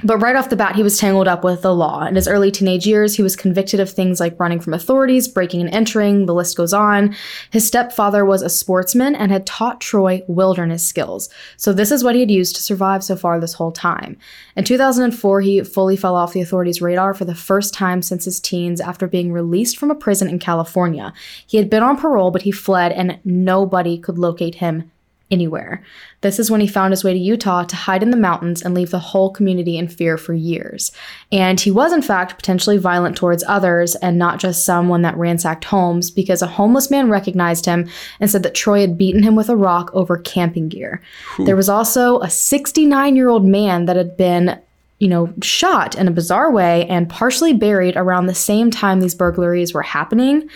But 0.02 0.18
right 0.18 0.36
off 0.36 0.48
the 0.48 0.56
bat, 0.56 0.76
he 0.76 0.82
was 0.82 0.98
tangled 0.98 1.28
up 1.28 1.44
with 1.44 1.62
the 1.62 1.74
law. 1.74 2.06
In 2.06 2.14
his 2.14 2.28
early 2.28 2.50
teenage 2.50 2.86
years, 2.86 3.16
he 3.16 3.22
was 3.22 3.36
convicted 3.36 3.80
of 3.80 3.90
things 3.90 4.20
like 4.20 4.38
running 4.40 4.60
from 4.60 4.72
authorities, 4.72 5.28
breaking 5.28 5.60
and 5.60 5.74
entering, 5.74 6.26
the 6.26 6.34
list 6.34 6.56
goes 6.56 6.72
on. 6.72 7.14
His 7.50 7.66
stepfather 7.66 8.24
was 8.24 8.42
a 8.42 8.48
sportsman 8.48 9.14
and 9.14 9.30
had 9.30 9.46
taught 9.46 9.80
Troy 9.80 10.22
wilderness 10.26 10.86
skills. 10.86 11.28
So 11.56 11.72
this 11.72 11.90
is 11.90 12.02
what 12.02 12.14
he 12.14 12.20
had 12.20 12.30
used 12.30 12.56
to 12.56 12.62
survive 12.62 13.04
so 13.04 13.16
far 13.16 13.38
this 13.38 13.54
whole 13.54 13.72
time. 13.72 14.16
In 14.56 14.64
2004, 14.64 15.40
he 15.42 15.62
fully 15.62 15.96
fell 15.96 16.16
off 16.16 16.32
the 16.32 16.40
authorities' 16.40 16.80
radar 16.80 17.12
for 17.12 17.24
the 17.24 17.34
first 17.34 17.74
time 17.74 18.00
since 18.02 18.24
his 18.24 18.40
teens 18.40 18.80
after 18.80 19.06
being 19.06 19.32
released 19.32 19.78
from 19.78 19.90
a 19.90 19.94
prison 19.94 20.28
in 20.28 20.38
California. 20.38 21.12
He 21.46 21.58
had 21.58 21.68
been 21.68 21.82
on 21.82 21.96
parole, 21.96 22.30
but 22.30 22.42
he 22.42 22.52
fled 22.52 22.92
and 22.92 23.18
nobody 23.24 23.98
could 23.98 24.18
locate 24.18 24.56
him 24.56 24.90
anywhere. 25.30 25.82
This 26.22 26.38
is 26.38 26.50
when 26.50 26.60
he 26.60 26.66
found 26.66 26.92
his 26.92 27.02
way 27.02 27.12
to 27.12 27.18
Utah 27.18 27.64
to 27.64 27.76
hide 27.76 28.02
in 28.02 28.10
the 28.10 28.16
mountains 28.16 28.62
and 28.62 28.74
leave 28.74 28.90
the 28.90 28.98
whole 28.98 29.30
community 29.30 29.78
in 29.78 29.88
fear 29.88 30.18
for 30.18 30.34
years. 30.34 30.92
And 31.32 31.58
he 31.58 31.70
was, 31.70 31.92
in 31.92 32.02
fact, 32.02 32.36
potentially 32.36 32.76
violent 32.76 33.16
towards 33.16 33.44
others 33.46 33.94
and 33.96 34.18
not 34.18 34.38
just 34.38 34.64
someone 34.64 35.02
that 35.02 35.16
ransacked 35.16 35.64
homes 35.64 36.10
because 36.10 36.42
a 36.42 36.46
homeless 36.46 36.90
man 36.90 37.08
recognized 37.08 37.66
him 37.66 37.88
and 38.18 38.30
said 38.30 38.42
that 38.42 38.54
Troy 38.54 38.80
had 38.80 38.98
beaten 38.98 39.22
him 39.22 39.36
with 39.36 39.48
a 39.48 39.56
rock 39.56 39.90
over 39.94 40.18
camping 40.18 40.68
gear. 40.68 41.00
There 41.38 41.56
was 41.56 41.68
also 41.68 42.20
a 42.20 42.30
69 42.30 43.16
year 43.16 43.28
old 43.28 43.44
man 43.44 43.86
that 43.86 43.96
had 43.96 44.16
been 44.16 44.60
you 45.00 45.08
know, 45.08 45.32
shot 45.42 45.96
in 45.96 46.06
a 46.06 46.12
bizarre 46.12 46.52
way 46.52 46.86
and 46.86 47.08
partially 47.08 47.54
buried 47.54 47.96
around 47.96 48.26
the 48.26 48.34
same 48.34 48.70
time 48.70 49.00
these 49.00 49.14
burglaries 49.14 49.72
were 49.72 49.82
happening. 49.82 50.48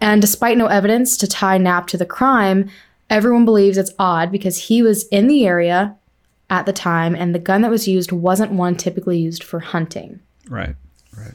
And 0.00 0.20
despite 0.20 0.58
no 0.58 0.66
evidence 0.66 1.16
to 1.16 1.26
tie 1.26 1.56
Knapp 1.56 1.86
to 1.88 1.96
the 1.96 2.04
crime, 2.04 2.68
everyone 3.10 3.44
believes 3.44 3.78
it's 3.78 3.92
odd 3.98 4.32
because 4.32 4.64
he 4.64 4.82
was 4.82 5.06
in 5.08 5.26
the 5.26 5.46
area 5.46 5.96
at 6.50 6.66
the 6.66 6.72
time 6.72 7.14
and 7.14 7.34
the 7.34 7.38
gun 7.40 7.62
that 7.62 7.70
was 7.70 7.88
used 7.88 8.12
wasn't 8.12 8.52
one 8.52 8.76
typically 8.76 9.18
used 9.18 9.42
for 9.42 9.60
hunting. 9.60 10.20
right. 10.48 10.76
Right. 11.16 11.32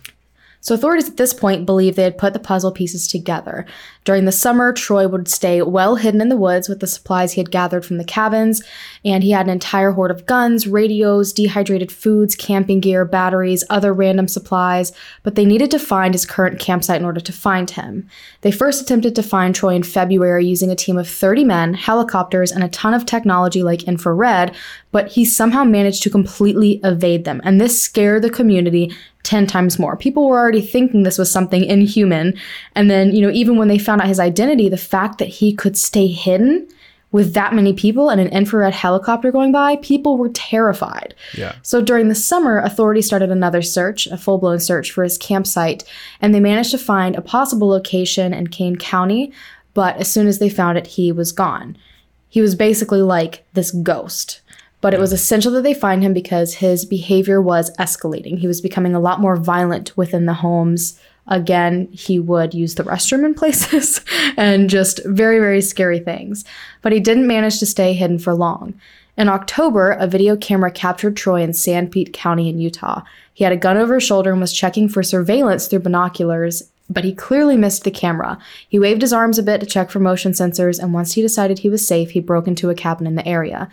So 0.62 0.76
authorities 0.76 1.10
at 1.10 1.18
this 1.18 1.34
point 1.34 1.66
believe 1.66 1.96
they 1.96 2.04
had 2.04 2.20
put 2.20 2.34
the 2.34 2.40
puzzle 2.40 2.72
pieces 2.72 3.08
together. 3.08 3.66
During 4.04 4.26
the 4.26 4.32
summer, 4.32 4.74
Troy 4.74 5.08
would 5.08 5.28
stay 5.28 5.62
well 5.62 5.96
hidden 5.96 6.22
in 6.22 6.30
the 6.30 6.38
woods 6.38 6.68
with 6.68 6.80
the 6.80 6.88
supplies 6.88 7.34
he 7.34 7.40
had 7.40 7.52
gathered 7.52 7.86
from 7.86 7.98
the 7.98 8.04
cabins, 8.04 8.64
and 9.06 9.24
he 9.24 9.30
had 9.30 9.46
an 9.46 9.52
entire 9.52 9.92
hoard 9.92 10.10
of 10.10 10.26
guns, 10.26 10.68
radios, 10.68 11.32
dehydrated 11.32 11.92
foods, 11.92 12.36
camping 12.36 12.80
gear, 12.80 13.06
batteries, 13.06 13.64
other 13.70 13.94
random 13.94 14.28
supplies, 14.28 14.92
but 15.22 15.36
they 15.36 15.46
needed 15.46 15.70
to 15.70 15.78
find 15.78 16.16
his 16.16 16.26
current 16.26 16.60
campsite 16.60 17.00
in 17.00 17.06
order 17.06 17.20
to 17.20 17.32
find 17.32 17.70
him. 17.70 18.10
They 18.42 18.52
first 18.52 18.82
attempted 18.82 19.16
to 19.16 19.24
find 19.24 19.54
Troy 19.54 19.76
in 19.76 19.84
February 19.84 20.48
using 20.48 20.72
a 20.72 20.76
team 20.76 20.98
of 20.98 21.08
30 21.08 21.44
men, 21.44 21.76
helicopters, 21.76 22.52
and 22.52 22.64
a 22.64 22.70
ton 22.70 22.96
of 22.96 23.06
technology 23.06 23.62
like 23.62 23.84
infrared, 23.84 24.56
but 24.92 25.10
he 25.10 25.26
somehow 25.26 25.64
managed 25.64 26.02
to 26.04 26.10
completely 26.10 26.82
evade 26.84 27.24
them, 27.24 27.40
and 27.44 27.62
this 27.62 27.80
scared 27.80 28.24
the 28.24 28.32
community 28.32 28.92
10 29.24 29.48
times 29.48 29.78
more. 29.78 29.96
People 29.96 30.28
were 30.28 30.40
already 30.40 30.62
thinking 30.62 31.04
this 31.04 31.18
was 31.18 31.32
something 31.32 31.64
inhuman. 31.64 32.34
And 32.76 32.90
then, 32.90 33.14
you 33.14 33.22
know, 33.22 33.32
even 33.32 33.58
when 33.58 33.68
they 33.68 33.78
found 33.78 33.91
out 34.00 34.08
his 34.08 34.20
identity, 34.20 34.70
the 34.70 34.78
fact 34.78 35.18
that 35.18 35.28
he 35.28 35.54
could 35.54 35.78
stay 35.78 36.08
hidden 36.08 36.68
with 37.12 37.34
that 37.34 37.54
many 37.54 37.74
people 37.74 38.10
and 38.10 38.22
an 38.22 38.28
infrared 38.30 38.74
helicopter 38.74 39.32
going 39.32 39.52
by, 39.52 39.76
people 39.78 40.18
were 40.18 40.30
terrified. 40.30 41.14
Yeah. 41.38 41.56
So 41.62 41.82
during 41.82 42.08
the 42.08 42.16
summer, 42.16 42.60
authorities 42.60 43.06
started 43.06 43.32
another 43.32 43.62
search, 43.62 44.08
a 44.08 44.18
full 44.18 44.38
blown 44.38 44.60
search 44.60 44.92
for 44.92 45.04
his 45.04 45.18
campsite, 45.18 45.84
and 46.22 46.34
they 46.34 46.40
managed 46.40 46.72
to 46.72 46.78
find 46.78 47.16
a 47.16 47.22
possible 47.22 47.68
location 47.68 48.34
in 48.34 48.48
Kane 48.48 48.78
County. 48.78 49.34
But 49.74 49.98
as 49.98 50.10
soon 50.10 50.28
as 50.28 50.40
they 50.40 50.50
found 50.50 50.78
it, 50.78 50.88
he 50.88 51.12
was 51.12 51.32
gone. 51.32 51.78
He 52.30 52.42
was 52.42 52.56
basically 52.56 53.02
like 53.02 53.46
this 53.54 53.72
ghost. 53.72 54.42
But 54.80 54.94
it 54.94 55.00
was 55.00 55.14
essential 55.14 55.52
that 55.54 55.62
they 55.62 55.76
find 55.76 56.02
him 56.02 56.14
because 56.14 56.56
his 56.56 56.86
behavior 56.86 57.42
was 57.42 57.76
escalating. 57.78 58.40
He 58.40 58.48
was 58.48 58.62
becoming 58.62 58.96
a 58.96 59.00
lot 59.00 59.20
more 59.20 59.36
violent 59.36 59.96
within 59.96 60.26
the 60.26 60.34
homes. 60.34 61.00
Again, 61.32 61.88
he 61.94 62.20
would 62.20 62.54
use 62.54 62.76
the 62.76 62.84
restroom 62.84 63.26
in 63.26 63.34
places 63.34 64.02
and 64.38 64.70
just 64.70 65.00
very, 65.06 65.40
very 65.40 65.62
scary 65.62 66.00
things. 66.00 66.44
But 66.82 66.92
he 66.92 67.00
didn't 67.00 67.26
manage 67.26 67.58
to 67.60 67.66
stay 67.66 67.94
hidden 67.94 68.20
for 68.20 68.34
long. 68.34 68.74
In 69.18 69.30
October, 69.30 69.92
a 69.92 70.08
video 70.08 70.36
camera 70.36 70.72
captured 70.72 71.16
Troy 71.16 71.42
in 71.42 71.52
Sanpete 71.52 72.12
County 72.12 72.50
in 72.50 72.60
Utah. 72.60 73.04
He 73.34 73.46
had 73.46 73.54
a 73.54 73.58
gun 73.58 73.78
over 73.78 73.96
his 73.96 74.04
shoulder 74.04 74.32
and 74.32 74.42
was 74.42 74.52
checking 74.52 74.90
for 74.90 75.04
surveillance 75.04 75.68
through 75.68 75.80
binoculars, 75.80 76.70
but 76.90 77.06
he 77.06 77.14
clearly 77.14 77.56
missed 77.56 77.86
the 77.86 77.92
camera. 77.92 78.38
He 78.68 78.78
waved 78.78 79.02
his 79.02 79.14
arms 79.14 79.40
a 79.40 79.44
bit 79.44 79.62
to 79.62 79.66
check 79.66 79.90
for 79.90 80.00
motion 80.00 80.34
sensors, 80.34 80.80
and 80.80 80.94
once 80.94 81.14
he 81.14 81.22
decided 81.22 81.60
he 81.60 81.70
was 81.70 81.88
safe, 81.88 82.12
he 82.12 82.20
broke 82.20 82.48
into 82.48 82.70
a 82.70 82.76
cabin 82.76 83.08
in 83.08 83.16
the 83.16 83.28
area. 83.28 83.70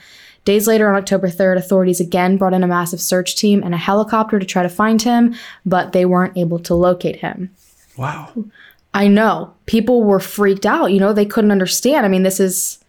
Days 0.48 0.66
later, 0.66 0.88
on 0.88 0.94
October 0.94 1.28
3rd, 1.28 1.58
authorities 1.58 2.00
again 2.00 2.38
brought 2.38 2.54
in 2.54 2.64
a 2.64 2.66
massive 2.66 3.02
search 3.02 3.36
team 3.36 3.62
and 3.62 3.74
a 3.74 3.76
helicopter 3.76 4.38
to 4.38 4.46
try 4.46 4.62
to 4.62 4.70
find 4.70 5.02
him, 5.02 5.34
but 5.66 5.92
they 5.92 6.06
weren't 6.06 6.38
able 6.38 6.58
to 6.60 6.74
locate 6.74 7.16
him. 7.16 7.50
Wow. 7.98 8.32
I 8.94 9.08
know. 9.08 9.52
People 9.66 10.04
were 10.04 10.20
freaked 10.20 10.64
out. 10.64 10.86
You 10.86 11.00
know, 11.00 11.12
they 11.12 11.26
couldn't 11.26 11.50
understand. 11.50 12.06
I 12.06 12.08
mean, 12.08 12.22
this 12.22 12.40
is, 12.40 12.82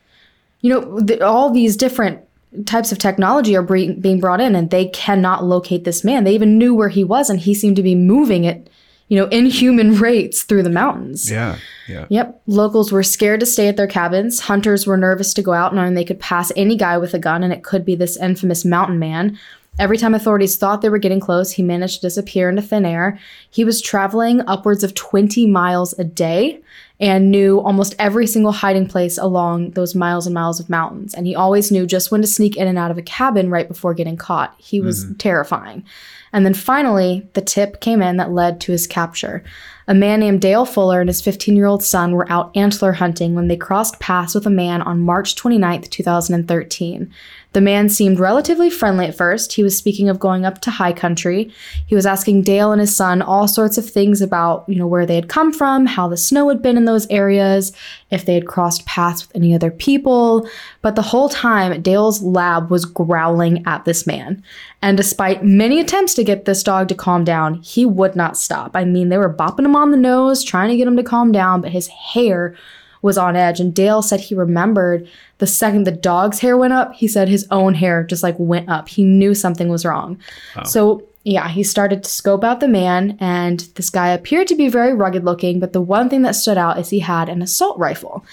you 0.62 0.70
know, 0.70 1.02
th- 1.02 1.20
all 1.20 1.52
these 1.52 1.76
different 1.76 2.22
types 2.66 2.94
of 2.94 2.98
technology 2.98 3.58
are 3.58 3.62
bre- 3.62 3.92
being 4.00 4.22
brought 4.22 4.40
in 4.40 4.56
and 4.56 4.70
they 4.70 4.86
cannot 4.86 5.44
locate 5.44 5.84
this 5.84 6.02
man. 6.02 6.24
They 6.24 6.36
even 6.36 6.58
knew 6.58 6.74
where 6.74 6.88
he 6.88 7.04
was 7.04 7.30
and 7.30 7.42
he 7.42 7.54
seemed 7.54 7.76
to 7.76 7.84
be 7.84 7.94
moving 7.94 8.48
at 8.48 8.70
you 9.10 9.18
know, 9.18 9.26
inhuman 9.28 9.96
rates 9.96 10.44
through 10.44 10.64
the 10.64 10.70
mountains. 10.70 11.30
Yeah. 11.30 11.58
Yeah. 11.88 12.06
Yep. 12.10 12.42
Locals 12.46 12.92
were 12.92 13.04
scared 13.04 13.40
to 13.40 13.46
stay 13.46 13.68
at 13.68 13.76
their 13.76 13.88
cabins. 13.88 14.40
Hunters 14.40 14.86
were 14.86 14.98
nervous 14.98 15.34
to 15.34 15.42
go 15.42 15.52
out, 15.52 15.74
knowing 15.74 15.96
they 15.96 16.06
could 16.06 16.20
pass 16.20 16.52
any 16.56 16.78
guy 16.78 16.98
with 16.98 17.16
a 17.16 17.20
gun 17.20 17.44
and 17.44 17.52
it 17.52 17.64
could 17.64 17.84
be 17.84 17.96
this 17.96 18.18
infamous 18.18 18.64
mountain 18.64 19.00
man. 19.00 19.38
Every 19.80 19.98
time 19.98 20.14
authorities 20.14 20.58
thought 20.58 20.82
they 20.82 20.90
were 20.90 20.98
getting 20.98 21.22
close, 21.22 21.52
he 21.52 21.64
managed 21.64 21.96
to 21.96 22.08
disappear 22.08 22.50
into 22.50 22.62
thin 22.62 22.86
air. 22.86 23.18
He 23.50 23.64
was 23.64 23.82
traveling 23.82 24.42
upwards 24.42 24.84
of 24.84 24.94
20 24.94 25.48
miles 25.48 25.98
a 25.98 26.04
day 26.04 26.62
and 27.00 27.32
knew 27.32 27.60
almost 27.62 27.96
every 27.98 28.28
single 28.28 28.52
hiding 28.52 28.88
place 28.88 29.18
along 29.18 29.72
those 29.72 29.96
miles 29.96 30.28
and 30.28 30.34
miles 30.34 30.60
of 30.60 30.70
mountains. 30.70 31.14
And 31.14 31.26
he 31.26 31.34
always 31.34 31.72
knew 31.72 31.88
just 31.88 32.12
when 32.12 32.22
to 32.22 32.28
sneak 32.28 32.58
in 32.58 32.68
and 32.68 32.78
out 32.78 32.92
of 32.92 32.98
a 32.98 33.02
cabin 33.02 33.50
right 33.50 33.70
before 33.70 33.94
getting 33.94 34.18
caught. 34.18 34.54
He 34.58 34.82
was 34.82 35.06
mm-hmm. 35.06 35.14
terrifying. 35.14 35.86
And 36.32 36.46
then 36.46 36.54
finally, 36.54 37.28
the 37.34 37.42
tip 37.42 37.82
came 37.82 38.02
in 38.02 38.18
that 38.18 38.32
led 38.32 38.62
to 38.62 38.72
his 38.72 38.88
capture. 38.88 39.44
A 39.88 39.94
man 39.94 40.20
named 40.20 40.42
Dale 40.42 40.66
Fuller 40.66 41.02
and 41.02 41.10
his 41.10 41.22
15 41.22 41.56
year 41.56 41.66
old 41.66 41.84
son 41.84 42.12
were 42.12 42.32
out 42.32 42.56
antler 42.56 42.94
hunting 42.94 43.34
when 43.34 43.48
they 43.48 43.58
crossed 43.58 44.00
paths 44.00 44.36
with 44.36 44.46
a 44.46 44.52
man 44.52 44.82
on 44.82 45.00
March 45.00 45.36
29, 45.36 45.82
2013. 45.84 47.12
The 47.54 47.62
man 47.62 47.90
seemed 47.90 48.20
relatively 48.20 48.70
friendly 48.70 49.08
at 49.08 49.18
first. 49.18 49.54
He 49.54 49.64
was 49.64 49.76
speaking 49.76 50.08
of 50.08 50.20
going 50.20 50.46
up 50.46 50.62
to 50.62 50.70
high 50.70 50.94
country. 50.94 51.52
He 51.88 51.96
was 51.96 52.06
asking 52.06 52.44
Dale 52.44 52.72
and 52.72 52.80
his 52.80 52.96
son 52.96 53.24
all 53.24 53.48
sorts 53.48 53.78
of 53.78 53.90
things 53.90 54.22
about, 54.22 54.66
you 54.68 54.76
know, 54.76 54.86
where 54.86 55.08
they 55.08 55.16
had 55.16 55.30
come 55.30 55.52
from, 55.52 55.88
how 55.88 56.08
the 56.08 56.16
snow 56.16 56.50
had 56.50 56.62
been 56.62 56.78
in 56.78 56.86
those 56.86 57.08
areas, 57.08 57.72
if 58.12 58.24
they 58.24 58.36
had 58.36 58.46
crossed 58.46 58.86
paths 58.86 59.28
with 59.28 59.36
any 59.36 59.56
other 59.56 59.72
people. 59.72 60.48
But 60.84 60.96
the 60.96 61.02
whole 61.02 61.28
time, 61.28 61.82
Dale's 61.82 62.22
lab 62.22 62.70
was 62.70 62.86
growling 62.86 63.66
at 63.66 63.84
this 63.84 64.06
man. 64.06 64.44
And 64.84 64.96
despite 64.96 65.44
many 65.44 65.80
attempts 65.80 66.14
to 66.16 66.24
get 66.24 66.46
this 66.46 66.62
dog 66.62 66.88
to 66.90 66.96
calm 66.96 67.24
down, 67.24 67.56
he 67.56 67.84
would 67.84 68.16
not 68.16 68.38
stop. 68.38 68.72
I 68.76 68.86
mean, 68.86 69.10
they 69.10 69.18
were 69.18 69.34
bopping 69.34 69.66
him 69.66 69.76
on 69.76 69.90
the 69.90 69.98
nose, 69.98 70.44
trying 70.44 70.70
to 70.70 70.78
get 70.78 70.88
him 70.88 70.98
to 70.98 71.04
calm 71.04 71.32
down, 71.32 71.62
but 71.62 71.72
his 71.72 71.88
hair 71.88 72.56
was 73.02 73.18
on 73.18 73.36
edge. 73.36 73.60
And 73.60 73.74
Dale 73.74 74.02
said 74.02 74.20
he 74.20 74.36
remembered 74.36 75.08
the 75.40 75.48
second 75.48 75.86
the 75.86 75.92
dog's 75.92 76.40
hair 76.40 76.58
went 76.58 76.74
up, 76.74 76.94
he 76.94 77.08
said 77.08 77.30
his 77.30 77.48
own 77.50 77.74
hair 77.74 78.04
just 78.04 78.24
like 78.24 78.36
went 78.38 78.70
up. 78.70 78.90
He 78.90 79.04
knew 79.04 79.34
something 79.34 79.70
was 79.70 79.86
wrong. 79.86 80.20
So, 80.66 81.04
yeah, 81.24 81.48
he 81.50 81.64
started 81.64 82.04
to 82.04 82.10
scope 82.10 82.44
out 82.44 82.60
the 82.60 82.68
man, 82.68 83.18
and 83.20 83.60
this 83.76 83.90
guy 83.90 84.10
appeared 84.10 84.48
to 84.48 84.56
be 84.56 84.70
very 84.70 84.94
rugged 84.94 85.26
looking, 85.26 85.60
but 85.60 85.74
the 85.74 85.82
one 85.82 86.10
thing 86.10 86.22
that 86.24 86.36
stood 86.36 86.58
out 86.58 86.80
is 86.80 86.90
he 86.90 87.00
had 87.00 87.30
an 87.30 87.42
assault 87.42 87.78
rifle. 87.78 88.26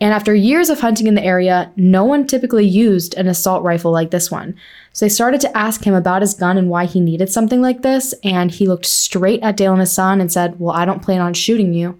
And 0.00 0.14
after 0.14 0.34
years 0.34 0.70
of 0.70 0.80
hunting 0.80 1.06
in 1.06 1.14
the 1.14 1.24
area, 1.24 1.70
no 1.76 2.04
one 2.04 2.26
typically 2.26 2.66
used 2.66 3.14
an 3.14 3.28
assault 3.28 3.62
rifle 3.62 3.92
like 3.92 4.10
this 4.10 4.30
one. 4.30 4.56
So 4.94 5.04
they 5.04 5.10
started 5.10 5.42
to 5.42 5.56
ask 5.56 5.84
him 5.84 5.94
about 5.94 6.22
his 6.22 6.32
gun 6.32 6.56
and 6.56 6.70
why 6.70 6.86
he 6.86 7.00
needed 7.00 7.28
something 7.28 7.60
like 7.60 7.82
this, 7.82 8.14
and 8.24 8.50
he 8.50 8.66
looked 8.66 8.86
straight 8.86 9.42
at 9.42 9.56
Dale 9.56 9.72
and 9.72 9.80
his 9.80 9.92
son 9.92 10.20
and 10.20 10.32
said, 10.32 10.58
Well, 10.58 10.74
I 10.74 10.86
don't 10.86 11.02
plan 11.02 11.20
on 11.20 11.34
shooting 11.34 11.74
you 11.74 11.99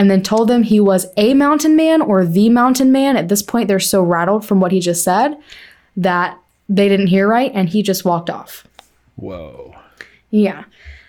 and 0.00 0.10
then 0.10 0.22
told 0.22 0.48
them 0.48 0.62
he 0.62 0.80
was 0.80 1.04
a 1.18 1.34
mountain 1.34 1.76
man 1.76 2.00
or 2.00 2.24
the 2.24 2.48
mountain 2.48 2.90
man. 2.90 3.18
At 3.18 3.28
this 3.28 3.42
point, 3.42 3.68
they're 3.68 3.78
so 3.78 4.02
rattled 4.02 4.46
from 4.46 4.58
what 4.58 4.72
he 4.72 4.80
just 4.80 5.04
said 5.04 5.36
that 5.94 6.38
they 6.70 6.88
didn't 6.88 7.08
hear 7.08 7.28
right 7.28 7.52
and 7.54 7.68
he 7.68 7.82
just 7.82 8.02
walked 8.02 8.30
off. 8.30 8.66
Whoa. 9.16 9.74
Yeah. 10.30 10.64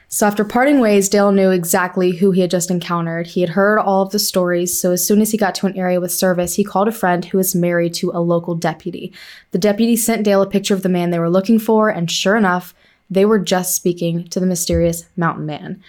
So 0.09 0.27
after 0.27 0.43
parting 0.43 0.81
ways, 0.81 1.07
Dale 1.07 1.31
knew 1.31 1.51
exactly 1.51 2.11
who 2.11 2.31
he 2.31 2.41
had 2.41 2.51
just 2.51 2.69
encountered. 2.69 3.27
He 3.27 3.39
had 3.39 3.51
heard 3.51 3.79
all 3.79 4.01
of 4.01 4.11
the 4.11 4.19
stories, 4.19 4.77
so 4.77 4.91
as 4.91 5.07
soon 5.07 5.21
as 5.21 5.31
he 5.31 5.37
got 5.37 5.55
to 5.55 5.67
an 5.67 5.77
area 5.77 6.01
with 6.01 6.11
service, 6.11 6.55
he 6.55 6.65
called 6.65 6.89
a 6.89 6.91
friend 6.91 7.23
who 7.23 7.37
was 7.37 7.55
married 7.55 7.93
to 7.93 8.11
a 8.13 8.19
local 8.19 8.55
deputy. 8.55 9.13
The 9.51 9.57
deputy 9.57 9.95
sent 9.95 10.25
Dale 10.25 10.41
a 10.41 10.49
picture 10.49 10.73
of 10.73 10.83
the 10.83 10.89
man 10.89 11.11
they 11.11 11.19
were 11.19 11.29
looking 11.29 11.59
for, 11.59 11.87
and 11.87 12.11
sure 12.11 12.35
enough, 12.35 12.73
they 13.09 13.23
were 13.23 13.39
just 13.39 13.73
speaking 13.73 14.27
to 14.27 14.41
the 14.41 14.45
mysterious 14.45 15.05
mountain 15.15 15.45
man. 15.45 15.81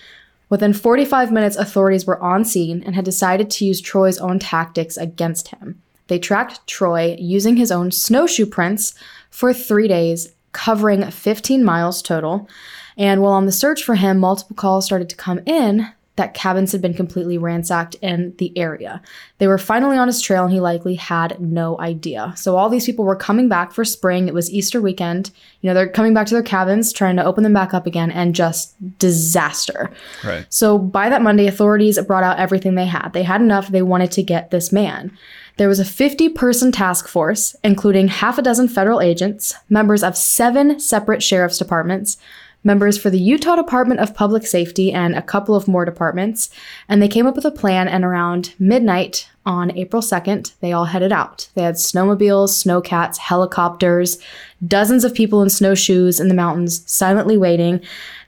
Within 0.53 0.75
45 0.75 1.33
minutes, 1.33 1.57
authorities 1.57 2.05
were 2.05 2.23
on 2.23 2.45
scene 2.45 2.83
and 2.85 2.95
had 2.95 3.07
decided 3.07 3.49
to 3.49 3.65
use 3.65 3.81
Troy's 3.81 4.19
own 4.19 4.39
tactics 4.39 4.99
against 4.99 5.49
him. 5.49 5.81
They 6.09 6.19
tracked 6.19 6.67
Troy 6.67 7.17
using 7.19 7.57
his 7.57 7.73
own 7.73 7.91
snowshoe 7.91 8.45
prints 8.45 8.93
for 9.31 9.55
three 9.55 9.89
days, 9.89 10.35
covering 10.53 11.11
15 11.11 11.65
miles 11.65 12.03
total. 12.03 12.51
And 12.99 13.23
while 13.23 13.33
on 13.33 13.47
the 13.47 13.51
search 13.51 13.83
for 13.83 13.95
him, 13.95 14.19
multiple 14.19 14.55
calls 14.55 14.85
started 14.85 15.09
to 15.09 15.17
come 15.17 15.41
in 15.47 15.89
that 16.17 16.35
cabins 16.35 16.73
had 16.73 16.83
been 16.83 16.93
completely 16.93 17.39
ransacked 17.39 17.95
in 18.03 18.35
the 18.37 18.57
area. 18.57 19.01
They 19.39 19.47
were 19.47 19.57
finally 19.57 19.97
on 19.97 20.09
his 20.09 20.21
trail 20.21 20.45
and 20.45 20.53
he 20.53 20.61
likely 20.61 20.95
had 20.95 21.41
no 21.41 21.81
idea. 21.81 22.35
So 22.37 22.57
all 22.57 22.69
these 22.69 22.85
people 22.85 23.07
were 23.07 23.17
coming 23.17 23.49
back 23.49 23.73
for 23.73 23.85
spring. 23.85 24.29
It 24.29 24.35
was 24.35 24.51
Easter 24.51 24.83
weekend. 24.83 25.31
You 25.63 25.69
know, 25.69 25.75
they're 25.75 25.89
coming 25.89 26.13
back 26.13 26.27
to 26.27 26.35
their 26.35 26.43
cabins, 26.43 26.93
trying 26.93 27.17
to 27.17 27.25
open 27.25 27.45
them 27.45 27.55
back 27.55 27.73
up 27.73 27.87
again, 27.87 28.11
and 28.11 28.35
just 28.35 28.75
disaster. 28.99 29.91
Right. 30.23 30.45
So 30.51 30.79
by 30.79 31.09
that 31.09 31.23
Monday, 31.23 31.47
authorities 31.47 31.99
brought 32.03 32.25
out 32.25 32.39
everything 32.39 32.75
they 32.75 32.87
had. 32.87 33.11
They 33.15 33.23
had 33.23 33.41
enough. 33.41 33.69
They 33.69 33.83
wanted 33.83 34.13
to 34.13 34.23
get 34.23 34.51
this 34.51 34.71
man. 34.71 35.17
There 35.57 35.69
was 35.69 35.81
a 35.81 35.85
50 35.85 36.31
person 36.31 36.73
task 36.73 37.09
force, 37.09 37.57
including 37.65 38.09
half 38.09 38.39
a 38.39 38.43
dozen 38.43 38.69
federal 38.69 39.01
agents, 39.01 39.55
members 39.69 40.03
of 40.03 40.17
seven 40.17 40.79
separate 40.79 41.23
sheriff's 41.23 41.59
departments, 41.59 42.17
members 42.65 42.97
for 42.97 43.11
the 43.11 43.19
Utah 43.19 43.57
Department 43.57 44.01
of 44.01 44.15
Public 44.15 44.47
Safety, 44.47 44.93
and 44.93 45.15
a 45.15 45.23
couple 45.23 45.55
of 45.55 45.69
more 45.69 45.85
departments. 45.85 46.51
And 46.89 47.03
they 47.03 47.09
came 47.09 47.27
up 47.27 47.37
with 47.37 47.45
a 47.45 47.51
plan, 47.51 47.89
and 47.89 48.05
around 48.05 48.55
midnight 48.59 49.29
on 49.45 49.77
April 49.77 50.01
2nd, 50.01 50.53
they 50.61 50.73
all 50.73 50.85
headed 50.85 51.11
out. 51.11 51.49
They 51.55 51.63
had 51.63 51.75
snowmobiles, 51.75 52.51
snowcats, 52.65 53.17
helicopters, 53.17 54.19
dozens 54.67 55.05
of 55.05 55.15
people 55.15 55.43
in 55.43 55.51
snowshoes 55.51 56.21
in 56.21 56.29
the 56.29 56.35
mountains, 56.35 56.89
silently 56.91 57.37
waiting. 57.37 57.81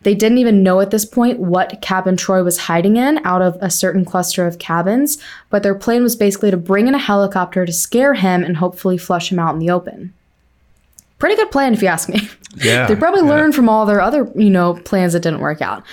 They 0.03 0.15
didn't 0.15 0.39
even 0.39 0.63
know 0.63 0.81
at 0.81 0.91
this 0.91 1.05
point 1.05 1.39
what 1.39 1.81
cabin 1.81 2.17
Troy 2.17 2.43
was 2.43 2.59
hiding 2.59 2.97
in 2.97 3.25
out 3.25 3.43
of 3.43 3.57
a 3.61 3.71
certain 3.71 4.05
cluster 4.05 4.47
of 4.47 4.59
cabins, 4.59 5.19
but 5.51 5.63
their 5.63 5.75
plan 5.75 6.03
was 6.03 6.17
basically 6.17 6.51
to 6.51 6.57
bring 6.57 6.89
in 6.89 6.95
a 6.95 6.99
helicopter 6.99 7.65
to 7.65 7.73
scare 7.73 8.15
him 8.15 8.43
and 8.43 8.57
hopefully 8.57 8.99
flush 8.99 9.31
him 9.31 9.39
out 9.39 9.55
in 9.55 9.61
the 9.61 9.71
open. 9.71 10.13
Pretty 11.19 11.37
good 11.37 11.53
plan, 11.53 11.73
if 11.73 11.81
you 11.81 11.89
ask 11.89 12.09
me. 12.09 12.29
Yeah. 12.57 12.87
they 12.87 12.97
probably 12.97 13.23
yeah. 13.23 13.31
learned 13.31 13.55
from 13.55 13.69
all 13.69 13.87
their 13.87 14.01
other, 14.01 14.31
you 14.35 14.51
know, 14.51 14.75
plans 14.85 15.13
that 15.13 15.21
didn't 15.21 15.41
work 15.41 15.63
out. 15.63 15.85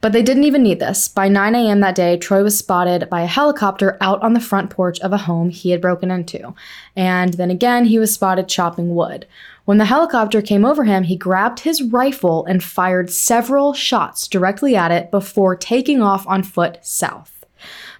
But 0.00 0.12
they 0.12 0.22
didn't 0.22 0.44
even 0.44 0.62
need 0.62 0.78
this. 0.78 1.08
By 1.08 1.28
9 1.28 1.54
a.m. 1.54 1.80
that 1.80 1.94
day, 1.94 2.16
Troy 2.16 2.42
was 2.42 2.56
spotted 2.56 3.08
by 3.10 3.22
a 3.22 3.26
helicopter 3.26 3.96
out 4.00 4.22
on 4.22 4.34
the 4.34 4.40
front 4.40 4.70
porch 4.70 5.00
of 5.00 5.12
a 5.12 5.18
home 5.18 5.50
he 5.50 5.70
had 5.70 5.80
broken 5.80 6.10
into. 6.10 6.54
And 6.94 7.34
then 7.34 7.50
again, 7.50 7.86
he 7.86 7.98
was 7.98 8.12
spotted 8.12 8.48
chopping 8.48 8.94
wood. 8.94 9.26
When 9.64 9.78
the 9.78 9.86
helicopter 9.86 10.42
came 10.42 10.64
over 10.64 10.84
him, 10.84 11.04
he 11.04 11.16
grabbed 11.16 11.60
his 11.60 11.82
rifle 11.82 12.44
and 12.46 12.62
fired 12.62 13.10
several 13.10 13.72
shots 13.72 14.28
directly 14.28 14.76
at 14.76 14.92
it 14.92 15.10
before 15.10 15.56
taking 15.56 16.00
off 16.00 16.26
on 16.28 16.44
foot 16.44 16.78
south. 16.82 17.44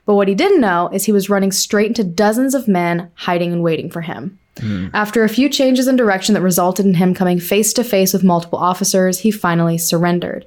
But 0.05 0.15
what 0.15 0.29
he 0.29 0.35
didn't 0.37 0.61
know 0.61 0.89
is 0.93 1.05
he 1.05 1.13
was 1.13 1.29
running 1.29 1.51
straight 1.51 1.89
into 1.89 2.05
dozens 2.05 2.55
of 2.55 2.69
men 2.69 3.11
hiding 3.15 3.53
and 3.53 3.65
waiting 3.65 3.91
for 3.91 4.03
him. 4.03 4.39
Hmm. 4.59 4.89
After 4.95 5.23
a 5.23 5.29
few 5.29 5.49
changes 5.49 5.87
in 5.87 5.97
direction 5.97 6.35
that 6.35 6.41
resulted 6.43 6.87
in 6.87 6.95
him 6.95 7.15
coming 7.15 7.39
face 7.39 7.73
to 7.75 7.85
face 7.85 8.13
with 8.13 8.25
multiple 8.25 8.59
officers, 8.59 9.21
he 9.21 9.31
finally 9.31 9.77
surrendered. 9.79 10.47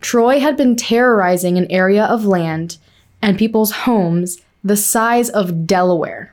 Troy 0.00 0.38
had 0.38 0.56
been 0.56 0.76
terrorizing 0.76 1.56
an 1.58 1.70
area 1.70 2.04
of 2.04 2.24
land 2.24 2.76
and 3.22 3.38
people's 3.38 3.72
homes 3.72 4.38
the 4.62 4.76
size 4.76 5.28
of 5.30 5.66
Delaware. 5.66 6.32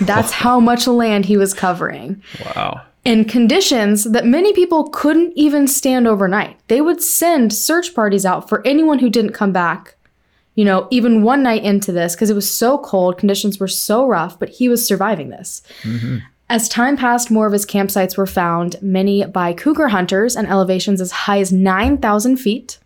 That's 0.00 0.30
how 0.32 0.60
much 0.60 0.86
land 0.86 1.26
he 1.26 1.36
was 1.36 1.52
covering 1.52 2.22
Wow. 2.56 2.82
in 3.04 3.24
conditions 3.26 4.04
that 4.04 4.24
many 4.24 4.52
people 4.54 4.88
couldn't 4.90 5.32
even 5.36 5.66
stand 5.66 6.06
overnight. 6.06 6.56
They 6.68 6.80
would 6.80 7.02
send 7.02 7.52
search 7.52 7.94
parties 7.94 8.24
out 8.24 8.48
for 8.48 8.66
anyone 8.66 9.00
who 9.00 9.10
didn't 9.10 9.32
come 9.32 9.52
back, 9.52 9.96
you 10.54 10.64
know, 10.64 10.88
even 10.90 11.22
one 11.22 11.42
night 11.42 11.64
into 11.64 11.92
this 11.92 12.14
because 12.14 12.30
it 12.30 12.34
was 12.34 12.52
so 12.52 12.78
cold, 12.78 13.18
conditions 13.18 13.58
were 13.58 13.68
so 13.68 14.06
rough, 14.06 14.38
but 14.38 14.48
he 14.48 14.68
was 14.68 14.86
surviving 14.86 15.30
this. 15.30 15.62
Mm-hmm. 15.82 16.18
As 16.48 16.68
time 16.68 16.96
passed, 16.96 17.30
more 17.30 17.46
of 17.46 17.52
his 17.52 17.64
campsites 17.64 18.16
were 18.16 18.26
found, 18.26 18.76
many 18.82 19.24
by 19.24 19.52
cougar 19.52 19.88
hunters 19.88 20.34
and 20.34 20.48
elevations 20.48 21.00
as 21.00 21.12
high 21.12 21.38
as 21.38 21.52
9,000 21.52 22.36
feet. 22.38 22.78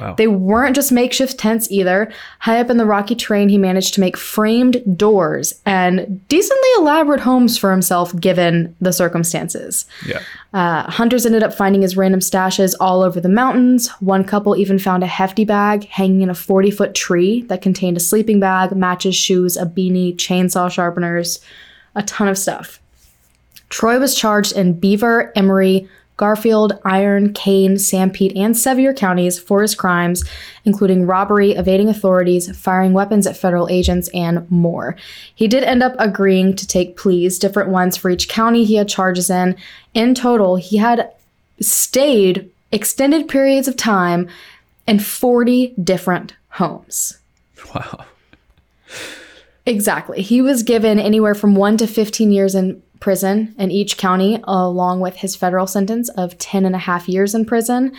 Wow. 0.00 0.14
They 0.14 0.26
weren't 0.26 0.74
just 0.74 0.92
makeshift 0.92 1.38
tents 1.38 1.70
either. 1.70 2.12
High 2.40 2.60
up 2.60 2.70
in 2.70 2.76
the 2.76 2.86
rocky 2.86 3.14
terrain, 3.14 3.48
he 3.48 3.58
managed 3.58 3.94
to 3.94 4.00
make 4.00 4.16
framed 4.16 4.98
doors 4.98 5.60
and 5.66 6.26
decently 6.28 6.68
elaborate 6.78 7.20
homes 7.20 7.56
for 7.58 7.70
himself 7.70 8.14
given 8.18 8.74
the 8.80 8.92
circumstances. 8.92 9.86
Yeah. 10.06 10.20
Uh, 10.52 10.90
hunters 10.90 11.26
ended 11.26 11.42
up 11.42 11.52
finding 11.52 11.82
his 11.82 11.96
random 11.96 12.20
stashes 12.20 12.74
all 12.80 13.02
over 13.02 13.20
the 13.20 13.28
mountains. 13.28 13.88
One 14.00 14.24
couple 14.24 14.56
even 14.56 14.78
found 14.78 15.02
a 15.02 15.08
hefty 15.08 15.44
bag 15.44 15.84
hanging 15.88 16.22
in 16.22 16.30
a 16.30 16.34
40 16.34 16.70
foot 16.70 16.94
tree 16.94 17.42
that 17.42 17.62
contained 17.62 17.96
a 17.96 18.00
sleeping 18.00 18.40
bag, 18.40 18.74
matches, 18.76 19.16
shoes, 19.16 19.56
a 19.56 19.66
beanie, 19.66 20.16
chainsaw 20.16 20.70
sharpeners, 20.70 21.40
a 21.94 22.02
ton 22.02 22.28
of 22.28 22.38
stuff. 22.38 22.80
Troy 23.68 23.98
was 23.98 24.14
charged 24.14 24.52
in 24.52 24.78
Beaver, 24.78 25.32
Emery, 25.34 25.88
Garfield, 26.16 26.78
Iron, 26.84 27.32
Kane, 27.32 27.74
Sanpete, 27.74 28.36
and 28.36 28.56
Sevier 28.56 28.94
counties 28.94 29.38
for 29.38 29.62
his 29.62 29.74
crimes, 29.74 30.24
including 30.64 31.06
robbery, 31.06 31.52
evading 31.52 31.88
authorities, 31.88 32.56
firing 32.56 32.92
weapons 32.92 33.26
at 33.26 33.36
federal 33.36 33.68
agents, 33.68 34.08
and 34.14 34.48
more. 34.50 34.96
He 35.34 35.48
did 35.48 35.64
end 35.64 35.82
up 35.82 35.96
agreeing 35.98 36.54
to 36.56 36.66
take 36.66 36.96
pleas, 36.96 37.38
different 37.38 37.70
ones 37.70 37.96
for 37.96 38.10
each 38.10 38.28
county 38.28 38.64
he 38.64 38.76
had 38.76 38.88
charges 38.88 39.28
in. 39.28 39.56
In 39.92 40.14
total, 40.14 40.56
he 40.56 40.76
had 40.76 41.10
stayed 41.60 42.50
extended 42.70 43.28
periods 43.28 43.68
of 43.68 43.76
time 43.76 44.28
in 44.86 44.98
40 44.98 45.74
different 45.82 46.34
homes. 46.50 47.18
Wow. 47.74 48.04
Exactly. 49.66 50.20
He 50.20 50.42
was 50.42 50.62
given 50.62 50.98
anywhere 50.98 51.34
from 51.34 51.54
1 51.54 51.78
to 51.78 51.86
15 51.86 52.30
years 52.30 52.54
in 52.54 52.82
prison 53.04 53.54
in 53.58 53.70
each 53.70 53.98
county, 53.98 54.40
along 54.44 55.00
with 55.00 55.16
his 55.16 55.36
federal 55.36 55.66
sentence 55.66 56.08
of 56.22 56.38
10 56.38 56.64
and 56.64 56.74
a 56.74 56.78
half 56.78 57.06
years 57.06 57.34
in 57.34 57.44
prison. 57.44 57.92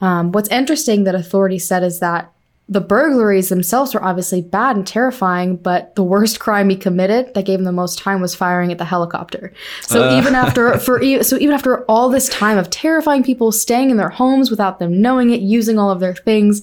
Um, 0.00 0.32
what's 0.32 0.48
interesting 0.48 1.04
that 1.04 1.14
authorities 1.14 1.64
said 1.64 1.84
is 1.84 2.00
that 2.00 2.32
the 2.68 2.80
burglaries 2.80 3.48
themselves 3.50 3.94
were 3.94 4.02
obviously 4.04 4.42
bad 4.42 4.74
and 4.76 4.84
terrifying, 4.86 5.56
but 5.56 5.94
the 5.94 6.02
worst 6.02 6.40
crime 6.44 6.68
he 6.70 6.76
committed 6.76 7.32
that 7.34 7.46
gave 7.46 7.60
him 7.60 7.64
the 7.64 7.80
most 7.82 8.00
time 8.00 8.20
was 8.20 8.34
firing 8.34 8.72
at 8.72 8.78
the 8.78 8.84
helicopter. 8.84 9.52
So 9.82 10.08
Uh. 10.08 10.18
even 10.18 10.34
after 10.34 10.76
for 10.78 10.96
so 11.22 11.36
even 11.38 11.54
after 11.54 11.84
all 11.84 12.08
this 12.10 12.28
time 12.28 12.58
of 12.58 12.68
terrifying 12.68 13.22
people 13.22 13.52
staying 13.52 13.90
in 13.90 13.96
their 13.96 14.10
homes 14.10 14.50
without 14.50 14.80
them 14.80 15.00
knowing 15.00 15.30
it, 15.30 15.40
using 15.40 15.78
all 15.78 15.90
of 15.90 16.00
their 16.00 16.16
things, 16.16 16.62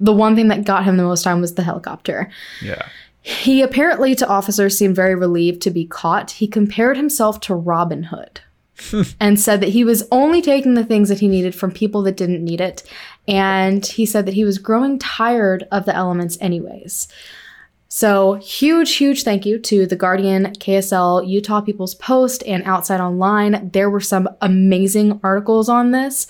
the 0.00 0.14
one 0.14 0.34
thing 0.34 0.48
that 0.48 0.64
got 0.64 0.84
him 0.84 0.96
the 0.96 1.04
most 1.04 1.22
time 1.22 1.40
was 1.42 1.54
the 1.54 1.62
helicopter. 1.62 2.30
Yeah. 2.62 2.82
He 3.26 3.62
apparently 3.62 4.14
to 4.16 4.28
officers 4.28 4.76
seemed 4.76 4.94
very 4.94 5.14
relieved 5.14 5.62
to 5.62 5.70
be 5.70 5.86
caught. 5.86 6.32
He 6.32 6.46
compared 6.46 6.98
himself 6.98 7.40
to 7.40 7.54
Robin 7.54 8.02
Hood 8.02 8.42
and 9.18 9.40
said 9.40 9.62
that 9.62 9.70
he 9.70 9.82
was 9.82 10.06
only 10.12 10.42
taking 10.42 10.74
the 10.74 10.84
things 10.84 11.08
that 11.08 11.20
he 11.20 11.28
needed 11.28 11.54
from 11.54 11.72
people 11.72 12.02
that 12.02 12.18
didn't 12.18 12.44
need 12.44 12.60
it. 12.60 12.82
And 13.26 13.84
he 13.84 14.04
said 14.04 14.26
that 14.26 14.34
he 14.34 14.44
was 14.44 14.58
growing 14.58 14.98
tired 14.98 15.66
of 15.72 15.86
the 15.86 15.96
elements, 15.96 16.36
anyways. 16.38 17.08
So, 17.88 18.34
huge, 18.34 18.96
huge 18.96 19.22
thank 19.22 19.46
you 19.46 19.58
to 19.58 19.86
The 19.86 19.96
Guardian, 19.96 20.52
KSL, 20.58 21.26
Utah 21.26 21.62
People's 21.62 21.94
Post, 21.94 22.42
and 22.46 22.62
Outside 22.64 23.00
Online. 23.00 23.70
There 23.72 23.88
were 23.88 24.00
some 24.00 24.28
amazing 24.42 25.18
articles 25.22 25.70
on 25.70 25.92
this. 25.92 26.26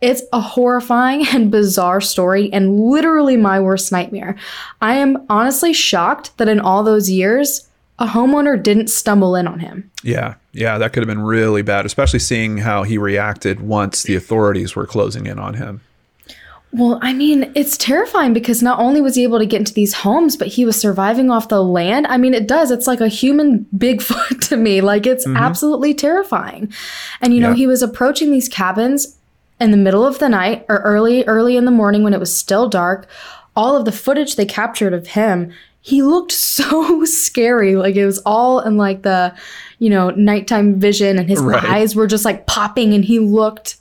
It's 0.00 0.22
a 0.32 0.40
horrifying 0.40 1.26
and 1.28 1.50
bizarre 1.50 2.00
story 2.00 2.52
and 2.52 2.78
literally 2.78 3.36
my 3.36 3.60
worst 3.60 3.90
nightmare. 3.90 4.36
I 4.80 4.94
am 4.94 5.24
honestly 5.28 5.72
shocked 5.72 6.36
that 6.38 6.48
in 6.48 6.60
all 6.60 6.82
those 6.82 7.10
years, 7.10 7.68
a 7.98 8.06
homeowner 8.06 8.62
didn't 8.62 8.88
stumble 8.90 9.34
in 9.34 9.48
on 9.48 9.58
him. 9.58 9.90
Yeah. 10.04 10.34
Yeah. 10.52 10.78
That 10.78 10.92
could 10.92 11.02
have 11.02 11.08
been 11.08 11.24
really 11.24 11.62
bad, 11.62 11.84
especially 11.84 12.20
seeing 12.20 12.58
how 12.58 12.84
he 12.84 12.96
reacted 12.96 13.60
once 13.60 14.04
the 14.04 14.14
authorities 14.14 14.76
were 14.76 14.86
closing 14.86 15.26
in 15.26 15.38
on 15.38 15.54
him. 15.54 15.80
Well, 16.70 16.98
I 17.00 17.14
mean, 17.14 17.50
it's 17.54 17.78
terrifying 17.78 18.34
because 18.34 18.62
not 18.62 18.78
only 18.78 19.00
was 19.00 19.14
he 19.14 19.22
able 19.22 19.38
to 19.38 19.46
get 19.46 19.60
into 19.60 19.72
these 19.72 19.94
homes, 19.94 20.36
but 20.36 20.48
he 20.48 20.66
was 20.66 20.78
surviving 20.78 21.30
off 21.30 21.48
the 21.48 21.62
land. 21.62 22.06
I 22.08 22.18
mean, 22.18 22.34
it 22.34 22.46
does. 22.46 22.70
It's 22.70 22.86
like 22.86 23.00
a 23.00 23.08
human 23.08 23.66
Bigfoot 23.76 24.46
to 24.48 24.56
me. 24.56 24.82
Like, 24.82 25.06
it's 25.06 25.26
mm-hmm. 25.26 25.36
absolutely 25.36 25.94
terrifying. 25.94 26.70
And, 27.22 27.32
you 27.34 27.40
know, 27.40 27.50
Yeah. 27.50 27.56
he 27.56 27.66
was 27.66 27.82
approaching 27.82 28.30
these 28.30 28.50
cabins 28.50 29.17
in 29.60 29.70
the 29.70 29.76
middle 29.76 30.06
of 30.06 30.18
the 30.18 30.28
night 30.28 30.64
or 30.68 30.76
early, 30.78 31.24
early 31.24 31.56
in 31.56 31.64
the 31.64 31.70
morning 31.70 32.02
when 32.02 32.14
it 32.14 32.20
was 32.20 32.36
still 32.36 32.68
dark. 32.68 33.08
All 33.56 33.76
of 33.76 33.84
the 33.84 33.92
footage 33.92 34.36
they 34.36 34.46
captured 34.46 34.92
of 34.94 35.08
him, 35.08 35.52
he 35.80 36.02
looked 36.02 36.32
so 36.58 37.04
scary. 37.04 37.74
Like, 37.76 37.96
it 37.96 38.06
was 38.06 38.18
all 38.24 38.60
in 38.60 38.76
like 38.76 39.02
the, 39.02 39.34
you 39.78 39.90
know, 39.90 40.10
nighttime 40.10 40.78
vision, 40.78 41.18
and 41.18 41.28
his 41.28 41.40
Right. 41.40 41.64
eyes 41.64 41.94
were 41.96 42.06
just 42.06 42.24
like 42.24 42.46
popping, 42.46 42.94
and 42.94 43.04
he 43.04 43.18
looked 43.18 43.76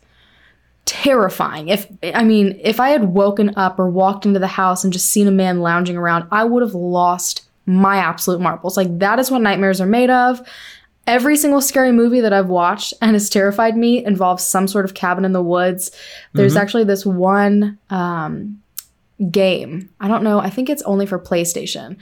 terrifying. 0.86 1.68
If 1.68 1.88
I 2.02 2.24
mean, 2.24 2.60
if 2.64 2.80
I 2.80 2.90
had 2.90 3.14
woken 3.14 3.54
up 3.58 3.78
or 3.78 3.90
walked 3.90 4.26
into 4.26 4.40
the 4.40 4.48
house 4.48 4.84
and 4.84 4.94
just 4.94 5.08
seen 5.12 5.28
a 5.28 5.32
man 5.32 5.60
lounging 5.60 5.98
around, 5.98 6.28
I 6.32 6.44
would 6.46 6.62
have 6.64 6.74
lost 6.76 7.44
my 7.66 7.98
absolute 7.98 8.40
marbles. 8.40 8.78
Like 8.78 9.00
that 9.00 9.20
is 9.20 9.30
what 9.30 9.42
nightmares 9.42 9.82
are 9.82 9.86
made 9.86 10.10
of. 10.10 10.42
Every 11.08 11.38
single 11.38 11.62
scary 11.62 11.92
movie 11.94 12.20
that 12.22 12.34
I've 12.34 12.50
watched 12.50 12.94
and 13.02 13.14
has 13.14 13.30
terrified 13.30 13.78
me 13.78 14.06
involves 14.06 14.44
some 14.44 14.68
sort 14.68 14.86
of 14.86 14.94
cabin 14.94 15.24
in 15.26 15.32
the 15.32 15.42
woods. 15.42 15.90
There's 16.34 16.56
actually 16.58 16.84
this 16.84 17.06
one 17.06 17.80
um, 17.90 18.62
game. 19.32 19.90
I 20.00 20.08
don't 20.08 20.24
know. 20.24 20.40
I 20.40 20.50
think 20.50 20.70
it's 20.70 20.84
only 20.84 21.06
for 21.06 21.18
PlayStation. 21.18 21.98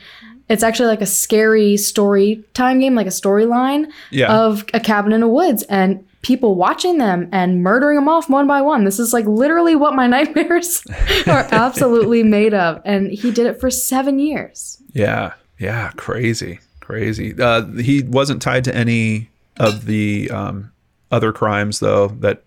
It's 0.50 0.64
actually 0.64 0.88
like 0.88 1.02
a 1.02 1.06
scary 1.08 1.78
story 1.78 2.44
time 2.54 2.80
game, 2.80 2.94
like 2.96 3.08
a 3.08 3.12
storyline 3.12 3.92
Yeah. 4.12 4.36
of 4.36 4.66
a 4.74 4.80
cabin 4.80 5.12
in 5.14 5.22
the 5.22 5.28
woods 5.28 5.64
and 5.64 6.06
people 6.22 6.56
watching 6.56 6.98
them 6.98 7.30
and 7.32 7.62
murdering 7.64 7.96
them 7.96 8.10
off 8.10 8.30
one 8.30 8.48
by 8.48 8.62
one. 8.62 8.84
This 8.84 9.00
is 9.00 9.14
like 9.14 9.26
literally 9.26 9.76
what 9.76 9.94
my 9.96 10.08
nightmares 10.16 10.84
are 11.28 11.48
absolutely 11.52 12.24
made 12.24 12.54
of. 12.54 12.82
And 12.86 13.12
he 13.12 13.32
did 13.32 13.46
it 13.48 13.60
for 13.60 13.70
seven 13.70 14.20
years. 14.20 14.80
Yeah, 14.94 15.34
yeah, 15.60 15.92
crazy, 15.96 16.60
crazy. 16.86 17.34
Uh, 17.40 17.66
he 17.66 18.04
wasn't 18.04 18.42
tied 18.42 18.64
to 18.66 18.76
any 18.76 19.30
of 19.58 19.86
the 19.86 20.30
um, 20.32 20.72
other 21.12 21.32
crimes, 21.32 21.80
though, 21.80 22.08
that 22.20 22.44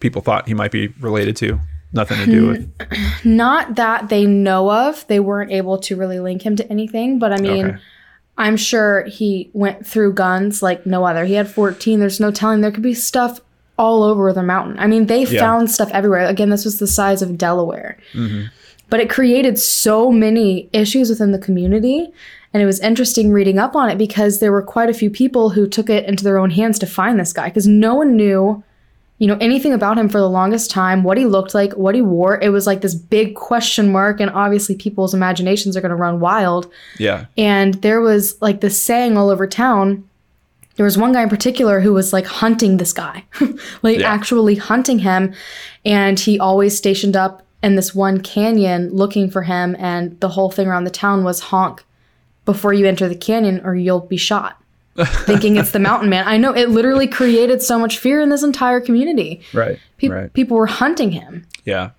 people 0.00 0.22
thought 0.22 0.46
he 0.48 0.54
might 0.54 0.70
be 0.72 0.88
related 1.00 1.36
to. 1.36 1.58
Nothing 1.94 2.18
to 2.18 2.26
do 2.26 2.46
with. 2.48 2.72
Not 3.24 3.74
that 3.74 4.08
they 4.08 4.24
know 4.24 4.70
of. 4.70 5.06
They 5.08 5.20
weren't 5.20 5.50
able 5.52 5.76
to 5.78 5.96
really 5.96 6.20
link 6.20 6.40
him 6.42 6.56
to 6.56 6.66
anything. 6.70 7.18
But 7.18 7.32
I 7.32 7.36
mean, 7.36 7.66
Okay. 7.66 7.78
I'm 8.38 8.56
sure 8.56 9.04
he 9.04 9.50
went 9.52 9.86
through 9.86 10.14
guns 10.14 10.62
like 10.62 10.86
no 10.86 11.04
other. 11.04 11.26
He 11.26 11.34
had 11.34 11.50
14. 11.50 12.00
There's 12.00 12.18
no 12.18 12.30
telling. 12.30 12.62
There 12.62 12.70
could 12.70 12.82
be 12.82 12.94
stuff 12.94 13.40
all 13.78 14.02
over 14.04 14.32
the 14.32 14.42
mountain. 14.42 14.78
I 14.78 14.86
mean, 14.86 15.04
they 15.06 15.24
Yeah. 15.26 15.40
found 15.40 15.70
stuff 15.70 15.90
everywhere. 15.92 16.26
Again, 16.26 16.48
this 16.48 16.64
was 16.64 16.78
the 16.78 16.86
size 16.86 17.20
of 17.20 17.36
Delaware. 17.36 17.98
Mm-hmm. 18.14 18.44
But 18.88 19.00
it 19.00 19.10
created 19.10 19.58
so 19.58 20.10
many 20.10 20.70
issues 20.72 21.10
within 21.10 21.32
the 21.32 21.38
community. 21.38 22.10
And 22.54 22.62
it 22.62 22.66
was 22.66 22.80
interesting 22.80 23.32
reading 23.32 23.58
up 23.58 23.74
on 23.74 23.88
it 23.88 23.96
because 23.96 24.38
there 24.40 24.52
were 24.52 24.62
quite 24.62 24.90
a 24.90 24.94
few 24.94 25.08
people 25.10 25.50
who 25.50 25.66
took 25.66 25.88
it 25.88 26.04
into 26.06 26.22
their 26.24 26.38
own 26.38 26.50
hands 26.50 26.78
to 26.80 26.86
find 26.86 27.18
this 27.18 27.32
guy 27.32 27.48
because 27.48 27.66
no 27.66 27.94
one 27.94 28.14
knew, 28.14 28.62
you 29.18 29.26
know, 29.26 29.38
anything 29.40 29.72
about 29.72 29.96
him 29.96 30.08
for 30.10 30.18
the 30.18 30.28
longest 30.28 30.70
time, 30.70 31.02
what 31.02 31.16
he 31.16 31.24
looked 31.24 31.54
like, 31.54 31.72
what 31.74 31.94
he 31.94 32.02
wore. 32.02 32.38
It 32.42 32.50
was 32.50 32.66
like 32.66 32.82
this 32.82 32.94
big 32.94 33.36
question 33.36 33.90
mark. 33.90 34.20
And 34.20 34.30
obviously, 34.30 34.74
people's 34.74 35.14
imaginations 35.14 35.76
are 35.76 35.80
going 35.80 35.90
to 35.90 35.96
run 35.96 36.20
wild. 36.20 36.70
Yeah, 36.98 37.24
And 37.38 37.74
there 37.74 38.00
was 38.02 38.40
like 38.42 38.60
this 38.60 38.80
saying 38.82 39.16
all 39.16 39.30
over 39.30 39.46
town. 39.46 40.06
There 40.76 40.84
was 40.84 40.96
one 40.98 41.12
guy 41.12 41.22
in 41.22 41.28
particular 41.28 41.80
who 41.80 41.92
was 41.94 42.12
like 42.12 42.26
hunting 42.26 42.76
this 42.78 42.92
guy, 42.92 43.24
like 43.82 43.98
Yeah. 43.98 44.12
actually 44.12 44.56
hunting 44.56 44.98
him. 44.98 45.32
And 45.84 46.18
he 46.18 46.38
always 46.38 46.76
stationed 46.76 47.16
up 47.16 47.42
in 47.62 47.76
this 47.76 47.94
one 47.94 48.20
canyon 48.20 48.90
looking 48.90 49.30
for 49.30 49.42
him. 49.42 49.74
And 49.78 50.18
the 50.20 50.30
whole 50.30 50.50
thing 50.50 50.66
around 50.66 50.84
the 50.84 50.90
town 50.90 51.24
was 51.24 51.40
honk 51.40 51.84
before 52.44 52.72
you 52.72 52.86
enter 52.86 53.08
the 53.08 53.14
canyon 53.14 53.60
or 53.64 53.74
you'll 53.74 54.00
be 54.00 54.16
shot. 54.16 54.58
thinking 55.24 55.56
it's 55.56 55.70
the 55.70 55.78
mountain 55.78 56.10
man. 56.10 56.28
I 56.28 56.36
know 56.36 56.52
it 56.52 56.68
literally 56.68 57.08
created 57.08 57.62
so 57.62 57.78
much 57.78 57.96
fear 57.96 58.20
in 58.20 58.28
this 58.28 58.42
entire 58.42 58.78
community. 58.78 59.40
right, 59.54 59.78
Pe- 59.96 60.08
right. 60.08 60.32
People 60.34 60.58
were 60.58 60.66
hunting 60.66 61.12
him. 61.12 61.46
Yeah, 61.64 61.92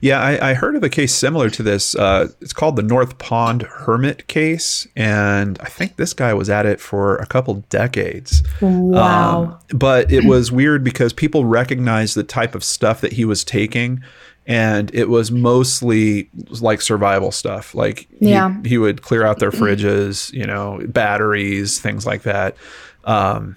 yeah. 0.00 0.20
I, 0.20 0.50
I 0.50 0.54
heard 0.54 0.76
of 0.76 0.84
a 0.84 0.88
case 0.88 1.12
similar 1.12 1.50
to 1.50 1.62
this. 1.64 1.96
Uh, 1.96 2.28
it's 2.40 2.52
called 2.52 2.76
the 2.76 2.84
North 2.84 3.18
Pond 3.18 3.62
Hermit 3.62 4.28
case, 4.28 4.86
and 4.94 5.58
I 5.60 5.64
think 5.64 5.96
this 5.96 6.12
guy 6.12 6.34
was 6.34 6.48
at 6.48 6.66
it 6.66 6.80
for 6.80 7.16
a 7.16 7.26
couple 7.26 7.54
decades. 7.68 8.44
Wow. 8.60 9.42
Um, 9.42 9.58
but 9.70 10.12
it 10.12 10.24
was 10.24 10.52
weird 10.52 10.84
because 10.84 11.12
people 11.12 11.46
recognized 11.46 12.14
the 12.14 12.22
type 12.22 12.54
of 12.54 12.62
stuff 12.62 13.00
that 13.00 13.14
he 13.14 13.24
was 13.24 13.42
taking, 13.42 14.04
and 14.46 14.94
it 14.94 15.08
was 15.08 15.30
mostly 15.32 16.28
like 16.60 16.80
survival 16.80 17.32
stuff. 17.32 17.74
Like 17.74 18.06
he, 18.20 18.30
Yeah. 18.30 18.54
he 18.64 18.78
would 18.78 19.02
clear 19.02 19.24
out 19.24 19.38
their 19.38 19.50
fridges, 19.50 20.32
you 20.32 20.46
know, 20.46 20.80
batteries, 20.88 21.80
things 21.80 22.06
like 22.06 22.22
that. 22.22 22.56
Um, 23.04 23.56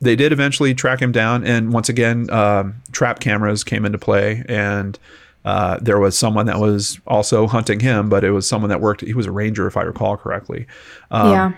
they 0.00 0.14
did 0.14 0.30
eventually 0.32 0.74
track 0.74 1.02
him 1.02 1.10
down, 1.10 1.44
and 1.44 1.72
once 1.72 1.88
again, 1.88 2.30
um, 2.30 2.76
trap 2.92 3.18
cameras 3.18 3.64
came 3.64 3.84
into 3.84 3.98
play, 3.98 4.44
and 4.48 4.96
uh, 5.44 5.78
there 5.80 5.98
was 5.98 6.16
someone 6.16 6.46
that 6.46 6.60
was 6.60 7.00
also 7.06 7.46
hunting 7.48 7.80
him, 7.80 8.08
but 8.08 8.22
it 8.22 8.30
was 8.30 8.48
someone 8.48 8.68
that 8.68 8.80
worked. 8.80 9.00
He 9.00 9.14
was 9.14 9.26
a 9.26 9.32
ranger, 9.32 9.66
if 9.66 9.76
I 9.76 9.82
recall 9.82 10.16
correctly 10.16 10.66
yeah. 11.10 11.52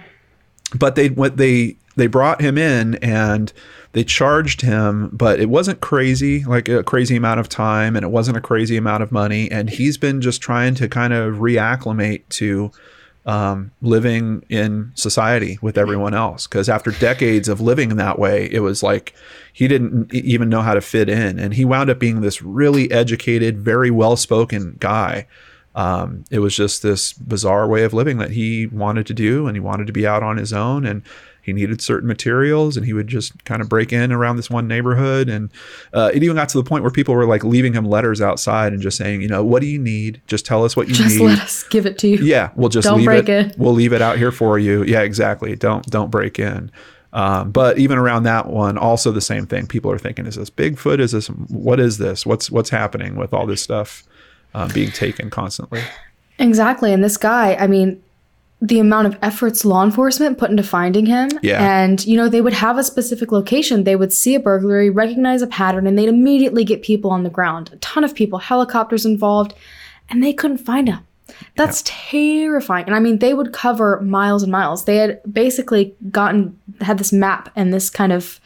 but 0.74 0.94
they 0.94 1.08
what 1.08 1.36
they 1.36 1.76
they 2.00 2.06
brought 2.06 2.40
him 2.40 2.56
in 2.56 2.94
and 2.96 3.52
they 3.92 4.02
charged 4.02 4.62
him 4.62 5.10
but 5.12 5.38
it 5.38 5.50
wasn't 5.50 5.80
crazy 5.80 6.42
like 6.44 6.66
a 6.66 6.82
crazy 6.82 7.14
amount 7.14 7.38
of 7.40 7.48
time 7.48 7.94
and 7.94 8.04
it 8.04 8.08
wasn't 8.08 8.36
a 8.36 8.40
crazy 8.40 8.78
amount 8.78 9.02
of 9.02 9.12
money. 9.12 9.50
And 9.50 9.68
he's 9.68 9.98
been 9.98 10.22
just 10.22 10.40
trying 10.40 10.74
to 10.76 10.88
kind 10.88 11.12
of 11.12 11.36
reacclimate 11.36 12.22
to 12.30 12.70
um, 13.26 13.70
living 13.82 14.46
in 14.48 14.92
society 14.94 15.58
with 15.60 15.76
everyone 15.76 16.14
else. 16.14 16.46
Because 16.46 16.70
after 16.70 16.90
decades 16.92 17.48
of 17.48 17.60
living 17.60 17.96
that 17.96 18.18
way 18.18 18.48
it 18.50 18.60
was 18.60 18.82
like 18.82 19.14
he 19.52 19.68
didn't 19.68 20.14
even 20.14 20.48
know 20.48 20.62
how 20.62 20.72
to 20.72 20.80
fit 20.80 21.10
in. 21.10 21.38
And 21.38 21.52
he 21.52 21.66
wound 21.66 21.90
up 21.90 21.98
being 21.98 22.22
this 22.22 22.40
really 22.40 22.90
educated 22.90 23.60
very 23.60 23.90
well 23.90 24.16
spoken 24.16 24.76
guy. 24.80 25.26
Um, 25.74 26.24
it 26.30 26.38
was 26.38 26.56
just 26.56 26.82
this 26.82 27.12
bizarre 27.12 27.68
way 27.68 27.84
of 27.84 27.92
living 27.92 28.18
that 28.18 28.30
he 28.30 28.66
wanted 28.68 29.06
to 29.06 29.14
do 29.14 29.46
and 29.46 29.54
he 29.54 29.60
wanted 29.60 29.86
to 29.86 29.92
be 29.92 30.06
out 30.06 30.22
on 30.22 30.38
his 30.38 30.52
own. 30.52 30.86
And 30.86 31.02
he 31.42 31.52
needed 31.52 31.80
certain 31.80 32.06
materials 32.08 32.76
and 32.76 32.84
he 32.86 32.92
would 32.92 33.08
just 33.08 33.44
kind 33.44 33.62
of 33.62 33.68
break 33.68 33.92
in 33.92 34.12
around 34.12 34.36
this 34.36 34.50
one 34.50 34.68
neighborhood. 34.68 35.28
And 35.28 35.50
uh, 35.92 36.10
it 36.12 36.22
even 36.22 36.36
got 36.36 36.48
to 36.50 36.58
the 36.58 36.64
point 36.68 36.82
where 36.82 36.90
people 36.90 37.14
were 37.14 37.26
like 37.26 37.44
leaving 37.44 37.72
him 37.72 37.84
letters 37.84 38.20
outside 38.20 38.72
and 38.72 38.82
just 38.82 38.96
saying 38.96 39.22
you 39.22 39.28
know 39.28 39.44
what 39.44 39.60
do 39.60 39.66
you 39.66 39.78
need? 39.78 40.20
Just 40.26 40.46
tell 40.46 40.64
us 40.64 40.76
what 40.76 40.88
you 40.88 40.94
need. 40.94 41.02
Just 41.02 41.18
need. 41.18 41.26
let 41.26 41.40
us 41.40 41.62
give 41.64 41.86
it 41.86 41.98
to 41.98 42.08
you. 42.08 42.18
yeah 42.18 42.50
we'll 42.56 42.68
just 42.68 42.86
Don't 42.86 42.98
leave 42.98 43.06
break 43.06 43.28
it. 43.28 43.54
we'll 43.58 43.72
leave 43.72 43.92
it 43.92 44.02
out 44.02 44.18
here 44.18 44.32
for 44.32 44.58
you. 44.58 44.82
Yeah 44.84 45.00
exactly. 45.02 45.56
Don't 45.56 45.86
don't 45.86 46.10
break 46.10 46.38
in. 46.38 46.70
Um, 47.12 47.50
but 47.50 47.76
even 47.78 47.98
around 47.98 48.22
that 48.22 48.46
one 48.46 48.78
also 48.78 49.10
the 49.10 49.20
same 49.20 49.46
thing. 49.46 49.66
People 49.66 49.90
are 49.90 49.98
thinking 49.98 50.26
is 50.26 50.36
this 50.36 50.50
bigfoot? 50.50 51.00
Is 51.00 51.12
this 51.12 51.26
what 51.26 51.80
is 51.80 51.98
this? 51.98 52.24
What's 52.24 52.50
what's 52.50 52.70
happening 52.70 53.16
with 53.16 53.34
all 53.34 53.46
this 53.46 53.62
stuff 53.62 54.04
uh, 54.54 54.72
being 54.72 54.90
taken 54.90 55.30
constantly. 55.30 55.82
Exactly. 56.38 56.92
And 56.92 57.04
this 57.04 57.16
guy, 57.16 57.54
I 57.54 57.66
mean, 57.66 58.02
the 58.62 58.78
amount 58.78 59.06
of 59.06 59.16
efforts 59.22 59.64
law 59.64 59.82
enforcement 59.82 60.36
put 60.36 60.50
into 60.50 60.62
finding 60.62 61.06
him. 61.06 61.30
Yeah. 61.42 61.82
And, 61.82 62.04
you 62.06 62.16
know, 62.16 62.28
they 62.28 62.42
would 62.42 62.52
have 62.52 62.76
a 62.76 62.84
specific 62.84 63.32
location. 63.32 63.84
They 63.84 63.96
would 63.96 64.12
see 64.12 64.34
a 64.34 64.40
burglary, 64.40 64.90
recognize 64.90 65.40
a 65.40 65.46
pattern, 65.46 65.86
and 65.86 65.98
they'd 65.98 66.08
immediately 66.08 66.64
get 66.64 66.82
people 66.82 67.10
on 67.10 67.22
the 67.22 67.30
ground. 67.30 67.70
A 67.72 67.76
ton 67.76 68.04
of 68.04 68.14
people, 68.14 68.38
helicopters 68.38 69.06
involved, 69.06 69.54
and 70.10 70.22
they 70.22 70.34
couldn't 70.34 70.58
find 70.58 70.88
him. 70.88 71.00
That's 71.56 71.82
terrifying. 71.86 72.84
And 72.86 72.94
I 72.94 73.00
mean, 73.00 73.18
they 73.18 73.34
would 73.34 73.52
cover 73.52 74.00
miles 74.00 74.42
and 74.42 74.52
miles. 74.52 74.84
They 74.84 74.96
had 74.96 75.20
basically 75.32 75.94
gotten, 76.10 76.58
had 76.80 76.98
this 76.98 77.12
map 77.12 77.50
and 77.56 77.72
this 77.72 77.88
kind 77.88 78.12
of 78.12 78.40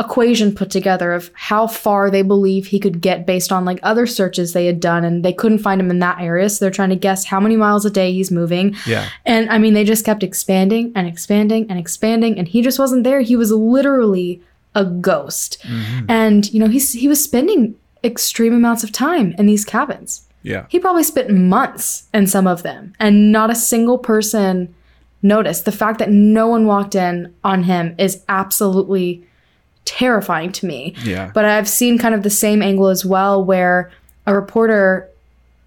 equation 0.00 0.54
put 0.54 0.70
together 0.70 1.12
of 1.12 1.30
how 1.34 1.66
far 1.66 2.10
they 2.10 2.22
believe 2.22 2.66
he 2.66 2.80
could 2.80 3.00
get 3.00 3.26
based 3.26 3.52
on 3.52 3.64
like 3.64 3.78
other 3.82 4.06
searches 4.06 4.52
they 4.52 4.66
had 4.66 4.80
done 4.80 5.04
and 5.04 5.24
they 5.24 5.32
couldn't 5.32 5.58
find 5.58 5.80
him 5.80 5.90
in 5.90 5.98
that 6.00 6.20
area 6.20 6.48
so 6.48 6.64
they're 6.64 6.72
trying 6.72 6.88
to 6.88 6.96
guess 6.96 7.26
how 7.26 7.38
many 7.38 7.56
miles 7.56 7.84
a 7.84 7.90
day 7.90 8.12
he's 8.12 8.30
moving. 8.30 8.74
Yeah. 8.86 9.08
and 9.26 9.48
i 9.50 9.58
mean 9.58 9.74
they 9.74 9.84
just 9.84 10.04
kept 10.04 10.22
expanding 10.22 10.90
and 10.96 11.06
expanding 11.06 11.66
and 11.70 11.78
expanding 11.78 12.38
and 12.38 12.48
he 12.48 12.62
just 12.62 12.78
wasn't 12.78 13.04
there. 13.04 13.20
He 13.20 13.36
was 13.36 13.52
literally 13.52 14.40
a 14.74 14.84
ghost. 14.84 15.58
Mm-hmm. 15.62 16.06
And 16.10 16.52
you 16.52 16.60
know 16.60 16.68
he's 16.68 16.92
he 16.92 17.08
was 17.08 17.22
spending 17.22 17.76
extreme 18.02 18.54
amounts 18.54 18.82
of 18.82 18.92
time 18.92 19.34
in 19.38 19.46
these 19.46 19.64
cabins. 19.64 20.26
Yeah. 20.42 20.64
he 20.70 20.80
probably 20.80 21.04
spent 21.04 21.28
months 21.30 22.08
in 22.14 22.26
some 22.26 22.46
of 22.46 22.62
them 22.62 22.94
and 22.98 23.30
not 23.30 23.50
a 23.50 23.54
single 23.54 23.98
person 23.98 24.74
noticed. 25.22 25.66
The 25.66 25.72
fact 25.72 25.98
that 25.98 26.10
no 26.10 26.46
one 26.48 26.64
walked 26.66 26.94
in 26.94 27.34
on 27.44 27.64
him 27.64 27.94
is 27.98 28.24
absolutely 28.26 29.22
terrifying 29.90 30.52
to 30.52 30.66
me 30.66 30.94
Yeah. 31.04 31.30
but 31.34 31.44
I've 31.44 31.68
seen 31.68 31.98
kind 31.98 32.14
of 32.14 32.22
the 32.22 32.30
same 32.30 32.62
angle 32.62 32.86
as 32.88 33.04
well, 33.04 33.44
where 33.44 33.90
a 34.26 34.34
reporter 34.34 35.08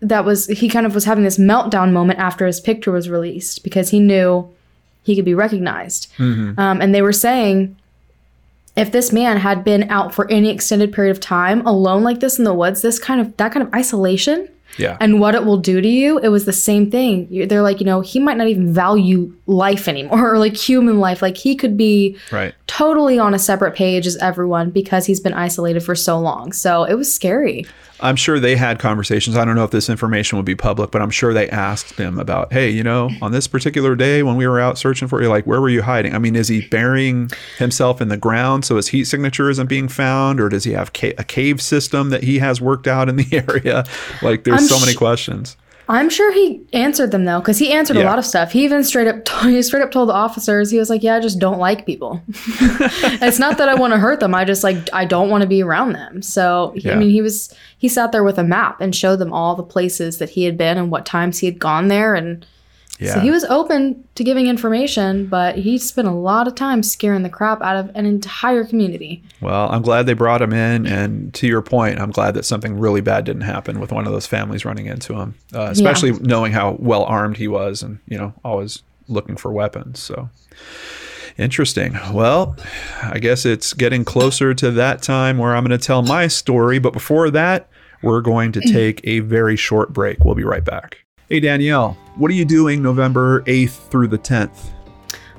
that 0.02 0.24
was 0.26 0.48
he 0.48 0.70
kind 0.70 0.86
of 0.86 0.94
was 0.96 1.06
having 1.06 1.24
this 1.24 1.38
meltdown 1.38 1.92
moment 1.92 2.20
after 2.20 2.46
his 2.46 2.60
picture 2.62 2.92
was 2.92 3.10
released 3.10 3.64
because 3.64 3.90
he 3.90 4.00
knew 4.00 4.48
he 5.04 5.16
could 5.16 5.26
be 5.26 5.34
recognized, 5.36 6.08
Mhm. 6.18 6.58
um, 6.58 6.82
and 6.82 6.94
they 6.96 7.02
were 7.02 7.12
saying 7.14 7.76
if 8.76 8.92
this 8.92 9.12
man 9.12 9.38
had 9.38 9.64
been 9.64 9.84
out 9.90 10.14
for 10.16 10.30
any 10.32 10.50
extended 10.50 10.92
period 10.94 11.12
of 11.12 11.20
time 11.20 11.66
alone 11.68 12.02
like 12.04 12.20
this 12.22 12.38
in 12.40 12.44
the 12.46 12.54
woods, 12.54 12.82
this 12.82 12.98
kind 13.00 13.22
of 13.22 13.36
that 13.38 13.52
kind 13.52 13.66
of 13.66 13.74
isolation 13.74 14.48
Yeah. 14.78 14.98
and 15.00 15.20
what 15.20 15.36
it 15.36 15.46
will 15.46 15.58
do 15.58 15.82
to 15.82 15.88
you, 15.88 16.18
it 16.20 16.30
was 16.30 16.46
the 16.46 16.54
same 16.54 16.90
thing. 16.90 17.48
They're 17.48 17.62
like, 17.62 17.80
you 17.80 17.86
know, 17.86 18.02
he 18.02 18.20
might 18.20 18.38
not 18.38 18.48
even 18.48 18.74
value 18.74 19.34
life 19.46 19.88
anymore 19.88 20.32
or 20.34 20.40
like 20.40 20.56
human 20.58 21.00
life. 21.00 21.22
Like 21.22 21.38
he 21.38 21.56
could 21.56 21.78
be 21.78 22.18
Right. 22.32 22.54
totally 22.68 23.20
on 23.20 23.34
a 23.34 23.40
separate 23.40 23.76
page 23.76 24.08
as 24.08 24.18
everyone 24.18 24.72
because 24.72 25.06
he's 25.06 25.20
been 25.20 25.34
isolated 25.34 25.82
for 25.82 25.96
so 25.96 26.20
long. 26.20 26.52
So 26.54 26.84
it 26.86 26.96
was 26.96 27.14
scary. 27.14 27.66
I'm 28.04 28.18
sure 28.18 28.38
they 28.40 28.58
had 28.58 28.80
conversations. 28.80 29.38
I 29.38 29.46
don't 29.46 29.56
know 29.56 29.64
if 29.64 29.72
this 29.72 29.90
information 29.90 30.38
would 30.38 30.46
be 30.46 30.56
public, 30.56 30.92
but 30.92 31.02
I'm 31.02 31.10
sure 31.10 31.34
they 31.34 31.50
asked 31.50 31.94
him 31.98 32.20
about, 32.20 32.52
hey, 32.52 32.70
you 32.70 32.84
know, 32.84 33.10
on 33.22 33.32
this 33.32 33.48
particular 33.48 33.96
day 33.96 34.24
when 34.24 34.36
we 34.36 34.46
were 34.46 34.60
out 34.60 34.78
searching 34.78 35.08
for 35.08 35.22
you, 35.24 35.30
like, 35.30 35.48
where 35.48 35.62
were 35.62 35.70
you 35.70 35.82
hiding? 35.82 36.14
I 36.14 36.20
mean, 36.20 36.36
is 36.36 36.50
he 36.50 36.68
burying 36.68 37.32
himself 37.58 38.02
in 38.02 38.10
the 38.10 38.18
ground 38.18 38.66
so 38.66 38.76
his 38.76 38.90
heat 38.90 39.06
signature 39.06 39.50
isn't 39.50 39.68
being 39.70 39.88
found, 39.88 40.42
or 40.42 40.50
does 40.50 40.66
he 40.66 40.74
have 40.74 40.92
ca- 40.94 41.14
a 41.18 41.24
cave 41.24 41.62
system 41.62 42.10
that 42.10 42.24
he 42.24 42.40
has 42.40 42.60
worked 42.60 42.88
out 42.88 43.08
in 43.08 43.16
the 43.16 43.28
area? 43.48 43.86
Like, 44.22 44.44
there's 44.44 44.62
I'm 44.64 44.68
so 44.68 44.80
many 44.82 44.92
sh- 44.92 44.98
questions. 44.98 45.56
I'm 45.90 46.10
sure 46.10 46.32
he 46.34 46.62
answered 46.72 47.12
them 47.12 47.26
though, 47.26 47.40
because 47.40 47.58
he 47.60 47.72
answered 47.74 47.98
Yeah. 47.98 48.04
a 48.04 48.06
lot 48.06 48.18
of 48.20 48.26
stuff. 48.26 48.52
He 48.54 48.64
even 48.64 48.84
straight 48.84 49.08
up 49.08 49.28
he 49.44 49.62
straight 49.62 49.84
up 49.84 49.92
told 49.92 50.10
the 50.10 50.14
officers 50.14 50.72
he 50.72 50.78
was 50.80 50.90
like, 50.90 51.04
"Yeah, 51.04 51.16
I 51.16 51.20
just 51.20 51.40
don't 51.40 51.60
like 51.60 51.86
people. 51.86 52.22
it's 52.28 53.40
not 53.40 53.58
that 53.58 53.70
I 53.70 53.76
want 53.76 53.94
to 53.94 54.00
hurt 54.00 54.20
them. 54.20 54.34
I 54.34 54.46
just 54.46 54.64
like 54.64 54.78
I 54.94 55.06
don't 55.06 55.30
want 55.30 55.42
to 55.42 55.48
be 55.48 55.62
around 55.64 55.94
them." 55.94 56.22
So 56.22 56.74
Yeah. 56.76 56.94
I 56.94 56.96
mean, 56.96 57.10
he 57.10 57.22
was 57.22 57.54
he 57.78 57.88
sat 57.90 58.12
there 58.12 58.24
with 58.24 58.38
a 58.38 58.44
map 58.44 58.80
and 58.82 58.96
showed 58.96 59.18
them 59.18 59.34
all 59.34 59.56
the 59.56 59.64
places 59.64 60.18
that 60.20 60.30
he 60.30 60.44
had 60.46 60.58
been 60.58 60.78
and 60.78 60.90
what 60.92 61.06
times 61.06 61.40
he 61.40 61.48
had 61.48 61.60
gone 61.60 61.88
there, 61.90 62.16
and 62.16 62.46
Yeah. 63.00 63.16
so 63.16 63.20
he 63.20 63.32
was 63.32 63.44
open 63.46 64.08
to 64.16 64.24
giving 64.24 64.48
information, 64.48 65.26
but 65.26 65.58
he 65.58 65.78
spent 65.78 66.08
a 66.08 66.12
lot 66.12 66.48
of 66.48 66.56
time 66.56 66.84
scaring 66.84 67.24
the 67.24 67.30
crap 67.30 67.62
out 67.62 67.76
of 67.76 67.92
an 67.96 68.06
entire 68.06 68.64
community. 68.64 69.24
Well, 69.42 69.70
I'm 69.72 69.82
glad 69.82 70.06
they 70.06 70.14
brought 70.14 70.42
him 70.42 70.54
in, 70.54 70.86
and 70.86 71.34
to 71.34 71.48
your 71.48 71.62
point, 71.62 72.00
I'm 72.00 72.12
glad 72.12 72.36
that 72.36 72.46
something 72.46 72.78
really 72.78 73.02
bad 73.02 73.26
didn't 73.26 73.42
happen 73.42 73.80
with 73.80 73.92
one 73.92 74.06
of 74.06 74.14
those 74.14 74.28
families 74.28 74.64
running 74.64 74.86
into 74.86 75.16
him, 75.16 75.36
uh, 75.54 75.70
especially 75.72 76.12
knowing 76.12 76.54
how 76.54 76.78
well 76.80 77.04
armed 77.04 77.38
he 77.38 77.48
was, 77.48 77.82
and 77.82 78.00
you 78.08 78.18
know, 78.18 78.34
always 78.46 78.84
looking 79.08 79.36
for 79.36 79.52
weapons. 79.52 80.00
So 80.00 80.30
interesting. 81.38 81.98
Well, 82.14 82.56
I 83.02 83.20
guess 83.20 83.46
it's 83.46 83.74
getting 83.74 84.06
closer 84.06 84.54
to 84.54 84.72
that 84.72 85.02
time 85.02 85.38
where 85.38 85.56
I'm 85.56 85.66
going 85.66 85.78
to 85.78 85.84
tell 85.84 86.02
my 86.02 86.28
story, 86.28 86.80
but 86.80 86.94
before 86.94 87.32
that, 87.32 87.68
we're 88.02 88.22
going 88.22 88.52
to 88.54 88.62
take 88.72 89.02
a 89.04 89.20
very 89.20 89.56
short 89.56 89.94
break. 89.94 90.24
We'll 90.24 90.36
be 90.36 90.44
right 90.44 90.64
back. 90.64 91.00
Hey 91.30 91.42
Danelle, 91.42 91.98
what 92.16 92.30
are 92.32 92.36
you 92.36 92.46
doing 92.46 92.82
November 92.82 93.42
8th 93.44 93.90
through 93.90 94.08
the 94.08 94.18
10th? 94.18 94.70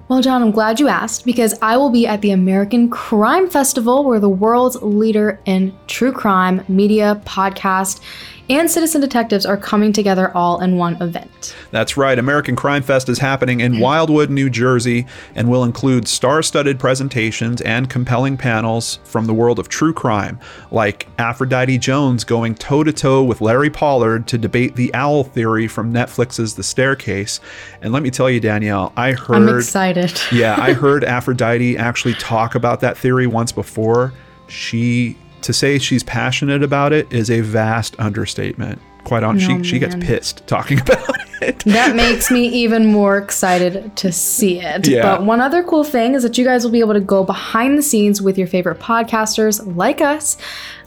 Well, 0.08 0.20
John, 0.20 0.42
I'm 0.42 0.50
glad 0.50 0.80
you 0.80 0.88
asked 0.88 1.24
because 1.24 1.54
I 1.62 1.78
will 1.78 1.88
be 1.88 2.06
at 2.06 2.20
the 2.20 2.32
American 2.32 2.90
Crime 2.90 3.48
Festival, 3.48 4.04
where 4.04 4.20
the 4.20 4.28
world's 4.28 4.76
leader 4.82 5.40
in 5.46 5.74
true 5.86 6.12
crime, 6.12 6.62
media, 6.68 7.22
podcast, 7.24 8.00
and 8.50 8.70
citizen 8.70 9.00
detectives 9.00 9.46
are 9.46 9.56
coming 9.56 9.92
together 9.92 10.30
all 10.36 10.60
in 10.60 10.76
one 10.76 11.00
event. 11.00 11.54
That's 11.70 11.96
right. 11.96 12.18
American 12.18 12.56
Crime 12.56 12.82
Fest 12.82 13.08
is 13.08 13.18
happening 13.18 13.60
in 13.60 13.80
Wildwood, 13.80 14.30
New 14.30 14.50
Jersey, 14.50 15.06
and 15.34 15.48
will 15.48 15.64
include 15.64 16.06
star 16.06 16.42
studded 16.42 16.78
presentations 16.78 17.60
and 17.62 17.88
compelling 17.88 18.36
panels 18.36 18.98
from 19.04 19.26
the 19.26 19.34
world 19.34 19.58
of 19.58 19.68
true 19.68 19.94
crime, 19.94 20.38
like 20.70 21.08
Aphrodite 21.18 21.78
Jones 21.78 22.24
going 22.24 22.54
toe 22.54 22.84
to 22.84 22.92
toe 22.92 23.22
with 23.24 23.40
Larry 23.40 23.70
Pollard 23.70 24.26
to 24.28 24.38
debate 24.38 24.76
the 24.76 24.92
owl 24.94 25.24
theory 25.24 25.66
from 25.66 25.92
Netflix's 25.92 26.54
The 26.54 26.62
Staircase. 26.62 27.40
And 27.80 27.92
let 27.92 28.02
me 28.02 28.10
tell 28.10 28.28
you, 28.28 28.40
Danelle, 28.40 28.92
I 28.96 29.12
heard. 29.12 29.36
I'm 29.36 29.56
excited. 29.56 30.20
yeah, 30.32 30.56
I 30.58 30.72
heard 30.72 31.04
Aphrodite 31.04 31.76
actually 31.78 32.14
talk 32.14 32.54
about 32.54 32.80
that 32.80 32.98
theory 32.98 33.26
once 33.26 33.52
before. 33.52 34.12
She 34.46 35.16
to 35.44 35.52
say 35.52 35.78
she's 35.78 36.02
passionate 36.02 36.62
about 36.62 36.92
it 36.92 37.10
is 37.12 37.30
a 37.30 37.40
vast 37.40 37.98
understatement. 37.98 38.80
Quite 39.04 39.22
honest, 39.22 39.48
Oh, 39.50 39.62
she 39.62 39.70
she 39.70 39.78
gets 39.78 39.94
pissed 39.96 40.46
talking 40.46 40.80
about 40.80 41.08
it. 41.08 41.28
That 41.64 41.96
makes 41.96 42.30
me 42.30 42.46
even 42.48 42.86
more 42.86 43.18
excited 43.18 43.96
to 43.96 44.12
see 44.12 44.60
it. 44.60 44.86
Yeah. 44.86 45.02
But 45.02 45.24
one 45.24 45.40
other 45.40 45.62
cool 45.62 45.84
thing 45.84 46.14
is 46.14 46.22
that 46.22 46.38
you 46.38 46.44
guys 46.44 46.64
will 46.64 46.70
be 46.70 46.80
able 46.80 46.94
to 46.94 47.00
go 47.00 47.24
behind 47.24 47.78
the 47.78 47.82
scenes 47.82 48.20
with 48.20 48.38
your 48.38 48.46
favorite 48.46 48.80
podcasters 48.80 49.76
like 49.76 50.00
us, 50.00 50.36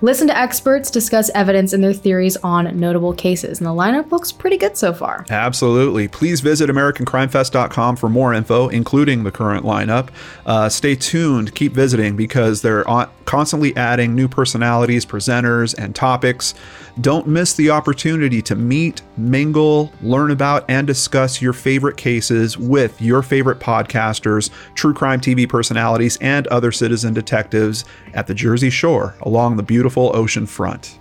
listen 0.02 0.28
to 0.28 0.38
experts 0.38 0.92
discuss 0.92 1.30
evidence 1.34 1.74
and 1.74 1.84
their 1.84 1.94
theories 1.94 2.38
on 2.38 2.80
notable 2.80 3.14
cases. 3.14 3.60
And 3.60 3.68
the 3.68 3.72
lineup 3.72 4.12
looks 4.12 4.32
pretty 4.32 4.58
good 4.58 4.78
so 4.78 4.94
far. 4.94 5.26
Absolutely. 5.30 6.08
Please 6.08 6.42
visit 6.42 6.70
AmericanCrimeFest.com 6.70 7.96
for 7.96 8.10
more 8.10 8.34
info, 8.34 8.68
including 8.70 9.24
the 9.24 9.32
current 9.32 9.66
lineup. 9.66 10.10
Uh, 10.46 10.70
stay 10.70 10.96
tuned. 10.96 11.54
Keep 11.56 11.74
visiting 11.74 12.16
because 12.16 12.62
they're 12.62 12.86
constantly 13.26 13.76
adding 13.76 14.16
new 14.16 14.28
personalities, 14.28 15.06
presenters, 15.06 15.76
and 15.78 15.96
topics. 15.96 16.54
Don't 17.02 17.28
miss 17.28 17.54
the 17.54 17.70
opportunity 17.70 18.42
to 18.42 18.56
meet, 18.56 19.02
mingle, 19.18 19.92
learn 20.02 20.32
about, 20.32 20.47
and 20.68 20.88
discuss 20.88 21.42
your 21.42 21.54
favorite 21.54 21.98
cases 21.98 22.58
with 22.58 23.02
your 23.02 23.22
favorite 23.22 23.60
podcasters, 23.60 24.50
true 24.76 24.94
crime 24.94 25.20
TV 25.20 25.48
personalities, 25.48 26.18
and 26.22 26.48
other 26.48 26.72
citizen 26.72 27.14
detectives 27.14 27.86
at 28.14 28.28
the 28.28 28.34
Jersey 28.34 28.70
Shore 28.70 29.16
along 29.22 29.58
the 29.58 29.64
beautiful 29.64 30.16
ocean 30.16 30.46
front. 30.46 31.00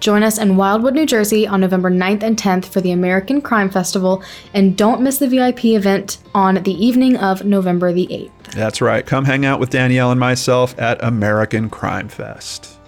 Join 0.00 0.22
us 0.22 0.38
in 0.38 0.56
Wildwood, 0.56 0.94
New 0.94 1.04
Jersey 1.04 1.46
on 1.46 1.60
November 1.60 1.90
9th 1.90 2.22
and 2.22 2.36
10th 2.36 2.64
for 2.64 2.80
the 2.80 2.90
American 2.92 3.42
Crime 3.42 3.68
Festival, 3.68 4.22
and 4.54 4.76
don't 4.76 5.02
miss 5.02 5.18
the 5.18 5.28
VIP 5.28 5.66
event 5.66 6.18
on 6.34 6.54
the 6.62 6.72
evening 6.72 7.18
of 7.18 7.44
November 7.44 7.92
the 7.92 8.06
8th. 8.06 8.52
That's 8.52 8.80
right. 8.80 9.04
Come 9.04 9.26
hang 9.26 9.44
out 9.44 9.60
with 9.60 9.70
Danelle 9.70 10.10
and 10.10 10.18
myself 10.18 10.78
at 10.78 11.04
American 11.04 11.68
Crime 11.68 12.08
Fest. 12.08 12.79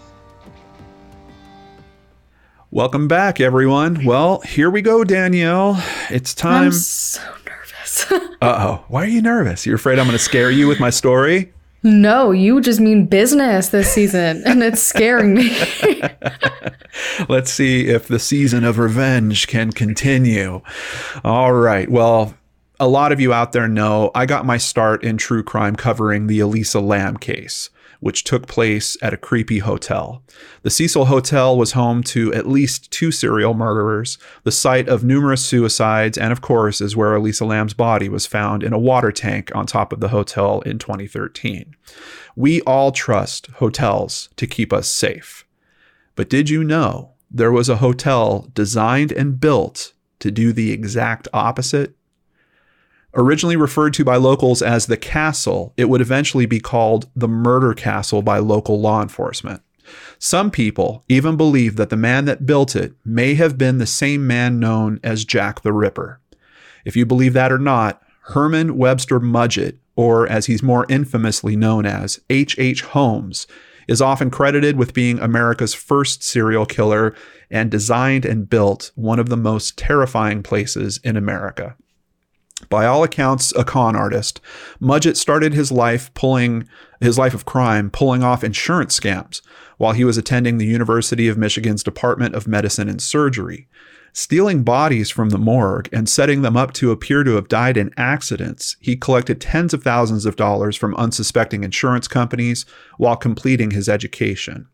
Welcome 2.75 3.07
back, 3.07 3.39
everyone. 3.39 4.03
Well, 4.03 4.41
here 4.41 4.71
we 4.71 4.81
go, 4.81 5.05
Danelle. 5.05 5.79
It's 6.11 6.33
time. 6.33 6.65
I'm 6.65 6.73
so 6.73 7.21
nervous. 7.47 8.11
Uh 8.41 8.57
oh. 8.59 8.85
Why 8.89 9.05
are 9.05 9.09
you 9.09 9.21
nervous? 9.21 9.67
You're 9.67 9.77
afraid 9.77 9.99
I'm 9.99 10.07
going 10.07 10.17
to 10.17 10.25
scare 10.25 10.51
you 10.51 10.67
with 10.67 10.81
my 10.81 10.89
story? 10.89 11.53
no, 11.83 12.31
you 12.31 12.63
just 12.63 12.81
mean 12.81 13.05
business 13.05 13.69
this 13.69 13.93
season, 13.93 14.43
and 14.47 14.63
it's 14.63 14.81
scaring 14.81 15.35
me. 15.35 15.55
Let's 17.29 17.53
see 17.53 17.89
if 17.89 18.09
the 18.09 18.19
season 18.19 18.65
of 18.65 18.79
revenge 18.79 19.49
can 19.49 19.71
continue. 19.71 20.63
All 21.25 21.53
right. 21.53 21.91
Well, 21.91 22.35
a 22.81 22.89
lot 22.89 23.13
of 23.13 23.21
you 23.21 23.35
out 23.35 23.53
there 23.53 23.69
know 23.69 24.11
I 24.15 24.25
got 24.25 24.47
my 24.47 24.57
start 24.57 25.05
in 25.05 25.19
true 25.19 25.43
crime 25.43 25.77
covering 25.77 26.27
the 26.27 26.41
Elisa 26.41 26.81
Lam 26.81 27.19
case, 27.19 27.69
which 28.03 28.25
took 28.25 28.49
place 28.49 28.97
at 29.01 29.15
a 29.15 29.17
creepy 29.17 29.61
hotel. 29.61 30.25
The 30.63 30.71
Cecil 30.71 31.05
Hotel 31.05 31.57
was 31.57 31.71
home 31.71 32.03
to 32.03 32.35
at 32.35 32.49
least 32.49 32.91
two 32.91 33.13
serial 33.13 33.55
murderers, 33.55 34.19
the 34.43 34.51
site 34.51 34.89
of 34.89 35.05
numerous 35.05 35.45
suicides, 35.45 36.19
and 36.19 36.33
of 36.33 36.41
course, 36.41 36.81
is 36.81 36.97
where 36.97 37.15
Elisa 37.15 37.45
Lam's 37.45 37.75
body 37.75 38.09
was 38.09 38.27
found 38.27 38.65
in 38.65 38.73
a 38.73 38.79
water 38.79 39.13
tank 39.13 39.53
on 39.55 39.67
top 39.67 39.93
of 39.93 40.01
the 40.01 40.09
hotel 40.09 40.63
in 40.63 40.81
2013. 40.81 41.77
We 42.35 42.61
all 42.63 42.91
trust 42.91 43.47
hotels 43.59 44.31
to 44.35 44.49
keep 44.49 44.73
us 44.73 44.91
safe. 44.91 45.47
But 46.17 46.29
did 46.29 46.51
you 46.51 46.65
know 46.65 47.13
there 47.31 47.53
was 47.53 47.69
a 47.69 47.77
hotel 47.77 48.51
designed 48.53 49.13
and 49.13 49.39
built 49.39 49.93
to 50.19 50.33
do 50.33 50.53
the 50.53 50.73
exact 50.73 51.29
opposite? 51.33 51.95
Originally 53.15 53.57
referred 53.57 53.93
to 53.95 54.05
by 54.05 54.17
locals 54.17 54.63
as 54.63 54.87
the 54.87 54.97
castle, 54.97 55.75
it 55.77 55.89
would 55.89 56.01
eventually 56.01 56.47
be 56.47 56.61
called 56.61 57.11
the 57.15 57.29
murder 57.29 57.75
castle 57.75 58.23
by 58.23 58.39
local 58.39 58.81
law 58.81 59.03
enforcement. 59.03 59.63
Some 60.19 60.51
people 60.51 61.05
even 61.09 61.37
believe 61.37 61.77
that 61.77 61.91
the 61.91 61.97
man 61.97 62.25
that 62.25 62.47
built 62.47 62.75
it 62.75 62.95
may 63.05 63.35
have 63.35 63.59
been 63.59 63.79
the 63.79 63.87
same 63.87 64.27
man 64.27 64.59
known 64.59 64.99
as 65.03 65.25
Jack 65.25 65.61
the 65.61 65.73
Ripper. 65.73 66.21
If 66.85 66.97
you 66.97 67.05
believe 67.05 67.35
that 67.35 67.53
or 67.53 67.59
not, 67.59 68.03
Herman 68.27 68.79
Webster 68.79 69.21
Mudgett, 69.21 69.79
or 69.97 70.27
as 70.27 70.47
he's 70.47 70.63
more 70.63 70.87
infamously 70.89 71.57
known 71.57 71.85
as 71.85 72.21
H.H. 72.31 72.59
H. 72.59 72.83
Holmes, 72.83 73.47
is 73.89 74.01
often 74.01 74.31
credited 74.31 74.77
with 74.77 74.95
being 74.95 75.19
America's 75.19 75.75
first 75.75 76.23
serial 76.23 76.65
killer 76.65 77.15
and 77.51 77.71
designed 77.71 78.25
and 78.25 78.49
built 78.49 78.93
one 78.95 79.19
of 79.19 79.29
the 79.29 79.37
most 79.37 79.77
terrifying 79.77 80.43
places 80.43 80.99
in 81.05 81.17
America. 81.17 81.77
By 82.69 82.87
all 82.87 83.03
accounts, 83.03 83.53
a 83.57 83.65
con 83.65 83.97
artist, 83.97 84.41
Mudgett 84.81 85.17
started 85.17 85.53
his 85.53 85.71
life 85.71 86.13
pulling 86.15 86.69
his 87.01 87.19
life 87.19 87.35
of 87.35 87.45
crime 87.45 87.91
pulling 87.91 88.23
off 88.23 88.45
insurance 88.45 88.99
scams 88.99 89.43
while 89.77 89.93
he 89.93 90.05
was 90.05 90.17
attending 90.17 90.59
the 90.59 90.67
University 90.67 91.27
of 91.29 91.37
Michigan's 91.37 91.83
Department 91.83 92.35
of 92.35 92.47
Medicine 92.47 92.89
and 92.89 93.03
Surgery. 93.03 93.67
Stealing 94.15 94.63
bodies 94.63 95.11
from 95.11 95.31
the 95.31 95.39
morgue 95.39 95.89
and 95.91 96.09
setting 96.09 96.43
them 96.43 96.57
up 96.57 96.73
to 96.75 96.91
appear 96.91 97.25
to 97.25 97.35
have 97.37 97.49
died 97.49 97.77
in 97.79 97.95
accidents, 97.97 98.77
he 98.79 98.95
collected 98.95 99.41
tens 99.41 99.73
of 99.73 99.83
thousands 99.83 100.27
of 100.27 100.37
dollars 100.37 100.77
from 100.77 100.95
unsuspecting 100.97 101.65
insurance 101.65 102.07
companies 102.07 102.67
while 102.99 103.17
completing 103.17 103.71
his 103.71 103.89
education. 103.89 104.69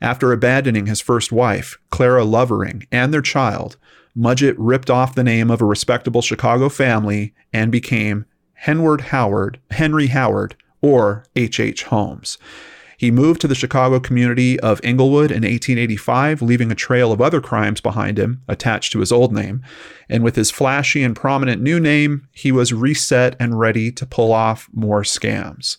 After 0.00 0.32
abandoning 0.32 0.86
his 0.86 1.00
first 1.00 1.30
wife, 1.30 1.78
Clara 1.90 2.24
Lovering, 2.24 2.86
and 2.90 3.14
their 3.14 3.22
child, 3.22 3.76
Mudgett 4.16 4.54
ripped 4.58 4.90
off 4.90 5.14
the 5.14 5.24
name 5.24 5.50
of 5.50 5.60
a 5.60 5.64
respectable 5.64 6.22
Chicago 6.22 6.68
family 6.68 7.34
and 7.52 7.72
became 7.72 8.26
Henward 8.64 9.00
Howard, 9.02 9.60
Henry 9.70 10.08
Howard, 10.08 10.56
or 10.80 11.24
H.H. 11.34 11.60
H. 11.60 11.82
Holmes. 11.84 12.38
He 12.96 13.10
moved 13.10 13.40
to 13.40 13.48
the 13.48 13.54
Chicago 13.54 13.98
community 13.98 14.58
of 14.60 14.80
Englewood 14.84 15.30
in 15.30 15.42
1885, 15.42 16.42
leaving 16.42 16.70
a 16.70 16.76
trail 16.76 17.12
of 17.12 17.20
other 17.20 17.40
crimes 17.40 17.80
behind 17.80 18.18
him 18.18 18.42
attached 18.48 18.92
to 18.92 19.00
his 19.00 19.10
old 19.10 19.32
name. 19.32 19.62
And 20.08 20.22
with 20.22 20.36
his 20.36 20.50
flashy 20.50 21.02
and 21.02 21.16
prominent 21.16 21.60
new 21.60 21.80
name, 21.80 22.28
he 22.32 22.52
was 22.52 22.72
reset 22.72 23.36
and 23.40 23.58
ready 23.58 23.90
to 23.92 24.06
pull 24.06 24.32
off 24.32 24.68
more 24.72 25.02
scams. 25.02 25.76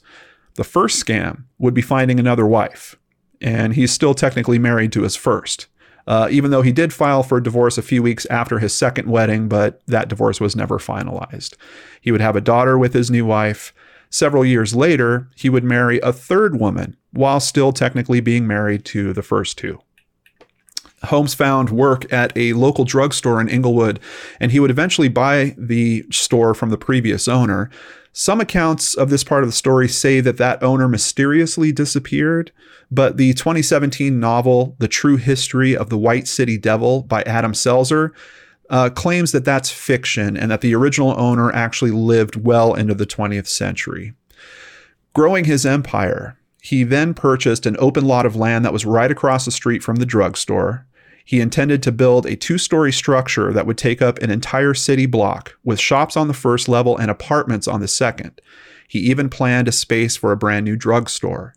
The 0.56 0.64
first 0.64 1.04
scam 1.04 1.46
would 1.58 1.74
be 1.74 1.82
finding 1.82 2.20
another 2.20 2.46
wife, 2.46 2.96
and 3.42 3.74
he's 3.74 3.92
still 3.92 4.14
technically 4.14 4.60
married 4.60 4.92
to 4.94 5.04
his 5.04 5.16
first. 5.16 5.68
Uh, 6.08 6.28
even 6.30 6.52
though 6.52 6.62
he 6.62 6.72
did 6.72 6.94
file 6.94 7.24
for 7.24 7.42
divorce 7.42 7.78
a 7.78 7.82
few 7.82 8.04
weeks 8.04 8.26
after 8.28 8.60
his 8.60 8.74
second 8.74 9.10
wedding, 9.10 9.48
but 9.48 9.82
that 9.88 10.08
divorce 10.08 10.40
was 10.40 10.56
never 10.56 10.78
finalized. 10.78 11.56
He 12.02 12.12
would 12.12 12.22
have 12.22 12.36
a 12.36 12.42
daughter 12.42 12.78
with 12.78 12.94
his 12.94 13.10
new 13.10 13.26
wife. 13.26 13.74
Several 14.10 14.46
years 14.46 14.76
later, 14.76 15.30
he 15.36 15.50
would 15.50 15.64
marry 15.64 16.00
a 16.00 16.14
third 16.14 16.60
woman 16.60 16.96
while 17.12 17.40
still 17.40 17.72
technically 17.72 18.22
being 18.22 18.46
married 18.46 18.86
to 18.86 19.14
the 19.14 19.24
first 19.24 19.58
two. 19.58 19.80
Holmes 21.06 21.34
found 21.34 21.70
work 21.70 22.12
at 22.12 22.36
a 22.36 22.54
local 22.54 22.86
drugstore 22.86 23.42
in 23.42 23.50
Englewood, 23.50 24.00
and 24.40 24.52
he 24.52 24.60
would 24.60 24.72
eventually 24.72 25.08
buy 25.08 25.56
the 25.58 26.06
store 26.12 26.54
from 26.54 26.70
the 26.70 26.78
previous 26.78 27.28
owner. 27.28 27.70
Some 28.14 28.40
accounts 28.40 28.96
of 28.96 29.10
this 29.10 29.24
part 29.24 29.44
of 29.44 29.50
the 29.50 29.54
story 29.54 29.88
say 29.88 30.22
that 30.22 30.38
that 30.38 30.64
owner 30.64 30.88
mysteriously 30.88 31.72
disappeared, 31.72 32.52
but 32.92 33.18
the 33.18 33.34
2017 33.34 34.20
novel, 34.20 34.76
The 34.80 34.88
True 34.88 35.18
History 35.18 35.76
of 35.76 35.90
the 35.90 35.98
White 35.98 36.28
City 36.28 36.58
Devil 36.58 37.04
by 37.04 37.22
Adam 37.24 37.54
Selzer, 37.54 38.12
uh, 38.70 38.90
claims 38.90 39.32
that 39.32 39.46
that's 39.46 39.70
fiction 39.70 40.36
and 40.36 40.50
that 40.52 40.62
the 40.62 40.76
original 40.76 41.20
owner 41.20 41.52
actually 41.52 41.92
lived 41.92 42.36
well 42.36 42.74
into 42.74 42.94
the 42.94 43.06
20th 43.06 43.48
century. 43.48 44.14
Growing 45.14 45.46
his 45.46 45.66
empire, 45.66 46.38
he 46.62 46.84
then 46.84 47.14
purchased 47.14 47.66
an 47.66 47.76
open 47.80 48.06
lot 48.06 48.26
of 48.26 48.36
land 48.36 48.66
that 48.66 48.74
was 48.74 48.86
right 48.86 49.12
across 49.12 49.46
the 49.46 49.52
street 49.52 49.84
from 49.84 49.98
the 49.98 50.06
drugstore. 50.06 50.86
He 51.24 51.40
intended 51.40 51.82
to 51.84 51.92
build 51.92 52.26
a 52.26 52.36
two 52.36 52.58
story 52.58 52.92
structure 52.92 53.54
that 53.54 53.68
would 53.68 53.78
take 53.78 54.02
up 54.02 54.20
an 54.20 54.32
entire 54.32 54.74
city 54.74 55.06
block, 55.06 55.56
with 55.64 55.80
shops 55.80 56.18
on 56.18 56.28
the 56.28 56.34
first 56.34 56.68
level 56.68 56.98
and 56.98 57.10
apartments 57.10 57.68
on 57.68 57.82
the 57.82 57.88
second. 57.88 58.42
He 58.88 59.00
even 59.00 59.30
planned 59.30 59.68
a 59.68 59.72
space 59.72 60.16
for 60.16 60.32
a 60.32 60.38
brand 60.38 60.66
new 60.66 60.76
drugstore. 60.76 61.54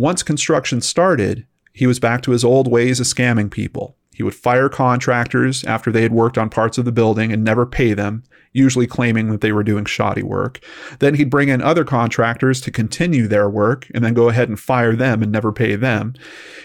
Once 0.00 0.22
construction 0.22 0.80
started, 0.80 1.46
he 1.74 1.86
was 1.86 2.00
back 2.00 2.22
to 2.22 2.30
his 2.30 2.42
old 2.42 2.66
ways 2.66 3.00
of 3.00 3.06
scamming 3.06 3.50
people. 3.50 3.98
He 4.14 4.22
would 4.22 4.34
fire 4.34 4.70
contractors 4.70 5.62
after 5.64 5.92
they 5.92 6.00
had 6.00 6.10
worked 6.10 6.38
on 6.38 6.48
parts 6.48 6.78
of 6.78 6.86
the 6.86 6.90
building 6.90 7.30
and 7.30 7.44
never 7.44 7.66
pay 7.66 7.92
them, 7.92 8.22
usually 8.54 8.86
claiming 8.86 9.30
that 9.30 9.42
they 9.42 9.52
were 9.52 9.62
doing 9.62 9.84
shoddy 9.84 10.22
work. 10.22 10.58
Then 11.00 11.16
he'd 11.16 11.28
bring 11.28 11.50
in 11.50 11.60
other 11.60 11.84
contractors 11.84 12.62
to 12.62 12.70
continue 12.70 13.26
their 13.28 13.50
work 13.50 13.88
and 13.94 14.02
then 14.02 14.14
go 14.14 14.30
ahead 14.30 14.48
and 14.48 14.58
fire 14.58 14.96
them 14.96 15.22
and 15.22 15.30
never 15.30 15.52
pay 15.52 15.76
them. 15.76 16.14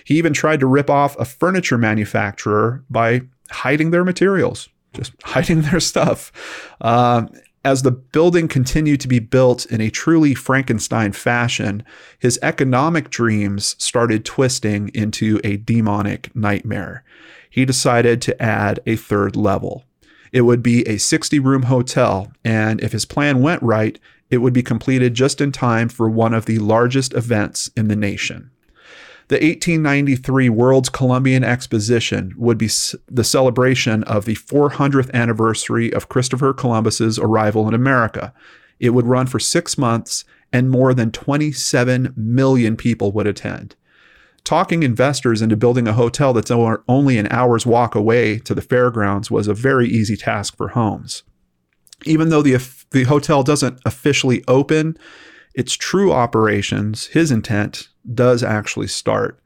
He 0.06 0.18
even 0.18 0.32
tried 0.32 0.62
to 0.62 0.66
rip 0.66 0.90
off 0.90 1.20
a 1.20 1.26
furniture 1.26 1.78
manufacturer 1.78 2.86
by 2.90 3.24
hiding 3.52 3.92
their 3.92 4.06
materials, 4.06 4.70
just 4.94 5.12
hiding 5.24 5.64
their 5.64 5.82
stuff. 5.82 6.32
Uh, 6.80 7.26
as 7.66 7.82
the 7.82 7.92
building 7.92 8.48
continued 8.48 9.02
to 9.02 9.08
be 9.10 9.20
built 9.20 9.66
in 9.66 9.82
a 9.82 9.90
truly 9.90 10.34
Frankenstein 10.34 11.12
fashion, 11.12 11.84
his 12.20 12.40
economic 12.42 13.10
dreams 13.10 13.76
started 13.80 14.24
twisting 14.24 14.90
into 14.94 15.42
a 15.44 15.58
demonic 15.58 16.34
nightmare 16.34 17.04
he 17.56 17.64
decided 17.64 18.22
to 18.22 18.44
add 18.44 18.82
a 18.86 18.98
third 18.98 19.38
level. 19.38 19.86
It 20.34 20.42
would 20.42 20.62
be 20.62 20.86
a 20.90 20.98
60 20.98 21.40
room 21.40 21.64
hotel, 21.64 22.34
and 22.44 22.82
if 22.82 22.92
his 22.92 23.06
plan 23.06 23.42
went 23.42 23.64
right, 23.64 23.98
it 24.30 24.40
would 24.40 24.52
be 24.52 24.62
completed 24.62 25.14
just 25.14 25.40
in 25.40 25.54
time 25.54 25.88
for 25.88 26.10
one 26.10 26.34
of 26.34 26.48
the 26.48 26.60
largest 26.60 27.14
events 27.14 27.72
in 27.78 27.88
the 27.88 27.96
nation. 27.96 28.52
The 29.28 29.36
1893 29.36 30.50
World's 30.50 30.90
Columbian 30.90 31.44
Exposition 31.44 32.34
would 32.38 32.58
be 32.58 32.70
the 33.08 33.24
celebration 33.24 34.04
of 34.04 34.26
the 34.26 34.36
400th 34.36 35.12
anniversary 35.14 35.92
of 35.92 36.10
Christopher 36.10 36.54
Columbus's 36.54 37.18
arrival 37.18 37.68
in 37.68 37.74
America. 37.74 38.34
It 38.80 38.92
would 38.92 39.08
run 39.08 39.26
for 39.26 39.40
six 39.40 39.78
months, 39.78 40.26
and 40.54 40.70
more 40.70 40.94
than 40.94 41.12
27 41.12 42.14
million 42.16 42.78
people 42.78 43.12
would 43.14 43.26
attend 43.26 43.76
talking 44.46 44.84
investors 44.84 45.42
into 45.42 45.58
building 45.58 45.88
a 45.88 45.94
hotel 45.94 46.32
that's 46.32 46.52
only 46.52 47.18
an 47.18 47.28
hour's 47.32 47.66
walk 47.66 47.96
away 47.96 48.38
to 48.40 48.54
the 48.54 48.62
fairgrounds 48.62 49.30
was 49.30 49.48
a 49.48 49.54
very 49.54 49.90
easy 49.90 50.16
task 50.16 50.56
for 50.56 50.70
Holmes. 50.70 51.24
Even 52.06 52.30
though 52.30 52.44
the, 52.44 52.56
the 52.92 53.04
hotel 53.04 53.44
doesn't 53.44 53.82
officially 53.86 54.44
open, 54.48 54.98
its 55.56 55.74
true 55.74 56.12
operations, 56.12 57.08
his 57.08 57.32
intent, 57.32 57.90
does 58.14 58.44
actually 58.44 58.88
start. 58.88 59.40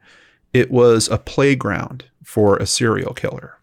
It 0.52 0.70
was 0.70 1.08
a 1.08 1.18
playground 1.18 2.04
for 2.24 2.56
a 2.56 2.66
serial 2.66 3.14
killer. 3.14 3.56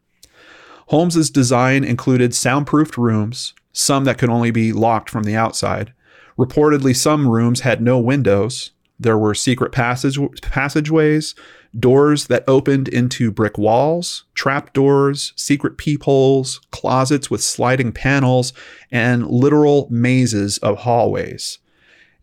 Holmes's 0.88 1.30
design 1.30 1.84
included 1.84 2.34
soundproofed 2.34 2.98
rooms, 2.98 3.54
some 3.74 4.06
that 4.06 4.18
could 4.18 4.30
only 4.30 4.52
be 4.52 4.72
locked 4.72 5.10
from 5.10 5.24
the 5.24 5.36
outside. 5.36 5.94
Reportedly, 6.38 6.96
some 6.96 7.28
rooms 7.28 7.62
had 7.62 7.82
no 7.82 8.00
windows, 8.00 8.72
there 9.00 9.18
were 9.18 9.36
secret 9.36 9.72
passage 9.72 10.18
passageways, 10.42 11.36
doors 11.78 12.28
that 12.28 12.44
opened 12.48 12.88
into 12.88 13.32
brick 13.32 13.58
walls, 13.58 14.24
trap 14.34 14.74
doors, 14.74 15.34
secret 15.36 15.78
peepholes, 15.78 16.62
closets 16.72 17.30
with 17.30 17.44
sliding 17.44 17.92
panels, 17.92 18.54
and 18.92 19.28
literal 19.28 19.88
mazes 19.92 20.58
of 20.60 20.80
hallways. 20.80 21.60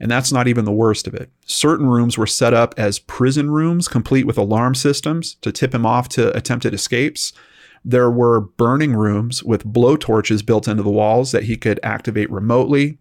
And 0.01 0.11
that's 0.11 0.33
not 0.33 0.49
even 0.49 0.65
the 0.65 0.73
worst 0.73 1.07
of 1.07 1.15
it. 1.15 1.31
Certain 1.47 1.87
rooms 1.87 2.19
were 2.19 2.27
set 2.27 2.53
up 2.53 2.75
as 2.77 2.99
prison 2.99 3.51
rooms, 3.51 3.89
complete 3.89 4.27
with 4.27 4.37
alarm 4.37 4.75
systems 4.75 5.37
to 5.37 5.53
tip 5.53 5.75
him 5.75 5.87
off 5.87 6.09
to 6.11 6.37
attempted 6.37 6.75
escapes. 6.75 7.33
There 7.85 8.11
were 8.11 8.41
burning 8.41 8.95
rooms 8.95 9.43
with 9.43 9.67
blowtorches 9.67 10.45
built 10.45 10.67
into 10.67 10.83
the 10.83 10.91
walls 10.91 11.33
that 11.33 11.45
he 11.45 11.57
could 11.57 11.79
activate 11.83 12.31
remotely. 12.31 12.99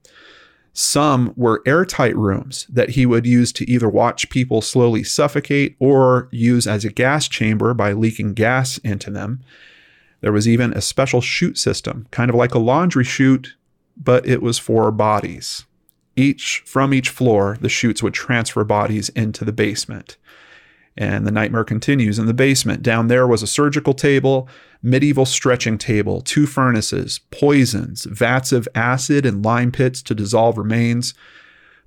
Some 0.74 1.34
were 1.36 1.62
airtight 1.66 2.16
rooms 2.16 2.66
that 2.68 2.92
he 2.92 3.06
would 3.06 3.26
use 3.26 3.52
to 3.54 3.70
either 3.70 3.88
watch 3.88 4.30
people 4.30 4.62
slowly 4.62 5.04
suffocate 5.04 5.76
or 5.80 6.28
use 6.32 6.68
as 6.68 6.84
a 6.84 6.92
gas 6.92 7.28
chamber 7.28 7.74
by 7.74 7.94
leaking 7.94 8.34
gas 8.34 8.80
into 8.80 9.12
them. 9.12 9.42
There 10.22 10.32
was 10.32 10.48
even 10.48 10.74
a 10.74 10.82
special 10.82 11.22
chute 11.22 11.58
system, 11.58 12.08
kind 12.12 12.30
of 12.30 12.36
like 12.36 12.56
a 12.56 12.60
laundry 12.60 13.04
chute, 13.04 13.56
but 13.96 14.28
it 14.28 14.42
was 14.42 14.58
for 14.58 14.92
bodies. 14.92 15.66
Each 16.16 16.62
from 16.66 16.94
each 16.94 17.10
floor, 17.10 17.58
the 17.60 17.70
chutes 17.70 18.04
would 18.04 18.14
transfer 18.14 18.64
bodies 18.64 19.10
into 19.10 19.44
the 19.44 19.52
basement. 19.52 20.18
And 20.96 21.26
the 21.26 21.32
nightmare 21.32 21.64
continues 21.64 22.20
in 22.20 22.28
the 22.28 22.36
basement. 22.36 22.84
Down 22.84 23.08
there 23.08 23.26
was 23.26 23.42
a 23.42 23.48
surgical 23.48 23.96
table, 23.96 24.48
medieval 24.84 25.26
stretching 25.26 25.80
table, 25.80 26.22
two 26.22 26.46
furnaces, 26.46 27.20
poisons, 27.32 28.06
vats 28.06 28.52
of 28.52 28.68
acid, 28.76 29.26
and 29.26 29.44
lime 29.44 29.72
pits 29.72 30.04
to 30.04 30.14
dissolve 30.14 30.56
remains. 30.58 31.16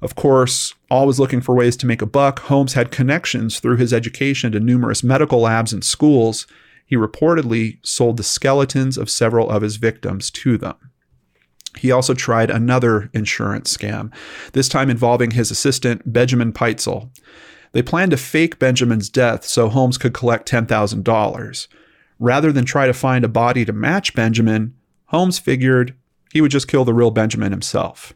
Of 0.02 0.16
course, 0.16 0.74
always 0.90 1.20
looking 1.20 1.40
for 1.40 1.54
ways 1.54 1.76
to 1.78 1.86
make 1.86 2.02
a 2.02 2.06
buck, 2.06 2.40
Holmes 2.40 2.74
had 2.74 2.90
connections 2.90 3.60
through 3.60 3.76
his 3.76 3.92
education 3.94 4.50
to 4.52 4.60
numerous 4.60 5.04
medical 5.04 5.40
labs 5.40 5.72
and 5.72 5.84
schools. 5.84 6.46
he 6.86 6.96
reportedly 6.96 7.78
sold 7.84 8.16
the 8.16 8.22
skeletons 8.22 8.96
of 8.96 9.10
several 9.10 9.50
of 9.50 9.62
his 9.62 9.76
victims 9.76 10.30
to 10.30 10.56
them. 10.56 10.76
He 11.76 11.90
also 11.90 12.14
tried 12.14 12.50
another 12.50 13.10
insurance 13.12 13.76
scam, 13.76 14.12
this 14.52 14.68
time 14.68 14.90
involving 14.90 15.32
his 15.32 15.50
assistant, 15.50 16.10
Benjamin 16.10 16.52
Pitezel. 16.52 17.10
They 17.72 17.82
planned 17.82 18.12
to 18.12 18.16
fake 18.16 18.58
Benjamin's 18.58 19.10
death 19.10 19.44
so 19.44 19.68
Holmes 19.68 19.98
could 19.98 20.14
collect 20.14 20.50
$10,000. 20.50 21.68
Rather 22.18 22.50
than 22.50 22.64
try 22.64 22.86
to 22.86 22.94
find 22.94 23.24
a 23.24 23.28
body 23.28 23.64
to 23.64 23.72
match 23.72 24.14
Benjamin, 24.14 24.74
Holmes 25.06 25.38
figured 25.38 25.94
he 26.32 26.40
would 26.40 26.50
just 26.50 26.68
kill 26.68 26.84
the 26.84 26.94
real 26.94 27.10
Benjamin 27.10 27.52
himself. 27.52 28.14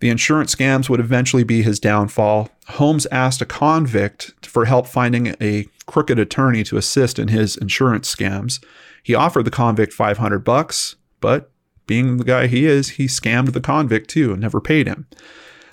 The 0.00 0.10
insurance 0.10 0.52
scams 0.52 0.88
would 0.88 0.98
eventually 0.98 1.44
be 1.44 1.62
his 1.62 1.78
downfall. 1.78 2.50
Holmes 2.70 3.06
asked 3.12 3.40
a 3.40 3.46
convict 3.46 4.32
for 4.44 4.64
help 4.64 4.88
finding 4.88 5.36
a 5.40 5.68
crooked 5.86 6.18
attorney 6.18 6.64
to 6.64 6.76
assist 6.76 7.20
in 7.20 7.28
his 7.28 7.56
insurance 7.56 8.12
scams. 8.12 8.60
He 9.04 9.14
offered 9.14 9.44
the 9.44 9.52
convict 9.52 9.92
500 9.92 10.40
bucks, 10.40 10.96
but 11.20 11.51
being 11.86 12.16
the 12.16 12.24
guy 12.24 12.46
he 12.46 12.66
is, 12.66 12.90
he 12.90 13.06
scammed 13.06 13.52
the 13.52 13.60
convict 13.60 14.10
too 14.10 14.32
and 14.32 14.40
never 14.40 14.60
paid 14.60 14.86
him. 14.86 15.06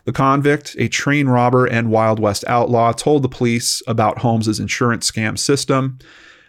The 0.06 0.12
convict, 0.12 0.76
a 0.80 0.88
train 0.88 1.28
robber 1.28 1.66
and 1.66 1.92
Wild 1.92 2.20
West 2.20 2.44
outlaw, 2.48 2.94
told 2.94 3.22
the 3.22 3.30
police 3.30 3.84
about 3.86 4.20
Holmes's 4.20 4.60
insurance 4.60 5.10
scam 5.10 5.38
system. 5.38 6.00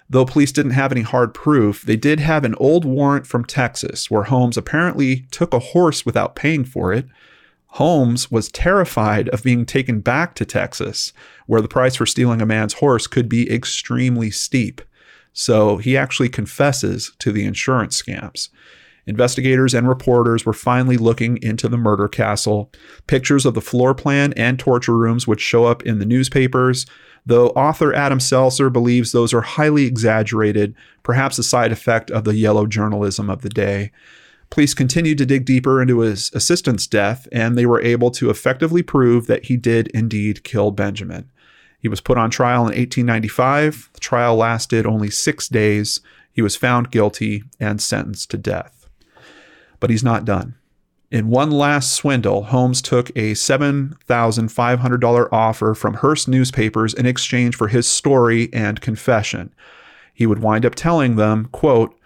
Though 0.08 0.24
police 0.24 0.50
didn't 0.50 0.72
have 0.72 0.92
any 0.92 1.02
hard 1.02 1.34
proof, 1.34 1.82
they 1.82 1.96
did 1.96 2.20
have 2.20 2.44
an 2.44 2.54
old 2.56 2.84
warrant 2.84 3.26
from 3.26 3.44
Texas 3.44 4.10
where 4.10 4.24
Holmes 4.24 4.56
apparently 4.56 5.26
took 5.30 5.52
a 5.52 5.58
horse 5.58 6.06
without 6.06 6.34
paying 6.34 6.64
for 6.64 6.92
it. 6.92 7.06
Holmes 7.74 8.30
was 8.30 8.48
terrified 8.48 9.28
of 9.28 9.44
being 9.44 9.64
taken 9.64 10.00
back 10.00 10.34
to 10.34 10.44
Texas, 10.44 11.12
where 11.46 11.60
the 11.60 11.68
price 11.68 11.96
for 11.96 12.06
stealing 12.06 12.42
a 12.42 12.46
man's 12.46 12.74
horse 12.74 13.06
could 13.06 13.28
be 13.28 13.52
extremely 13.52 14.30
steep. 14.30 14.80
So 15.32 15.76
he 15.76 15.96
actually 15.96 16.28
confesses 16.28 17.12
to 17.20 17.30
the 17.30 17.44
insurance 17.44 18.00
scams. 18.02 18.48
Investigators 19.06 19.74
and 19.74 19.88
reporters 19.88 20.44
were 20.44 20.52
finally 20.52 20.96
looking 20.96 21.38
into 21.42 21.68
the 21.68 21.76
murder 21.76 22.08
castle. 22.08 22.70
Pictures 23.06 23.46
of 23.46 23.54
the 23.54 23.60
floor 23.60 23.94
plan 23.94 24.32
and 24.34 24.58
torture 24.58 24.96
rooms 24.96 25.26
would 25.26 25.40
show 25.40 25.64
up 25.64 25.82
in 25.84 25.98
the 25.98 26.06
newspapers, 26.06 26.86
though 27.26 27.48
author 27.48 27.94
Adam 27.94 28.18
Selzer 28.18 28.72
believes 28.72 29.12
those 29.12 29.34
are 29.34 29.40
highly 29.40 29.84
exaggerated, 29.84 30.74
perhaps 31.02 31.38
a 31.38 31.42
side 31.42 31.72
effect 31.72 32.10
of 32.10 32.24
the 32.24 32.34
yellow 32.34 32.66
journalism 32.66 33.30
of 33.30 33.42
the 33.42 33.48
day. 33.48 33.90
Police 34.50 34.74
continued 34.74 35.18
to 35.18 35.26
dig 35.26 35.44
deeper 35.44 35.80
into 35.80 36.00
his 36.00 36.30
assistant's 36.34 36.88
death, 36.88 37.28
and 37.30 37.56
they 37.56 37.66
were 37.66 37.80
able 37.80 38.10
to 38.10 38.30
effectively 38.30 38.82
prove 38.82 39.28
that 39.28 39.44
he 39.44 39.56
did 39.56 39.86
indeed 39.88 40.42
kill 40.42 40.72
Benjamin. 40.72 41.30
He 41.78 41.88
was 41.88 42.00
put 42.00 42.18
on 42.18 42.30
trial 42.30 42.62
in 42.62 42.76
1895. 42.76 43.90
The 43.92 44.00
trial 44.00 44.36
lasted 44.36 44.86
only 44.86 45.08
six 45.08 45.48
days. 45.48 46.00
He 46.32 46.42
was 46.42 46.56
found 46.56 46.90
guilty 46.90 47.44
and 47.58 47.80
sentenced 47.80 48.30
to 48.32 48.38
death. 48.38 48.79
But 49.80 49.90
he's 49.90 50.04
not 50.04 50.24
done. 50.24 50.54
In 51.10 51.28
one 51.28 51.50
last 51.50 51.92
swindle, 51.92 52.44
Holmes 52.44 52.80
took 52.80 53.10
a 53.10 53.32
$7,500 53.32 55.28
offer 55.32 55.74
from 55.74 55.94
Hearst 55.94 56.28
newspapers 56.28 56.94
in 56.94 57.04
exchange 57.04 57.56
for 57.56 57.66
his 57.66 57.88
story 57.88 58.48
and 58.52 58.80
confession. 58.80 59.52
He 60.14 60.26
would 60.26 60.38
wind 60.38 60.64
up 60.64 60.76
telling 60.76 61.16
them, 61.16 61.48
quote, 61.50 61.98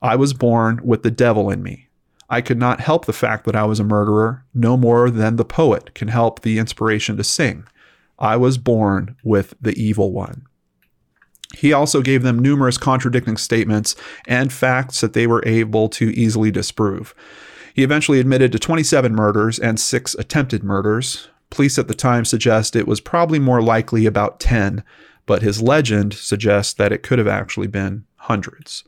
I 0.00 0.14
was 0.14 0.32
born 0.32 0.80
with 0.84 1.02
the 1.02 1.10
devil 1.10 1.50
in 1.50 1.62
me. 1.62 1.88
I 2.30 2.40
could 2.40 2.58
not 2.58 2.80
help 2.80 3.06
the 3.06 3.12
fact 3.12 3.44
that 3.46 3.56
I 3.56 3.64
was 3.64 3.80
a 3.80 3.84
murderer, 3.84 4.44
no 4.54 4.76
more 4.76 5.10
than 5.10 5.36
the 5.36 5.44
poet 5.44 5.94
can 5.94 6.08
help 6.08 6.40
the 6.40 6.58
inspiration 6.58 7.16
to 7.16 7.24
sing. 7.24 7.66
I 8.18 8.36
was 8.36 8.58
born 8.58 9.16
with 9.24 9.54
the 9.60 9.72
evil 9.72 10.12
one. 10.12 10.46
He 11.54 11.72
also 11.72 12.00
gave 12.02 12.22
them 12.22 12.38
numerous 12.38 12.78
contradicting 12.78 13.36
statements 13.36 13.94
and 14.26 14.52
facts 14.52 15.00
that 15.00 15.12
they 15.12 15.26
were 15.26 15.42
able 15.46 15.88
to 15.90 16.10
easily 16.10 16.50
disprove. 16.50 17.14
He 17.74 17.82
eventually 17.82 18.20
admitted 18.20 18.52
to 18.52 18.58
27 18.58 19.14
murders 19.14 19.58
and 19.58 19.78
six 19.78 20.14
attempted 20.14 20.62
murders. 20.62 21.28
Police 21.50 21.78
at 21.78 21.88
the 21.88 21.94
time 21.94 22.24
suggest 22.24 22.76
it 22.76 22.88
was 22.88 23.00
probably 23.00 23.38
more 23.38 23.62
likely 23.62 24.06
about 24.06 24.40
10, 24.40 24.82
but 25.26 25.42
his 25.42 25.62
legend 25.62 26.14
suggests 26.14 26.72
that 26.74 26.92
it 26.92 27.02
could 27.02 27.18
have 27.18 27.28
actually 27.28 27.66
been 27.66 28.04
hundreds. 28.16 28.84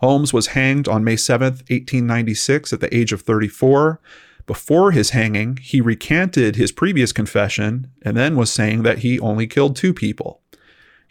Holmes 0.00 0.32
was 0.32 0.48
hanged 0.48 0.88
on 0.88 1.04
May 1.04 1.16
7, 1.16 1.46
1896, 1.46 2.72
at 2.72 2.80
the 2.80 2.94
age 2.94 3.12
of 3.12 3.22
34. 3.22 4.00
Before 4.46 4.90
his 4.90 5.10
hanging, 5.10 5.56
he 5.56 5.80
recanted 5.80 6.56
his 6.56 6.72
previous 6.72 7.12
confession 7.12 7.90
and 8.02 8.16
then 8.16 8.36
was 8.36 8.52
saying 8.52 8.82
that 8.82 8.98
he 8.98 9.18
only 9.18 9.46
killed 9.46 9.74
two 9.74 9.94
people. 9.94 10.42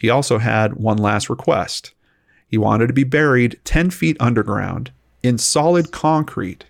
He 0.04 0.10
also 0.10 0.38
had 0.38 0.74
one 0.74 0.98
last 0.98 1.30
request. 1.30 1.94
He 2.46 2.58
wanted 2.58 2.88
to 2.88 2.94
be 2.94 3.06
buried 3.06 3.58
10 3.64 3.90
feet 3.90 4.18
underground 4.20 4.92
in 5.24 5.38
solid 5.38 5.94
concrete. 5.94 6.66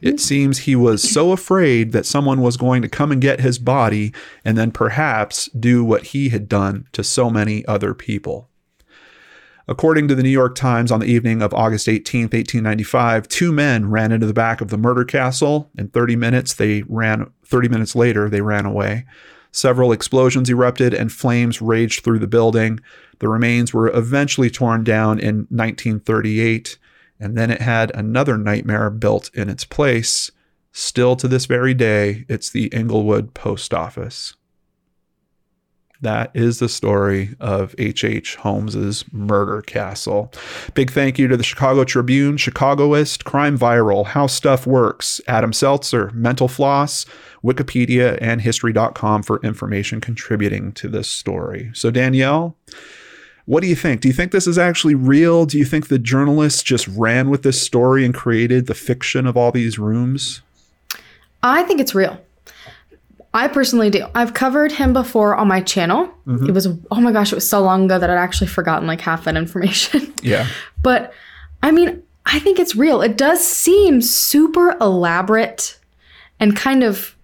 It 0.00 0.20
seems 0.20 0.58
he 0.58 0.76
was 0.76 1.02
so 1.02 1.32
afraid 1.32 1.90
that 1.90 2.06
someone 2.06 2.40
was 2.40 2.56
going 2.56 2.82
to 2.82 2.88
come 2.88 3.10
and 3.10 3.20
get 3.20 3.40
his 3.40 3.58
body 3.58 4.14
and 4.44 4.56
then 4.56 4.70
perhaps 4.70 5.46
do 5.58 5.84
what 5.84 6.04
he 6.04 6.28
had 6.28 6.48
done 6.48 6.86
to 6.92 7.02
so 7.02 7.28
many 7.28 7.66
other 7.66 7.94
people. 7.94 8.48
According 9.66 10.06
to 10.06 10.14
the 10.14 10.22
New 10.22 10.28
York 10.28 10.54
Times, 10.54 10.92
on 10.92 11.00
the 11.00 11.06
evening 11.06 11.42
of 11.42 11.52
August 11.52 11.88
18, 11.88 12.26
1895, 12.26 13.26
two 13.26 13.50
men 13.50 13.90
ran 13.90 14.12
into 14.12 14.26
the 14.26 14.32
back 14.32 14.60
of 14.60 14.68
the 14.68 14.78
murder 14.78 15.04
castle. 15.04 15.68
In 15.76 15.88
30 15.88 16.14
minutes, 16.14 16.54
they 16.54 16.84
ran 16.88 17.28
30 17.44 17.68
minutes 17.70 17.96
later, 17.96 18.30
they 18.30 18.40
ran 18.40 18.66
away. 18.66 19.04
Several 19.58 19.90
explosions 19.90 20.48
erupted 20.48 20.94
and 20.94 21.10
flames 21.10 21.60
raged 21.60 22.04
through 22.04 22.20
the 22.20 22.28
building. 22.28 22.78
The 23.18 23.26
remains 23.26 23.74
were 23.74 23.88
eventually 23.88 24.50
torn 24.50 24.84
down 24.84 25.18
in 25.18 25.48
1938, 25.50 26.78
and 27.18 27.36
then 27.36 27.50
it 27.50 27.60
had 27.60 27.90
another 27.92 28.38
nightmare 28.38 28.88
built 28.88 29.34
in 29.34 29.48
its 29.48 29.64
place. 29.64 30.30
Still 30.70 31.16
to 31.16 31.26
this 31.26 31.46
very 31.46 31.74
day, 31.74 32.24
it's 32.28 32.50
the 32.50 32.72
Englewood 32.72 33.34
Post 33.34 33.74
Office. 33.74 34.36
That 36.00 36.30
is 36.32 36.60
the 36.60 36.68
story 36.68 37.34
of 37.40 37.74
H.H. 37.76 38.04
H. 38.04 38.36
Holmes's 38.36 39.04
murder 39.10 39.62
castle. 39.62 40.32
Big 40.74 40.92
thank 40.92 41.18
you 41.18 41.26
to 41.26 41.36
the 41.36 41.42
Chicago 41.42 41.82
Tribune, 41.82 42.36
Chicagoist, 42.36 43.24
Crime 43.24 43.58
Viral, 43.58 44.06
How 44.06 44.28
Stuff 44.28 44.66
Works, 44.66 45.20
Adam 45.26 45.50
Selzer, 45.50 46.12
Mental 46.14 46.46
Floss, 46.46 47.04
Wikipedia, 47.42 48.16
and 48.20 48.40
History.com 48.40 49.24
for 49.24 49.40
information 49.42 50.00
contributing 50.00 50.70
to 50.72 50.88
this 50.88 51.08
story. 51.08 51.70
So, 51.74 51.90
Danelle, 51.90 52.54
what 53.46 53.62
do 53.62 53.66
you 53.66 53.76
think? 53.76 54.00
Do 54.00 54.08
you 54.08 54.14
think 54.14 54.30
this 54.30 54.46
is 54.46 54.58
actually 54.58 54.94
real? 54.94 55.46
Do 55.46 55.58
you 55.58 55.64
think 55.64 55.88
the 55.88 55.98
journalists 55.98 56.62
just 56.62 56.86
ran 56.88 57.28
with 57.28 57.42
this 57.42 57.60
story 57.60 58.04
and 58.04 58.14
created 58.14 58.66
the 58.66 58.74
fiction 58.74 59.26
of 59.26 59.36
all 59.36 59.50
these 59.50 59.78
rooms? 59.78 60.42
I 61.42 61.62
think 61.64 61.80
it's 61.80 61.94
real. 61.94 62.20
I 63.38 63.46
personally 63.46 63.88
do. 63.88 64.04
I've 64.16 64.34
covered 64.34 64.72
him 64.72 64.92
before 64.92 65.36
on 65.36 65.46
my 65.46 65.60
channel. 65.60 66.08
Mm-hmm. 66.26 66.48
It 66.48 66.52
was 66.52 66.66
oh 66.90 67.00
my 67.00 67.12
gosh, 67.12 67.30
it 67.30 67.36
was 67.36 67.48
so 67.48 67.60
long 67.62 67.84
ago 67.84 67.96
that 67.96 68.10
I'd 68.10 68.18
actually 68.18 68.48
forgotten 68.48 68.88
like 68.88 69.00
half 69.00 69.24
that 69.24 69.36
information. 69.36 70.12
Yeah. 70.22 70.48
but 70.82 71.12
I 71.62 71.70
mean, 71.70 72.02
I 72.26 72.40
think 72.40 72.58
it's 72.58 72.74
real. 72.74 73.00
It 73.00 73.16
does 73.16 73.46
seem 73.46 74.02
super 74.02 74.76
elaborate 74.80 75.78
and 76.40 76.56
kind 76.56 76.82
of 76.82 77.14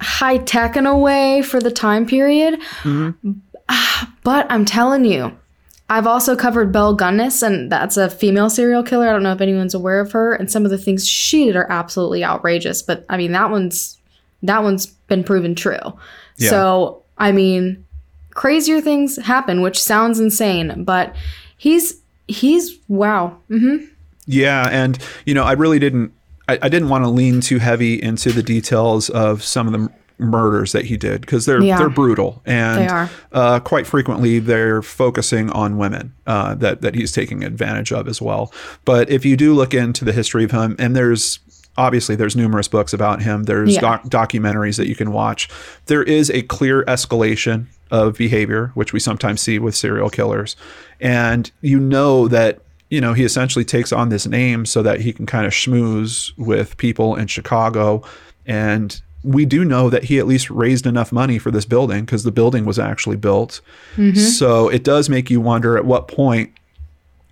high 0.00 0.38
tech 0.38 0.76
in 0.76 0.86
a 0.86 0.96
way 0.96 1.42
for 1.42 1.58
the 1.58 1.72
time 1.72 2.06
period. 2.06 2.60
Mm-hmm. 2.82 3.32
But 4.22 4.46
I'm 4.50 4.64
telling 4.64 5.04
you, 5.04 5.36
I've 5.88 6.06
also 6.06 6.34
covered 6.34 6.72
Belle 6.72 6.96
Gunness, 6.96 7.44
and 7.44 7.70
that's 7.70 7.96
a 7.96 8.10
female 8.10 8.50
serial 8.50 8.82
killer. 8.82 9.08
I 9.08 9.12
don't 9.12 9.22
know 9.22 9.32
if 9.32 9.40
anyone's 9.40 9.74
aware 9.74 10.00
of 10.00 10.10
her. 10.12 10.34
And 10.34 10.50
some 10.50 10.64
of 10.64 10.70
the 10.72 10.78
things 10.78 11.06
she 11.06 11.46
did 11.46 11.54
are 11.56 11.70
absolutely 11.70 12.24
outrageous. 12.24 12.82
But 12.82 13.04
I 13.08 13.16
mean, 13.16 13.32
that 13.32 13.50
one's 13.50 13.98
that 14.42 14.62
one's 14.62 14.95
been 15.08 15.24
proven 15.24 15.54
true. 15.54 15.78
Yeah. 16.36 16.50
So, 16.50 17.02
I 17.18 17.32
mean, 17.32 17.84
crazier 18.34 18.80
things 18.80 19.16
happen, 19.16 19.62
which 19.62 19.82
sounds 19.82 20.20
insane, 20.20 20.84
but 20.84 21.14
he's 21.56 22.00
he's 22.28 22.78
wow. 22.88 23.36
Mm-hmm. 23.50 23.86
Yeah, 24.26 24.68
and 24.70 24.98
you 25.24 25.34
know, 25.34 25.44
I 25.44 25.52
really 25.52 25.78
didn't 25.78 26.12
I, 26.48 26.58
I 26.62 26.68
didn't 26.68 26.88
want 26.88 27.04
to 27.04 27.10
lean 27.10 27.40
too 27.40 27.58
heavy 27.58 28.00
into 28.00 28.30
the 28.32 28.42
details 28.42 29.10
of 29.10 29.42
some 29.42 29.66
of 29.66 29.72
the 29.72 29.90
murders 30.18 30.72
that 30.72 30.86
he 30.86 30.96
did 30.96 31.20
because 31.20 31.44
they're 31.44 31.62
yeah. 31.62 31.76
they're 31.78 31.90
brutal 31.90 32.40
and 32.46 33.10
uh, 33.32 33.60
quite 33.60 33.86
frequently 33.86 34.38
they're 34.38 34.80
focusing 34.80 35.50
on 35.50 35.76
women 35.76 36.14
uh, 36.26 36.54
that 36.54 36.80
that 36.80 36.94
he's 36.94 37.12
taking 37.12 37.44
advantage 37.44 37.92
of 37.92 38.08
as 38.08 38.22
well. 38.22 38.52
But 38.84 39.10
if 39.10 39.24
you 39.24 39.36
do 39.36 39.54
look 39.54 39.74
into 39.74 40.04
the 40.04 40.12
history 40.12 40.44
of 40.44 40.50
him, 40.52 40.76
and 40.78 40.96
there's 40.96 41.40
obviously 41.78 42.16
there's 42.16 42.36
numerous 42.36 42.68
books 42.68 42.92
about 42.92 43.22
him. 43.22 43.44
There's 43.44 43.74
yeah. 43.74 43.80
doc- 43.80 44.04
documentaries 44.04 44.76
that 44.76 44.88
you 44.88 44.94
can 44.94 45.12
watch. 45.12 45.48
There 45.86 46.02
is 46.02 46.30
a 46.30 46.42
clear 46.42 46.84
escalation 46.84 47.66
of 47.90 48.16
behavior 48.16 48.72
which 48.74 48.92
we 48.92 48.98
sometimes 48.98 49.40
see 49.40 49.58
with 49.58 49.76
serial 49.76 50.10
killers. 50.10 50.56
And 51.00 51.50
you 51.60 51.78
know 51.78 52.28
that 52.28 52.60
you 52.90 53.00
know 53.00 53.14
he 53.14 53.24
essentially 53.24 53.64
takes 53.64 53.92
on 53.92 54.08
this 54.08 54.26
name 54.26 54.66
so 54.66 54.82
that 54.82 55.00
he 55.00 55.12
can 55.12 55.26
kind 55.26 55.46
of 55.46 55.52
schmooze 55.52 56.36
with 56.36 56.76
people 56.76 57.16
in 57.16 57.26
chicago. 57.26 58.02
And 58.46 59.00
we 59.22 59.44
do 59.44 59.64
know 59.64 59.90
that 59.90 60.04
he 60.04 60.18
at 60.18 60.26
least 60.26 60.50
raised 60.50 60.86
enough 60.86 61.10
money 61.10 61.38
for 61.38 61.50
this 61.50 61.64
building 61.64 62.04
because 62.04 62.22
the 62.22 62.30
building 62.30 62.64
was 62.64 62.78
actually 62.78 63.16
built. 63.16 63.60
Mm-hmm. 63.96 64.16
so 64.16 64.68
it 64.68 64.84
does 64.84 65.08
make 65.08 65.30
you 65.30 65.40
wonder 65.40 65.76
at 65.76 65.84
what 65.84 66.08
point 66.08 66.52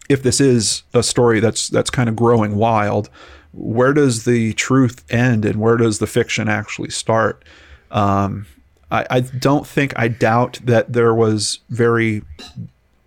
if 0.08 0.22
this 0.22 0.40
is 0.40 0.82
a 0.92 1.02
story 1.02 1.40
that's 1.40 1.68
that's 1.68 1.90
kind 1.90 2.08
of 2.08 2.16
growing 2.16 2.56
wild, 2.56 3.08
where 3.54 3.92
does 3.92 4.24
the 4.24 4.52
truth 4.54 5.04
end 5.10 5.44
and 5.44 5.60
where 5.60 5.76
does 5.76 5.98
the 5.98 6.06
fiction 6.06 6.48
actually 6.48 6.90
start? 6.90 7.44
Um, 7.90 8.46
I, 8.90 9.06
I 9.10 9.20
don't 9.20 9.66
think 9.66 9.92
I 9.96 10.08
doubt 10.08 10.60
that 10.64 10.92
there 10.92 11.14
was 11.14 11.60
very 11.70 12.22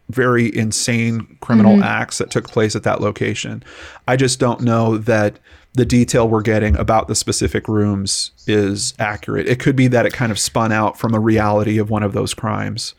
very 0.09 0.55
insane 0.55 1.37
criminal 1.41 1.83
acts 1.83 2.17
that 2.17 2.31
took 2.31 2.47
place 2.47 2.77
at 2.77 2.83
that 2.83 3.01
location. 3.01 3.61
I 4.07 4.15
just 4.15 4.39
don't 4.39 4.61
know 4.61 4.97
that 4.99 5.37
the 5.73 5.85
detail 5.85 6.29
we're 6.29 6.41
getting 6.41 6.77
about 6.77 7.07
the 7.07 7.15
specific 7.15 7.67
rooms 7.67 8.31
is 8.47 8.93
accurate. 8.99 9.47
It 9.47 9.59
could 9.59 9.75
be 9.75 9.87
that 9.89 10.05
it 10.05 10.13
kind 10.13 10.31
of 10.31 10.39
spun 10.39 10.71
out 10.71 10.97
from 10.97 11.13
a 11.13 11.19
reality 11.19 11.77
of 11.77 11.89
one 11.89 12.03
of 12.03 12.13
those 12.13 12.33
crimes. 12.33 12.95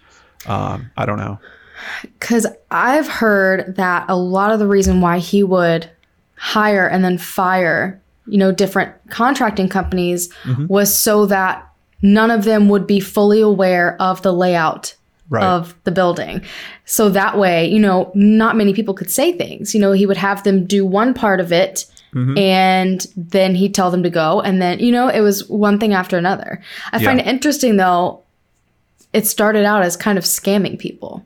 Um, 0.46 0.90
I 0.96 1.06
don't 1.06 1.18
know. 1.18 1.38
Because 2.02 2.44
I've 2.72 3.06
heard 3.06 3.76
that 3.76 4.04
a 4.08 4.16
lot 4.16 4.50
of 4.50 4.58
the 4.58 4.66
reason 4.66 5.00
why 5.00 5.20
he 5.20 5.44
would 5.44 5.88
hire 6.38 6.86
and 6.86 7.04
then 7.04 7.18
fire, 7.18 8.00
you 8.26 8.38
know, 8.38 8.52
different 8.52 8.92
contracting 9.10 9.68
companies 9.68 10.28
Mm-hmm. 10.44 10.66
was 10.66 10.94
so 10.94 11.26
that 11.26 11.66
none 12.02 12.30
of 12.30 12.44
them 12.44 12.68
would 12.68 12.86
be 12.86 13.00
fully 13.00 13.40
aware 13.40 14.00
of 14.00 14.22
the 14.22 14.32
layout 14.32 14.94
Right. 15.30 15.44
of 15.44 15.74
the 15.84 15.90
building. 15.90 16.40
So 16.86 17.10
that 17.10 17.36
way, 17.36 17.68
you 17.68 17.78
know, 17.78 18.10
not 18.14 18.56
many 18.56 18.72
people 18.72 18.94
could 18.94 19.10
say 19.10 19.32
things. 19.36 19.74
You 19.74 19.80
know, 19.80 19.92
he 19.92 20.06
would 20.06 20.16
have 20.16 20.42
them 20.42 20.64
do 20.64 20.86
one 20.86 21.12
part 21.12 21.38
of 21.40 21.52
it 21.52 21.84
Mm-hmm. 22.14 22.38
and 22.38 23.06
then 23.14 23.54
he'd 23.54 23.74
tell 23.74 23.90
them 23.90 24.02
to 24.02 24.08
go. 24.08 24.40
And 24.40 24.62
then, 24.62 24.78
you 24.78 24.90
know, 24.90 25.08
it 25.08 25.20
was 25.20 25.46
one 25.50 25.78
thing 25.78 25.92
after 25.92 26.16
another. 26.16 26.62
I 26.92 27.04
find 27.04 27.20
it 27.20 27.26
interesting 27.26 27.76
though, 27.76 28.22
it 29.12 29.26
started 29.26 29.66
out 29.66 29.82
as 29.82 29.94
kind 29.98 30.16
of 30.16 30.24
scamming 30.24 30.78
people. 30.78 31.22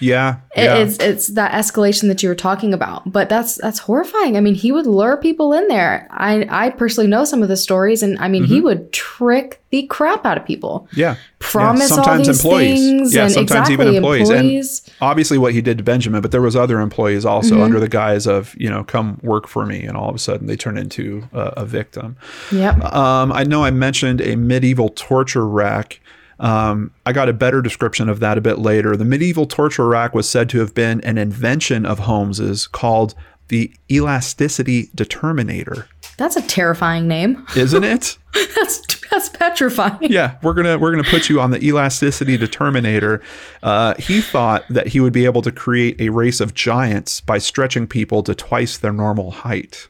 Yeah. 0.00 0.36
It- 0.56 0.64
yeah. 0.64 0.76
It's 0.76 0.96
it's 0.98 1.26
that 1.28 1.52
escalation 1.52 2.08
that 2.08 2.22
you 2.22 2.28
were 2.28 2.34
talking 2.34 2.72
about, 2.74 3.10
but 3.10 3.28
that's 3.28 3.56
that's 3.56 3.78
horrifying. 3.78 4.36
I 4.36 4.40
mean, 4.40 4.54
he 4.54 4.72
would 4.72 4.86
lure 4.86 5.16
people 5.16 5.52
in 5.52 5.68
there. 5.68 6.06
I 6.10 6.46
I 6.50 6.70
personally 6.70 7.08
know 7.08 7.24
some 7.24 7.42
of 7.42 7.48
the 7.48 7.56
stories, 7.56 8.02
and 8.02 8.18
I 8.18 8.28
mean, 8.28 8.44
he 8.44 8.56
Mm-hmm. 8.56 8.64
would 8.64 8.92
trick 8.92 9.62
the 9.70 9.82
crap 9.88 10.24
out 10.24 10.36
of 10.38 10.44
people. 10.46 10.88
yeah. 10.94 11.16
Promise 11.38 11.90
all 11.92 11.96
sometimes 11.98 12.26
these 12.26 12.44
employees. 12.44 12.80
things, 12.80 13.14
Yeah, 13.14 13.22
and 13.24 13.32
sometimes 13.32 13.68
exactly 13.68 13.74
even 13.74 13.94
employees. 13.94 14.30
And 14.30 14.92
obviously 15.00 15.38
what 15.38 15.52
he 15.52 15.60
did 15.60 15.78
to 15.78 15.84
Benjamin, 15.84 16.20
but 16.22 16.30
there 16.32 16.40
was 16.40 16.56
other 16.56 16.80
employees 16.80 17.24
also 17.24 17.54
Mm-hmm. 17.54 17.62
under 17.64 17.78
the 17.80 17.88
guise 17.88 18.26
of, 18.26 18.54
you 18.58 18.70
know, 18.70 18.82
come 18.84 19.20
work 19.22 19.46
for 19.46 19.66
me. 19.66 19.84
And 19.84 19.96
all 19.96 20.08
of 20.08 20.14
a 20.14 20.18
sudden 20.18 20.46
they 20.46 20.56
turn 20.56 20.76
into 20.78 21.28
a, 21.32 21.40
a 21.58 21.64
victim. 21.66 22.16
Yep. 22.52 22.82
Um, 22.92 23.32
I 23.32 23.44
know 23.44 23.64
I 23.64 23.70
mentioned 23.70 24.20
a 24.22 24.34
medieval 24.36 24.88
torture 24.88 25.46
rack. 25.46 26.00
Um, 26.38 26.90
I 27.06 27.12
got 27.12 27.28
a 27.28 27.32
better 27.32 27.62
description 27.62 28.08
of 28.08 28.20
that 28.20 28.36
a 28.36 28.40
bit 28.40 28.58
later. 28.58 28.96
The 28.96 29.04
medieval 29.04 29.46
torture 29.46 29.86
rack 29.88 30.14
was 30.14 30.28
said 30.28 30.48
to 30.50 30.58
have 30.60 30.74
been 30.74 31.00
an 31.00 31.16
invention 31.18 31.86
of 31.86 32.00
Holmes's 32.00 32.66
called 32.66 33.14
the 33.48 33.72
elasticity 33.90 34.88
determinator, 34.96 35.86
That's 36.16 36.36
a 36.36 36.42
terrifying 36.42 37.06
name. 37.06 37.46
isn't 37.56 37.84
it? 37.84 38.18
that's 38.56 38.80
that's 39.08 39.28
petrifying. 39.30 39.98
yeah, 40.12 40.36
we're 40.42 40.52
gonna 40.52 40.76
we're 40.78 40.90
gonna 40.90 41.04
put 41.08 41.28
you 41.28 41.40
on 41.40 41.52
the 41.52 41.64
elasticity 41.64 42.36
determinator. 42.36 43.22
Uh, 43.62 43.94
he 43.98 44.20
thought 44.20 44.64
that 44.68 44.88
he 44.88 44.98
would 45.00 45.12
be 45.12 45.24
able 45.26 45.42
to 45.42 45.52
create 45.52 46.00
a 46.00 46.08
race 46.08 46.40
of 46.40 46.54
giants 46.54 47.20
by 47.20 47.38
stretching 47.38 47.86
people 47.86 48.22
to 48.24 48.34
twice 48.34 48.76
their 48.78 48.92
normal 48.92 49.30
height. 49.30 49.86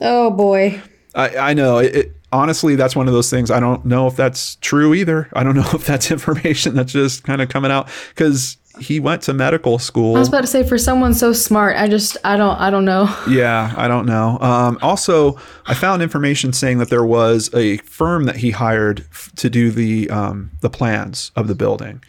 Oh 0.00 0.30
boy. 0.30 0.80
I, 1.14 1.36
I 1.36 1.54
know. 1.54 1.78
It, 1.78 1.94
it, 1.96 2.16
honestly, 2.32 2.74
that's 2.74 2.96
one 2.96 3.06
of 3.06 3.14
those 3.14 3.30
things. 3.30 3.50
I 3.50 3.60
don't 3.60 3.84
know 3.84 4.06
if 4.06 4.16
that's 4.16 4.56
true 4.56 4.94
either. 4.94 5.28
I 5.34 5.44
don't 5.44 5.56
know 5.56 5.68
if 5.72 5.86
that's 5.86 6.10
information 6.10 6.74
that's 6.74 6.92
just 6.92 7.24
kind 7.24 7.40
of 7.42 7.48
coming 7.48 7.70
out 7.70 7.88
because 8.10 8.56
he 8.80 9.00
went 9.00 9.22
to 9.22 9.34
medical 9.34 9.78
school. 9.78 10.16
I 10.16 10.18
was 10.18 10.28
about 10.28 10.40
to 10.40 10.46
say 10.46 10.62
for 10.66 10.78
someone 10.78 11.12
so 11.14 11.32
smart, 11.32 11.76
I 11.76 11.88
just 11.88 12.16
I 12.24 12.36
don't 12.36 12.58
I 12.58 12.70
don't 12.70 12.84
know. 12.84 13.14
Yeah, 13.28 13.72
I 13.76 13.86
don't 13.88 14.06
know. 14.06 14.38
Um, 14.40 14.78
also, 14.82 15.38
I 15.66 15.74
found 15.74 16.02
information 16.02 16.52
saying 16.52 16.78
that 16.78 16.88
there 16.90 17.04
was 17.04 17.50
a 17.54 17.76
firm 17.78 18.24
that 18.24 18.36
he 18.36 18.50
hired 18.50 19.00
f- 19.10 19.30
to 19.36 19.50
do 19.50 19.70
the 19.70 20.08
um, 20.10 20.50
the 20.60 20.70
plans 20.70 21.32
of 21.36 21.48
the 21.48 21.54
building. 21.54 22.02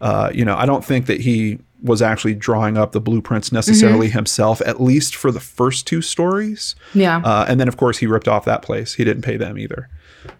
Uh, 0.00 0.30
you 0.32 0.44
know, 0.44 0.56
I 0.56 0.66
don't 0.66 0.84
think 0.84 1.06
that 1.06 1.20
he 1.20 1.58
was 1.82 2.02
actually 2.02 2.34
drawing 2.34 2.76
up 2.76 2.92
the 2.92 3.00
blueprints 3.00 3.52
necessarily 3.52 4.08
himself, 4.10 4.60
at 4.66 4.80
least 4.80 5.14
for 5.16 5.30
the 5.32 5.40
first 5.40 5.86
two 5.86 6.02
stories. 6.02 6.74
Yeah. 6.94 7.18
Uh, 7.24 7.46
and 7.48 7.58
then, 7.60 7.68
of 7.68 7.76
course, 7.76 7.98
he 7.98 8.06
ripped 8.06 8.28
off 8.28 8.44
that 8.44 8.62
place. 8.62 8.94
He 8.94 9.04
didn't 9.04 9.22
pay 9.22 9.36
them 9.36 9.58
either. 9.58 9.88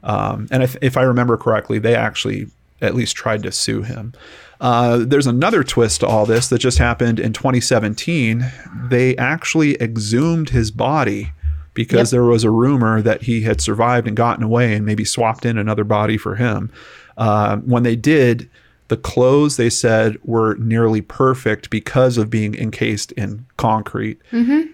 Um, 0.02 0.48
and 0.50 0.62
if, 0.62 0.76
if 0.82 0.96
I 0.96 1.02
remember 1.02 1.36
correctly, 1.36 1.78
they 1.78 1.94
actually 1.94 2.48
at 2.82 2.94
least 2.94 3.16
tried 3.16 3.42
to 3.42 3.52
sue 3.52 3.82
him. 3.82 4.12
Uh, 4.60 4.98
there's 4.98 5.26
another 5.26 5.64
twist 5.64 6.00
to 6.00 6.06
all 6.06 6.26
this 6.26 6.48
that 6.48 6.58
just 6.58 6.78
happened 6.78 7.18
in 7.18 7.32
2017. 7.32 8.44
They 8.88 9.16
actually 9.16 9.74
exhumed 9.80 10.50
his 10.50 10.70
body 10.70 11.32
because 11.72 12.10
Yep. 12.12 12.18
there 12.20 12.24
was 12.24 12.44
a 12.44 12.50
rumor 12.50 13.00
that 13.00 13.22
he 13.22 13.42
had 13.42 13.60
survived 13.60 14.06
and 14.06 14.16
gotten 14.16 14.42
away 14.44 14.74
and 14.74 14.84
maybe 14.84 15.04
swapped 15.04 15.46
in 15.46 15.56
another 15.56 15.84
body 15.84 16.16
for 16.18 16.34
him. 16.34 16.70
Uh, 17.16 17.56
when 17.58 17.82
they 17.84 17.96
did, 17.96 18.50
the 18.90 18.96
clothes 18.96 19.56
they 19.56 19.70
said 19.70 20.18
were 20.24 20.56
nearly 20.56 21.00
perfect 21.00 21.70
because 21.70 22.18
of 22.18 22.28
being 22.28 22.56
encased 22.56 23.12
in 23.12 23.46
concrete. 23.56 24.20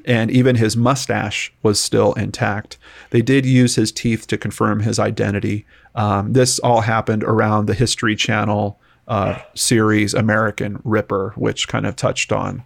And 0.06 0.30
even 0.30 0.56
his 0.56 0.74
mustache 0.74 1.52
was 1.62 1.78
still 1.78 2.14
intact. 2.14 2.78
They 3.10 3.20
did 3.20 3.44
use 3.44 3.74
his 3.74 3.92
teeth 3.92 4.26
to 4.28 4.38
confirm 4.38 4.80
his 4.80 4.98
identity. 4.98 5.66
Um, 5.94 6.32
this 6.32 6.58
all 6.60 6.80
happened 6.80 7.24
around 7.24 7.66
the 7.66 7.74
History 7.74 8.16
Channel 8.16 8.80
uh, 9.06 9.38
series 9.52 10.14
American 10.14 10.80
Ripper, 10.82 11.34
which 11.36 11.68
kind 11.68 11.86
of 11.86 11.94
touched 11.94 12.32
on. 12.32 12.62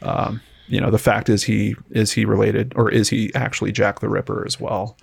Um, 0.00 0.42
you 0.68 0.80
know, 0.80 0.92
the 0.92 0.98
fact 0.98 1.28
is 1.28 1.42
he 1.42 1.74
is 1.90 2.12
he 2.12 2.24
related 2.24 2.72
or 2.76 2.88
is 2.88 3.08
he 3.08 3.34
actually 3.34 3.72
Jack 3.72 3.98
the 3.98 4.08
Ripper 4.08 4.46
as 4.46 4.60
well? 4.60 4.96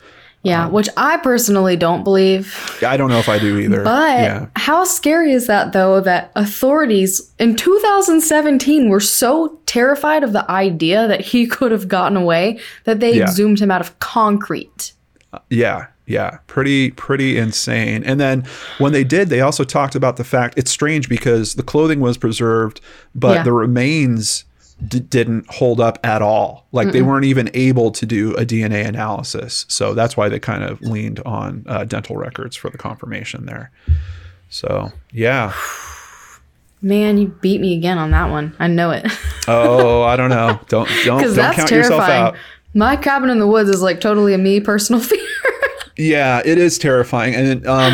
Yeah, 0.43 0.67
which 0.67 0.89
I 0.97 1.17
personally 1.17 1.75
don't 1.75 2.03
believe. 2.03 2.55
I 2.85 2.97
don't 2.97 3.09
know 3.09 3.19
if 3.19 3.29
I 3.29 3.37
do 3.39 3.59
either. 3.59 3.83
But 3.83 4.19
yeah. 4.19 4.47
how 4.55 4.83
scary 4.85 5.31
is 5.33 5.45
that 5.47 5.71
though 5.73 6.01
that 6.01 6.31
authorities 6.35 7.31
in 7.39 7.55
2017 7.55 8.89
were 8.89 8.99
so 8.99 9.59
terrified 9.65 10.23
of 10.23 10.33
the 10.33 10.49
idea 10.49 11.07
that 11.07 11.21
he 11.21 11.45
could 11.55 11.71
have 11.71 11.87
gotten 11.87 12.17
away 12.17 12.59
that 12.85 12.99
they 12.99 13.13
Yeah. 13.17 13.23
exhumed 13.23 13.59
him 13.59 13.71
out 13.71 13.81
of 13.81 13.97
concrete. 13.99 14.93
Uh, 15.33 15.39
yeah, 15.49 15.87
yeah, 16.07 16.39
pretty 16.47 16.91
pretty 16.91 17.37
insane. 17.37 18.03
And 18.03 18.19
then 18.19 18.43
when 18.79 18.91
they 18.93 19.03
did, 19.03 19.29
they 19.29 19.41
also 19.41 19.63
talked 19.63 19.95
about 19.95 20.17
the 20.17 20.23
fact 20.23 20.55
it's 20.57 20.71
strange 20.71 21.07
because 21.07 21.55
the 21.55 21.63
clothing 21.63 21.99
was 21.99 22.17
preserved, 22.17 22.81
but 23.15 23.35
Yeah. 23.35 23.43
the 23.43 23.53
remains 23.53 24.43
d- 24.87 24.99
didn't 24.99 25.47
hold 25.49 25.79
up 25.79 25.99
at 26.03 26.21
all. 26.21 26.65
Like 26.71 26.91
they 26.91 27.01
weren't 27.01 27.25
even 27.25 27.49
able 27.53 27.91
to 27.91 28.05
do 28.05 28.35
a 28.35 28.45
DNA 28.45 28.85
analysis. 28.85 29.65
So 29.69 29.93
that's 29.93 30.15
why 30.17 30.29
they 30.29 30.39
kind 30.39 30.63
of 30.63 30.81
leaned 30.81 31.19
on 31.25 31.63
uh, 31.67 31.83
dental 31.85 32.15
records 32.17 32.55
for 32.55 32.69
the 32.69 32.77
confirmation 32.77 33.45
there. 33.45 33.71
So 34.49 34.91
yeah. 35.11 35.53
Man, 36.81 37.17
you 37.19 37.27
beat 37.41 37.61
me 37.61 37.77
again 37.77 37.97
on 37.99 38.09
that 38.11 38.31
one. 38.31 38.55
I 38.59 38.67
know 38.67 38.91
it. 38.91 39.05
Oh, 39.47 40.03
I 40.03 40.17
don't 40.17 40.29
know. 40.29 40.59
Don't 40.67 40.87
don't 41.03 41.19
don't 41.23 41.35
that's 41.35 41.55
count 41.57 41.71
yourself 41.71 42.05
terrifying. 42.05 42.23
out. 42.27 42.35
My 42.75 42.95
cabin 42.95 43.31
in 43.31 43.39
the 43.39 43.47
woods 43.47 43.69
is 43.71 43.81
like 43.81 43.99
totally 43.99 44.35
a 44.35 44.37
me 44.37 44.59
personal 44.59 45.01
fear. 45.01 45.19
Yeah, 45.97 46.43
it 46.45 46.59
is 46.59 46.77
terrifying, 46.77 47.33
and 47.33 47.65
um, 47.65 47.93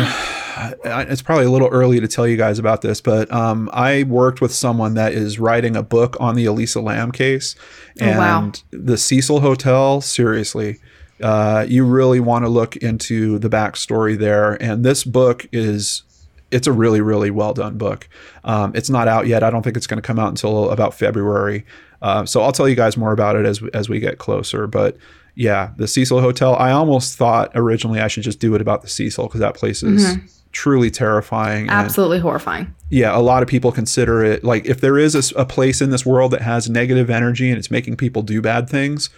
it's 0.84 1.22
probably 1.22 1.44
a 1.44 1.50
little 1.50 1.68
early 1.68 2.00
to 2.00 2.08
tell 2.08 2.26
you 2.26 2.36
guys 2.36 2.58
about 2.58 2.82
this, 2.82 3.00
but 3.00 3.30
um, 3.32 3.68
I 3.72 4.02
worked 4.04 4.40
with 4.40 4.52
someone 4.52 4.94
that 4.94 5.12
is 5.12 5.38
writing 5.38 5.76
a 5.76 5.82
book 5.82 6.16
on 6.20 6.34
the 6.34 6.44
Elisa 6.46 6.80
Lam 6.80 7.12
case, 7.12 7.54
and 8.00 8.16
Oh, 8.16 8.18
wow. 8.18 8.52
the 8.70 8.96
Cecil 8.96 9.40
Hotel. 9.40 10.00
Seriously, 10.00 10.78
uh, 11.22 11.64
you 11.68 11.84
really 11.84 12.20
want 12.20 12.44
to 12.44 12.48
look 12.48 12.76
into 12.76 13.38
the 13.38 13.48
backstory 13.48 14.18
there, 14.18 14.60
and 14.62 14.84
this 14.84 15.04
book 15.04 15.46
is. 15.52 16.02
It's 16.50 16.66
a 16.66 16.72
really, 16.72 17.02
really 17.02 17.30
well 17.30 17.52
done 17.52 17.76
book. 17.76 18.08
Um, 18.42 18.72
it's 18.74 18.88
not 18.88 19.06
out 19.06 19.26
yet. 19.26 19.42
I 19.42 19.50
don't 19.50 19.62
think 19.62 19.76
it's 19.76 19.86
going 19.86 20.00
to 20.00 20.06
come 20.06 20.18
out 20.18 20.30
until 20.30 20.70
about 20.70 20.94
February. 20.94 21.66
Uh, 22.00 22.24
so 22.24 22.40
I'll 22.40 22.52
tell 22.52 22.66
you 22.66 22.74
guys 22.74 22.96
more 22.96 23.12
about 23.12 23.36
it 23.36 23.44
as 23.44 23.62
as 23.74 23.90
we 23.90 24.00
get 24.00 24.16
closer. 24.16 24.66
But 24.66 24.96
yeah, 25.34 25.72
the 25.76 25.86
Cecil 25.86 26.22
Hotel. 26.22 26.56
I 26.56 26.70
almost 26.70 27.18
thought 27.18 27.50
originally 27.54 28.00
I 28.00 28.08
should 28.08 28.22
just 28.22 28.40
do 28.40 28.54
it 28.54 28.62
about 28.62 28.80
the 28.80 28.88
Cecil 28.88 29.26
because 29.26 29.40
that 29.40 29.56
place 29.56 29.82
is 29.82 30.16
truly 30.52 30.90
terrifying. 30.90 31.62
and- 31.62 31.70
Absolutely 31.70 32.18
horrifying. 32.20 32.74
yeah, 32.90 33.16
a 33.16 33.20
lot 33.20 33.42
of 33.42 33.48
people 33.48 33.70
consider 33.72 34.24
it 34.24 34.42
like 34.44 34.64
if 34.66 34.80
there 34.80 34.98
is 34.98 35.14
a 35.36 35.44
place 35.44 35.80
in 35.80 35.90
this 35.90 36.04
world 36.06 36.30
that 36.32 36.42
has 36.42 36.68
negative 36.70 37.10
energy 37.10 37.48
and 37.50 37.58
it's 37.58 37.70
making 37.70 37.96
people 37.96 38.22
do 38.22 38.40
bad 38.40 38.68
things, 38.68 39.10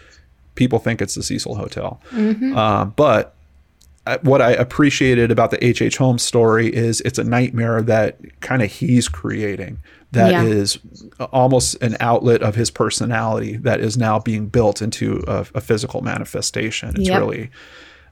people 0.56 0.78
think 0.78 1.00
it's 1.00 1.14
the 1.14 1.22
Cecil 1.22 1.54
Hotel. 1.54 2.00
Uh, 2.54 2.84
but 2.86 3.34
uh, 4.06 4.18
what 4.22 4.40
I 4.42 4.50
appreciated 4.52 5.30
about 5.30 5.50
the 5.50 5.64
H.H. 5.64 5.98
Holmes 5.98 6.22
story 6.22 6.74
is 6.74 7.00
it's 7.02 7.18
a 7.18 7.24
nightmare 7.24 7.82
that 7.82 8.18
kind 8.40 8.62
of 8.62 8.70
he's 8.72 9.08
creating. 9.08 9.78
That 10.12 10.44
is 10.46 10.78
Yeah. 11.20 11.26
almost 11.26 11.80
an 11.82 11.96
outlet 12.00 12.42
of 12.42 12.56
his 12.56 12.70
personality 12.70 13.56
that 13.58 13.80
is 13.80 13.96
now 13.96 14.18
being 14.18 14.46
built 14.48 14.82
into 14.82 15.22
a, 15.28 15.46
a 15.54 15.60
physical 15.60 16.00
manifestation. 16.00 16.90
It's 16.96 17.08
Yep. 17.08 17.18
really, 17.20 17.50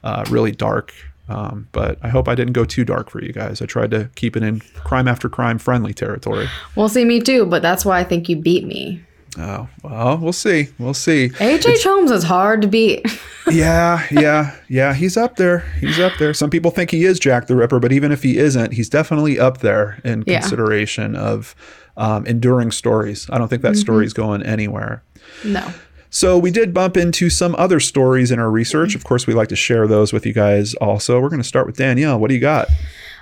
uh, 0.04 0.24
really 0.30 0.52
dark. 0.52 0.92
Um, 1.28 1.68
but 1.72 1.98
I 2.02 2.08
hope 2.08 2.26
I 2.28 2.34
didn't 2.34 2.54
go 2.54 2.64
too 2.64 2.84
dark 2.84 3.10
for 3.10 3.22
you 3.22 3.32
guys. 3.32 3.60
I 3.60 3.66
tried 3.66 3.90
to 3.90 4.08
keep 4.14 4.36
it 4.36 4.42
in 4.42 4.60
crime 4.82 5.06
after 5.06 5.28
crime 5.28 5.58
friendly 5.58 5.92
territory. 5.92 6.48
Well, 6.74 6.88
see, 6.88 7.04
me 7.04 7.20
too, 7.20 7.44
but 7.46 7.60
that's 7.62 7.84
why 7.84 7.98
I 8.00 8.04
think 8.04 8.28
you 8.28 8.36
beat 8.36 8.64
me. 8.64 9.02
Oh 9.36 9.68
well, 9.84 10.16
we'll 10.16 10.32
see. 10.32 10.68
We'll 10.78 10.94
see. 10.94 11.30
H.H. 11.38 11.84
Holmes 11.84 12.10
is 12.10 12.24
hard 12.24 12.62
to 12.62 12.66
beat. 12.68 13.06
yeah, 13.50 14.04
yeah, 14.10 14.56
yeah. 14.68 14.94
He's 14.94 15.16
up 15.18 15.36
there. 15.36 15.60
He's 15.80 16.00
up 16.00 16.12
there. 16.18 16.32
Some 16.34 16.50
people 16.50 16.70
think 16.70 16.90
he 16.90 17.04
is 17.04 17.20
Jack 17.20 17.46
the 17.46 17.54
Ripper, 17.54 17.78
but 17.78 17.92
even 17.92 18.10
if 18.10 18.22
he 18.22 18.38
isn't, 18.38 18.72
he's 18.72 18.88
definitely 18.88 19.38
up 19.38 19.58
there 19.58 20.00
in 20.02 20.24
Yeah. 20.26 20.40
consideration 20.40 21.14
of 21.14 21.54
um, 21.98 22.26
enduring 22.26 22.70
stories. 22.72 23.28
I 23.30 23.38
don't 23.38 23.48
think 23.48 23.62
that 23.62 23.76
story's 23.76 24.12
going 24.14 24.42
anywhere. 24.42 25.02
no. 25.44 25.72
So 26.10 26.38
we 26.38 26.50
did 26.50 26.72
bump 26.72 26.96
into 26.96 27.30
some 27.30 27.54
other 27.56 27.80
stories 27.80 28.30
in 28.30 28.38
our 28.38 28.50
research. 28.50 28.94
Of 28.94 29.04
course, 29.04 29.26
we 29.26 29.34
like 29.34 29.48
to 29.48 29.56
share 29.56 29.86
those 29.86 30.12
with 30.12 30.24
you 30.24 30.32
guys. 30.32 30.74
Also, 30.74 31.20
we're 31.20 31.28
going 31.28 31.42
to 31.42 31.48
start 31.48 31.66
with 31.66 31.76
Danelle. 31.76 32.18
What 32.18 32.28
do 32.28 32.34
you 32.34 32.40
got? 32.40 32.68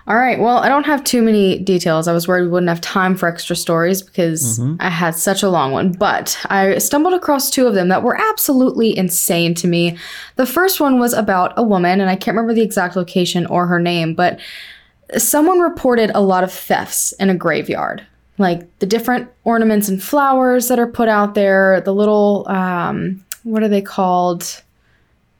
All 0.09 0.17
right. 0.17 0.39
Well, 0.39 0.59
I 0.59 0.69
don't 0.69 0.87
have 0.87 1.03
too 1.03 1.21
many 1.21 1.59
details. 1.59 2.07
I 2.07 2.13
was 2.13 2.29
worried 2.29 2.43
we 2.43 2.49
wouldn't 2.49 2.69
have 2.69 2.81
time 2.81 3.17
for 3.17 3.29
extra 3.29 3.57
stories 3.57 4.03
because 4.03 4.61
mm-hmm. 4.61 4.77
I 4.79 4.89
had 4.89 5.17
such 5.17 5.43
a 5.43 5.49
long 5.49 5.73
one. 5.73 5.91
But 5.91 6.39
I 6.49 6.79
stumbled 6.79 7.15
across 7.15 7.51
two 7.51 7.67
of 7.67 7.75
them 7.75 7.89
that 7.89 8.05
were 8.05 8.17
absolutely 8.17 8.97
insane 8.97 9.53
to 9.57 9.67
me. 9.67 9.99
The 10.37 10.47
first 10.47 10.79
one 10.79 11.01
was 11.01 11.13
about 11.13 11.55
a 11.57 11.63
woman, 11.65 12.01
and 12.01 12.09
I 12.09 12.15
can't 12.15 12.37
remember 12.37 12.55
the 12.55 12.63
exact 12.63 12.95
location 12.95 13.47
or 13.47 13.67
her 13.67 13.81
name, 13.81 14.15
but 14.15 14.39
someone 15.19 15.59
reported 15.59 16.13
a 16.15 16.21
lot 16.21 16.45
of 16.45 16.53
thefts 16.53 17.11
in 17.13 17.29
a 17.29 17.35
graveyard. 17.35 18.07
Like 18.39 18.79
the 18.79 18.87
different 18.87 19.31
ornaments 19.45 19.89
and 19.89 20.03
flowers 20.03 20.69
that 20.69 20.79
are 20.79 20.87
put 20.87 21.09
out 21.09 21.35
there, 21.35 21.81
the 21.81 21.95
little 21.95 22.47
um, 22.49 23.25
what 23.45 23.63
are 23.63 23.69
they 23.69 23.83
called? 23.83 24.63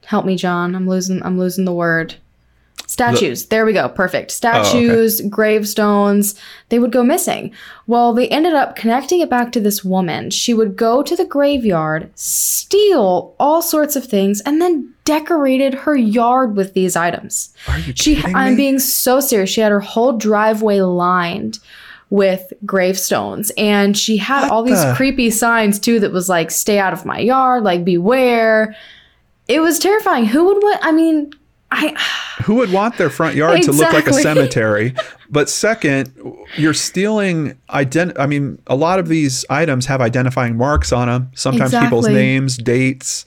Help 0.05 0.25
me, 0.25 0.35
John. 0.35 0.75
I'm 0.75 0.87
losing 0.87 1.21
I'm 1.23 1.37
losing 1.37 1.65
the 1.65 1.73
word. 1.73 2.15
Statues. 2.87 3.47
there 3.47 3.65
we 3.65 3.73
go. 3.73 3.89
Perfect. 3.89 4.31
Statues, 4.31 5.19
gravestones, 5.29 6.35
they 6.69 6.79
would 6.79 6.93
go 6.93 7.03
missing. 7.03 7.53
Well, 7.85 8.13
they 8.13 8.29
ended 8.29 8.53
up 8.53 8.77
connecting 8.77 9.19
it 9.19 9.29
back 9.29 9.51
to 9.51 9.59
this 9.59 9.83
woman. 9.83 10.29
She 10.29 10.53
would 10.53 10.77
go 10.77 11.03
to 11.03 11.15
the 11.15 11.25
graveyard, 11.25 12.09
steal 12.15 13.35
all 13.39 13.61
sorts 13.61 13.97
of 13.97 14.05
things, 14.05 14.39
and 14.41 14.61
then 14.61 14.93
decorated 15.03 15.73
her 15.73 15.97
yard 15.97 16.55
with 16.55 16.73
these 16.73 16.95
items. 16.95 17.53
Are 17.67 17.77
you 17.77 17.93
She 17.93 18.15
kidding 18.15 18.35
I'm 18.35 18.55
being 18.55 18.79
so 18.79 19.19
serious. 19.19 19.49
She 19.49 19.61
had 19.61 19.73
her 19.73 19.81
whole 19.81 20.13
driveway 20.13 20.79
lined 20.79 21.59
with 22.09 22.53
gravestones 22.65 23.51
and 23.57 23.97
she 23.97 24.17
had 24.17 24.43
What 24.43 24.51
all 24.51 24.63
these 24.63 24.81
the- 24.83 24.93
creepy 24.95 25.29
signs 25.29 25.79
too 25.79 25.99
that 25.99 26.11
was 26.11 26.29
like 26.29 26.51
stay 26.51 26.79
out 26.79 26.93
of 26.93 27.05
my 27.05 27.19
yard, 27.19 27.63
like 27.63 27.83
beware. 27.83 28.75
It 29.47 29.61
was 29.61 29.79
terrifying. 29.79 30.25
Who 30.25 30.45
would 30.45 30.57
want 30.57 30.79
I 30.83 30.91
mean, 30.91 31.31
I 31.71 31.95
Who 32.43 32.55
would 32.55 32.71
want 32.71 32.97
their 32.97 33.09
front 33.09 33.35
yard 33.35 33.61
to 33.63 33.71
look 33.71 33.91
like 33.91 34.07
a 34.07 34.13
cemetery? 34.13 34.95
But 35.29 35.49
second, 35.49 36.13
you're 36.55 36.73
stealing 36.73 37.57
ident. 37.69 38.17
I 38.17 38.27
mean, 38.27 38.61
a 38.67 38.75
lot 38.75 38.99
of 38.99 39.09
these 39.09 39.43
items 39.49 39.85
have 39.87 39.99
identifying 39.99 40.55
marks 40.55 40.93
on 40.93 41.09
them. 41.09 41.31
Sometimes 41.35 41.77
people's 41.77 42.07
names, 42.07 42.57
dates. 42.57 43.25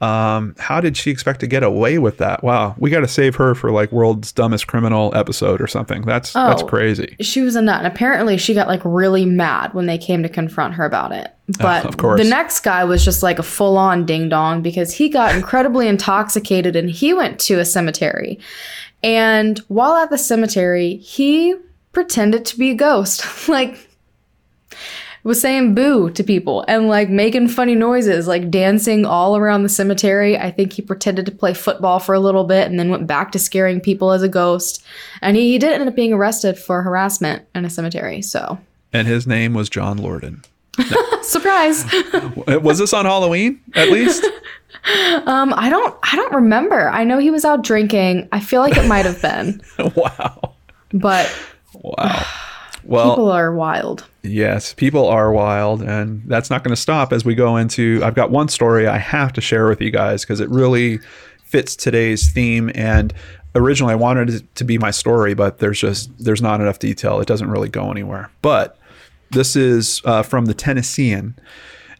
Um, 0.00 0.54
how 0.58 0.82
did 0.82 0.94
she 0.96 1.10
expect 1.10 1.40
to 1.40 1.46
get 1.46 1.62
away 1.62 1.96
with 1.98 2.18
that? 2.18 2.44
Wow, 2.44 2.74
we 2.78 2.90
got 2.90 3.00
to 3.00 3.08
save 3.08 3.36
her 3.36 3.54
for 3.54 3.70
like 3.70 3.90
world's 3.92 4.30
dumbest 4.30 4.66
criminal 4.66 5.10
episode 5.14 5.60
or 5.60 5.66
something. 5.66 6.02
That's 6.02 6.34
that's 6.34 6.62
Oh. 6.62 6.66
crazy. 6.66 7.16
she 7.22 7.40
was 7.40 7.56
a 7.56 7.62
nut. 7.62 7.78
And 7.78 7.86
apparently 7.86 8.36
she 8.36 8.52
got 8.52 8.68
like 8.68 8.82
really 8.84 9.24
mad 9.24 9.72
when 9.72 9.86
they 9.86 9.96
came 9.96 10.22
to 10.22 10.28
confront 10.28 10.74
her 10.74 10.84
about 10.84 11.12
it. 11.12 11.32
But 11.58 11.86
of 11.86 11.96
course. 11.96 12.20
the 12.22 12.28
next 12.28 12.60
guy 12.60 12.84
was 12.84 13.04
just 13.04 13.22
like 13.22 13.38
a 13.38 13.42
full 13.42 13.78
on 13.78 14.04
ding 14.04 14.28
dong 14.28 14.60
because 14.60 14.92
he 14.92 15.08
got 15.08 15.34
incredibly 15.34 15.88
intoxicated 15.94 16.76
and 16.76 16.90
he 16.90 17.14
went 17.14 17.40
to 17.40 17.58
a 17.58 17.64
cemetery. 17.64 18.38
And 19.02 19.58
while 19.68 19.94
at 19.96 20.10
the 20.10 20.18
cemetery, 20.18 20.96
he 20.96 21.54
pretended 21.92 22.44
to 22.46 22.58
be 22.58 22.72
a 22.72 22.74
ghost. 22.74 23.48
like 23.48 23.88
was 25.26 25.40
saying 25.40 25.74
boo 25.74 26.08
to 26.10 26.22
people 26.22 26.64
and 26.68 26.86
like 26.86 27.10
making 27.10 27.48
funny 27.48 27.74
noises, 27.74 28.28
like 28.28 28.48
dancing 28.48 29.04
all 29.04 29.36
around 29.36 29.64
the 29.64 29.68
cemetery. 29.68 30.38
I 30.38 30.52
think 30.52 30.72
he 30.72 30.82
pretended 30.82 31.26
to 31.26 31.32
play 31.32 31.52
football 31.52 31.98
for 31.98 32.14
a 32.14 32.20
little 32.20 32.44
bit 32.44 32.70
and 32.70 32.78
then 32.78 32.90
went 32.90 33.08
back 33.08 33.32
to 33.32 33.38
scaring 33.40 33.80
people 33.80 34.12
as 34.12 34.22
a 34.22 34.28
ghost. 34.28 34.84
And 35.20 35.36
he, 35.36 35.50
he 35.50 35.58
did 35.58 35.72
end 35.72 35.88
up 35.88 35.96
being 35.96 36.12
arrested 36.12 36.56
for 36.56 36.82
harassment 36.82 37.44
in 37.56 37.64
a 37.64 37.70
cemetery. 37.70 38.22
So, 38.22 38.60
And 38.92 39.08
his 39.08 39.26
name 39.26 39.52
was 39.52 39.68
John 39.68 39.98
Lorden. 39.98 40.44
surprise. 41.24 41.84
was 42.62 42.78
this 42.78 42.92
on 42.92 43.04
Halloween 43.04 43.60
at 43.74 43.90
least? 43.90 44.24
um, 45.26 45.52
I 45.56 45.68
don't, 45.68 45.96
I 46.04 46.14
don't 46.14 46.34
remember. 46.34 46.88
I 46.88 47.02
know 47.02 47.18
he 47.18 47.32
was 47.32 47.44
out 47.44 47.64
drinking. 47.64 48.28
I 48.30 48.38
feel 48.38 48.60
like 48.60 48.76
it 48.76 48.86
might 48.86 49.06
have 49.06 49.20
been, 49.20 49.60
wow, 49.96 50.54
but 50.92 51.36
wow. 51.82 52.24
Well, 52.86 53.10
people 53.10 53.30
are 53.32 53.52
wild. 53.52 54.06
Yes, 54.22 54.74
people 54.74 55.06
are 55.06 55.32
wild, 55.32 55.82
and 55.82 56.22
that's 56.26 56.50
not 56.50 56.62
going 56.62 56.74
to 56.74 56.80
stop 56.80 57.12
as 57.12 57.24
we 57.24 57.34
go 57.34 57.56
into. 57.56 58.00
I've 58.04 58.14
got 58.14 58.30
one 58.30 58.48
story 58.48 58.86
I 58.86 58.98
have 58.98 59.32
to 59.34 59.40
share 59.40 59.68
with 59.68 59.80
you 59.80 59.90
guys 59.90 60.22
because 60.22 60.40
it 60.40 60.48
really 60.48 60.98
fits 61.44 61.76
today's 61.76 62.30
theme. 62.30 62.70
And 62.74 63.12
originally, 63.54 63.92
I 63.92 63.96
wanted 63.96 64.30
it 64.30 64.54
to 64.56 64.64
be 64.64 64.78
my 64.78 64.90
story, 64.90 65.34
but 65.34 65.58
there's 65.58 65.80
just 65.80 66.10
there's 66.22 66.42
not 66.42 66.60
enough 66.60 66.78
detail. 66.78 67.20
It 67.20 67.26
doesn't 67.28 67.50
really 67.50 67.68
go 67.68 67.90
anywhere. 67.90 68.30
But 68.42 68.78
this 69.30 69.56
is 69.56 70.00
uh, 70.04 70.22
from 70.22 70.46
the 70.46 70.54
Tennessean. 70.54 71.36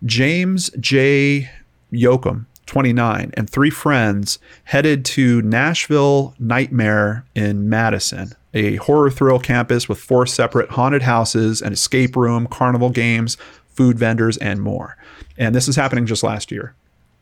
James 0.04 0.70
J. 0.78 1.50
Yoakum, 1.92 2.46
29, 2.66 3.32
and 3.36 3.48
three 3.48 3.70
friends 3.70 4.38
headed 4.64 5.04
to 5.06 5.40
Nashville 5.42 6.34
Nightmare 6.38 7.24
in 7.34 7.68
Madison, 7.68 8.32
a 8.56 8.76
horror 8.76 9.10
thrill 9.10 9.38
campus 9.38 9.86
with 9.86 9.98
four 9.98 10.26
separate 10.26 10.70
haunted 10.70 11.02
houses, 11.02 11.60
an 11.60 11.74
escape 11.74 12.16
room, 12.16 12.46
carnival 12.46 12.88
games, 12.88 13.36
food 13.68 13.98
vendors, 13.98 14.38
and 14.38 14.62
more. 14.62 14.96
And 15.36 15.54
this 15.54 15.68
is 15.68 15.76
happening 15.76 16.06
just 16.06 16.22
last 16.22 16.50
year. 16.50 16.74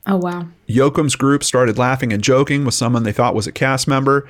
Oh, 0.07 0.17
wow. 0.17 0.47
Yoakum's 0.69 1.17
group 1.17 1.43
started 1.43 1.77
laughing 1.77 2.13
and 2.13 2.23
joking 2.23 2.65
with 2.65 2.75
someone 2.75 3.03
they 3.03 3.13
thought 3.13 3.35
was 3.35 3.49
a 3.49 3.53
cast 3.53 3.89
member. 3.89 4.29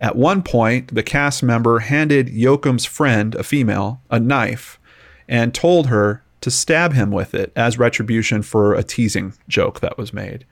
At 0.00 0.16
one 0.16 0.42
point, 0.42 0.92
the 0.92 1.04
cast 1.04 1.42
member 1.42 1.78
handed 1.78 2.26
Yoakum's 2.26 2.84
friend, 2.84 3.34
a 3.36 3.44
female, 3.44 4.00
a 4.10 4.18
knife 4.18 4.80
and 5.28 5.54
told 5.54 5.86
her 5.86 6.24
to 6.40 6.50
stab 6.50 6.94
him 6.94 7.12
with 7.12 7.34
it 7.34 7.52
as 7.54 7.78
retribution 7.78 8.42
for 8.42 8.74
a 8.74 8.82
teasing 8.82 9.34
joke 9.46 9.78
that 9.80 9.96
was 9.96 10.12
made. 10.12 10.44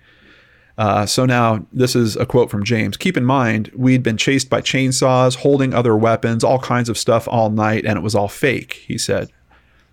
Uh, 0.78 1.04
so 1.04 1.26
now, 1.26 1.66
this 1.72 1.96
is 1.96 2.14
a 2.16 2.24
quote 2.24 2.50
from 2.50 2.62
James. 2.62 2.96
Keep 2.96 3.16
in 3.16 3.24
mind, 3.24 3.68
we'd 3.74 4.04
been 4.04 4.16
chased 4.16 4.48
by 4.48 4.60
chainsaws, 4.60 5.34
holding 5.34 5.74
other 5.74 5.96
weapons, 5.96 6.44
all 6.44 6.60
kinds 6.60 6.88
of 6.88 6.96
stuff 6.96 7.26
all 7.26 7.50
night, 7.50 7.84
and 7.84 7.98
it 7.98 8.02
was 8.02 8.14
all 8.14 8.28
fake, 8.28 8.74
he 8.86 8.96
said. 8.96 9.28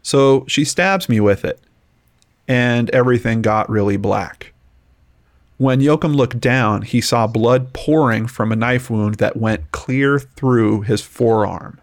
So 0.03 0.45
she 0.47 0.63
stabs 0.63 1.09
me 1.09 1.19
with 1.19 1.43
it, 1.43 1.59
and 2.47 2.91
everything 2.91 3.41
got 3.41 3.67
really 3.67 3.97
black. 3.97 4.53
When 5.57 5.79
Yoakum 5.79 6.15
looked 6.15 6.39
down, 6.39 6.83
he 6.83 7.01
saw 7.01 7.25
blood 7.25 7.73
pouring 7.73 8.27
from 8.27 8.51
a 8.51 8.55
knife 8.55 8.89
wound 8.89 9.15
that 9.15 9.37
went 9.37 9.71
clear 9.71 10.19
through 10.19 10.81
his 10.81 11.01
forearm. 11.01 11.81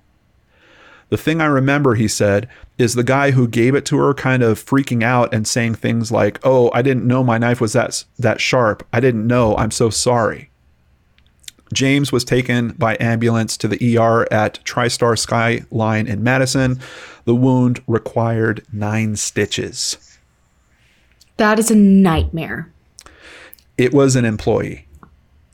The 1.12 1.18
thing 1.18 1.42
I 1.42 1.44
remember, 1.44 1.94
he 1.94 2.08
said, 2.08 2.48
is 2.78 2.94
the 2.94 3.04
guy 3.04 3.32
who 3.32 3.46
gave 3.46 3.74
it 3.74 3.84
to 3.84 3.98
her 3.98 4.14
kind 4.14 4.42
of 4.42 4.58
freaking 4.58 5.02
out 5.02 5.34
and 5.34 5.46
saying 5.46 5.74
things 5.74 6.10
like, 6.10 6.40
"Oh, 6.42 6.70
I 6.72 6.80
didn't 6.80 7.06
know 7.06 7.22
my 7.22 7.36
knife 7.36 7.60
was 7.60 7.74
that 7.74 8.02
that 8.18 8.40
sharp. 8.40 8.82
I 8.94 9.00
didn't 9.00 9.26
know. 9.26 9.54
I'm 9.58 9.70
so 9.72 9.90
sorry." 9.90 10.48
James 11.74 12.12
was 12.12 12.24
taken 12.24 12.70
by 12.78 12.96
ambulance 12.98 13.58
to 13.58 13.68
the 13.68 13.98
ER 13.98 14.26
at 14.32 14.64
TriStar 14.64 15.18
Skyline 15.18 16.06
in 16.06 16.22
Madison. 16.22 16.80
The 17.26 17.34
wound 17.34 17.82
required 17.86 18.62
9 18.72 19.14
stitches. 19.16 19.98
That 21.36 21.58
is 21.58 21.70
a 21.70 21.76
nightmare. 21.76 22.72
it 23.76 23.92
was 23.92 24.16
an 24.16 24.24
employee. 24.24 24.86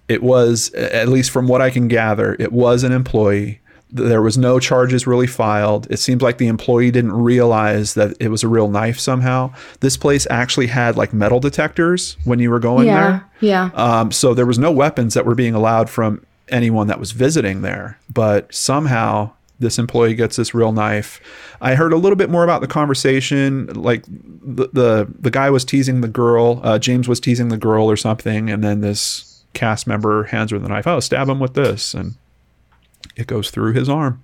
It 0.07 0.23
was, 0.23 0.73
at 0.75 1.09
least 1.09 1.33
from 1.33 1.49
what 1.49 1.61
I 1.61 1.71
can 1.71 1.89
gather, 1.89 2.37
it 2.39 2.53
was 2.53 2.85
an 2.85 2.93
employee. 2.93 3.61
There 3.91 4.23
was 4.23 4.37
no 4.37 4.61
charges 4.61 5.07
really 5.07 5.27
filed. 5.27 5.87
It 5.91 5.99
seems 5.99 6.21
like 6.21 6.39
the 6.39 6.47
employee 6.47 6.91
didn't 6.91 7.13
realize 7.13 7.95
that 7.95 8.17
it 8.21 8.29
was 8.29 8.43
a 8.43 8.49
real 8.49 8.69
knife 8.69 8.99
somehow. 8.99 9.55
This 9.81 9.97
place 9.97 10.27
actually 10.31 10.67
had 10.67 10.97
like 10.97 11.13
metal 11.13 11.41
detectors 11.41 12.17
when 12.25 12.39
you 12.39 12.51
were 12.51 12.59
going 12.59 12.87
yeah. 12.87 13.01
there. 13.01 13.31
Yeah. 13.41 13.71
Um, 13.75 14.13
so 14.13 14.35
there 14.35 14.47
was 14.47 14.59
no 14.59 14.71
weapons 14.71 15.15
that 15.15 15.25
were 15.25 15.35
being 15.35 15.55
allowed 15.55 15.89
from 15.89 16.25
anyone 16.49 16.87
that 16.89 17.01
was 17.01 17.13
visiting 17.13 17.63
there. 17.63 17.99
But 18.13 18.53
somehow 18.55 19.33
this 19.61 19.79
employee 19.79 20.15
gets 20.15 20.37
this 20.37 20.55
real 20.55 20.73
knife. 20.73 21.21
I 21.61 21.75
heard 21.75 21.93
a 21.93 21.97
little 21.97 22.17
bit 22.17 22.31
more 22.31 22.45
about 22.45 22.61
the 22.61 22.69
conversation. 22.69 23.67
Like 23.69 24.05
the 24.07 24.69
the, 24.73 25.15
the 25.19 25.31
guy 25.31 25.51
was 25.51 25.65
teasing 25.65 26.01
the 26.01 26.09
girl. 26.09 26.61
Uh, 26.63 26.79
James 26.79 27.09
was 27.09 27.21
teasing 27.21 27.49
the 27.49 27.57
girl 27.57 27.91
or 27.91 27.97
something, 27.97 28.51
and 28.51 28.63
then 28.63 28.81
this 28.81 29.45
cast 29.55 29.87
member 29.87 30.25
hands 30.25 30.53
her 30.53 30.59
the 30.59 30.69
knife. 30.69 30.87
Oh, 30.87 31.01
stab 31.01 31.29
him 31.29 31.41
with 31.41 31.55
this, 31.55 31.95
and 31.95 32.15
it 33.19 33.27
goes 33.27 33.51
through 33.51 33.73
his 33.75 33.89
arm. 33.89 34.23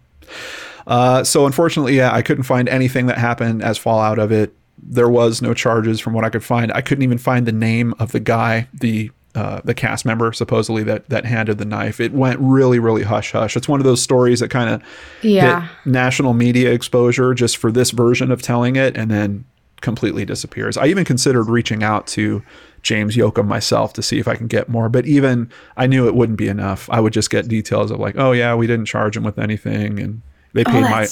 Uh, 0.87 1.25
so 1.25 1.47
unfortunately, 1.47 1.97
yeah, 1.97 2.13
I 2.15 2.23
couldn't 2.23 2.45
find 2.45 2.69
anything 2.69 3.07
that 3.07 3.19
happened 3.19 3.63
as 3.63 3.79
fallout 3.79 4.19
of 4.19 4.31
it. 4.33 4.55
There 4.83 5.09
was 5.09 5.41
no 5.41 5.55
charges 5.55 6.01
from 6.01 6.13
what 6.13 6.25
I 6.25 6.31
could 6.31 6.45
find. 6.45 6.71
I 6.73 6.81
couldn't 6.81 7.03
even 7.05 7.19
find 7.19 7.47
the 7.47 7.53
name 7.53 7.95
of 7.99 8.13
the 8.13 8.21
guy, 8.21 8.69
the 8.73 9.11
uh, 9.35 9.61
the 9.65 9.75
cast 9.75 10.05
member 10.05 10.33
supposedly 10.33 10.85
that 10.85 11.09
that 11.09 11.25
handed 11.25 11.59
the 11.59 11.65
knife. 11.65 11.99
It 12.01 12.13
went 12.13 12.39
really, 12.39 12.79
really 12.79 13.03
hush 13.03 13.33
hush. 13.33 13.57
It's 13.57 13.69
one 13.69 13.81
of 13.81 13.85
those 13.85 14.01
stories 14.03 14.39
that 14.41 14.49
kind 14.51 14.71
of 14.71 14.83
Yeah. 15.23 15.67
national 15.85 16.35
media 16.35 16.71
exposure 16.73 17.35
just 17.35 17.57
for 17.57 17.73
this 17.73 17.91
version 17.91 18.31
of 18.31 18.43
telling 18.43 18.77
it, 18.77 18.97
and 18.97 19.11
then 19.11 19.45
completely 19.85 20.25
disappears. 20.25 20.77
I 20.77 20.87
even 20.87 21.05
considered 21.05 21.45
reaching 21.45 21.85
out 21.85 22.09
to 22.09 22.43
James 22.83 23.15
Yoakum 23.17 23.47
myself 23.47 23.93
to 23.93 24.03
see 24.03 24.19
if 24.19 24.27
I 24.27 24.35
can 24.35 24.49
get 24.49 24.69
more, 24.69 24.89
but 24.89 25.07
even 25.07 25.49
I 25.77 25.87
knew 25.87 26.09
it 26.09 26.15
wouldn't 26.17 26.39
be 26.39 26.49
enough. 26.49 26.91
I 26.91 26.99
would 26.99 27.13
just 27.13 27.31
get 27.31 27.47
details 27.47 27.91
of 27.93 28.01
like, 28.01 28.17
oh 28.19 28.33
yeah, 28.33 28.55
we 28.57 28.67
didn't 28.67 28.87
charge 28.87 29.17
him 29.17 29.23
with 29.23 29.39
anything, 29.39 30.01
and 30.01 30.23
they 30.55 30.63
Oh, 30.67 30.71
paid 30.73 30.83
my 30.83 31.07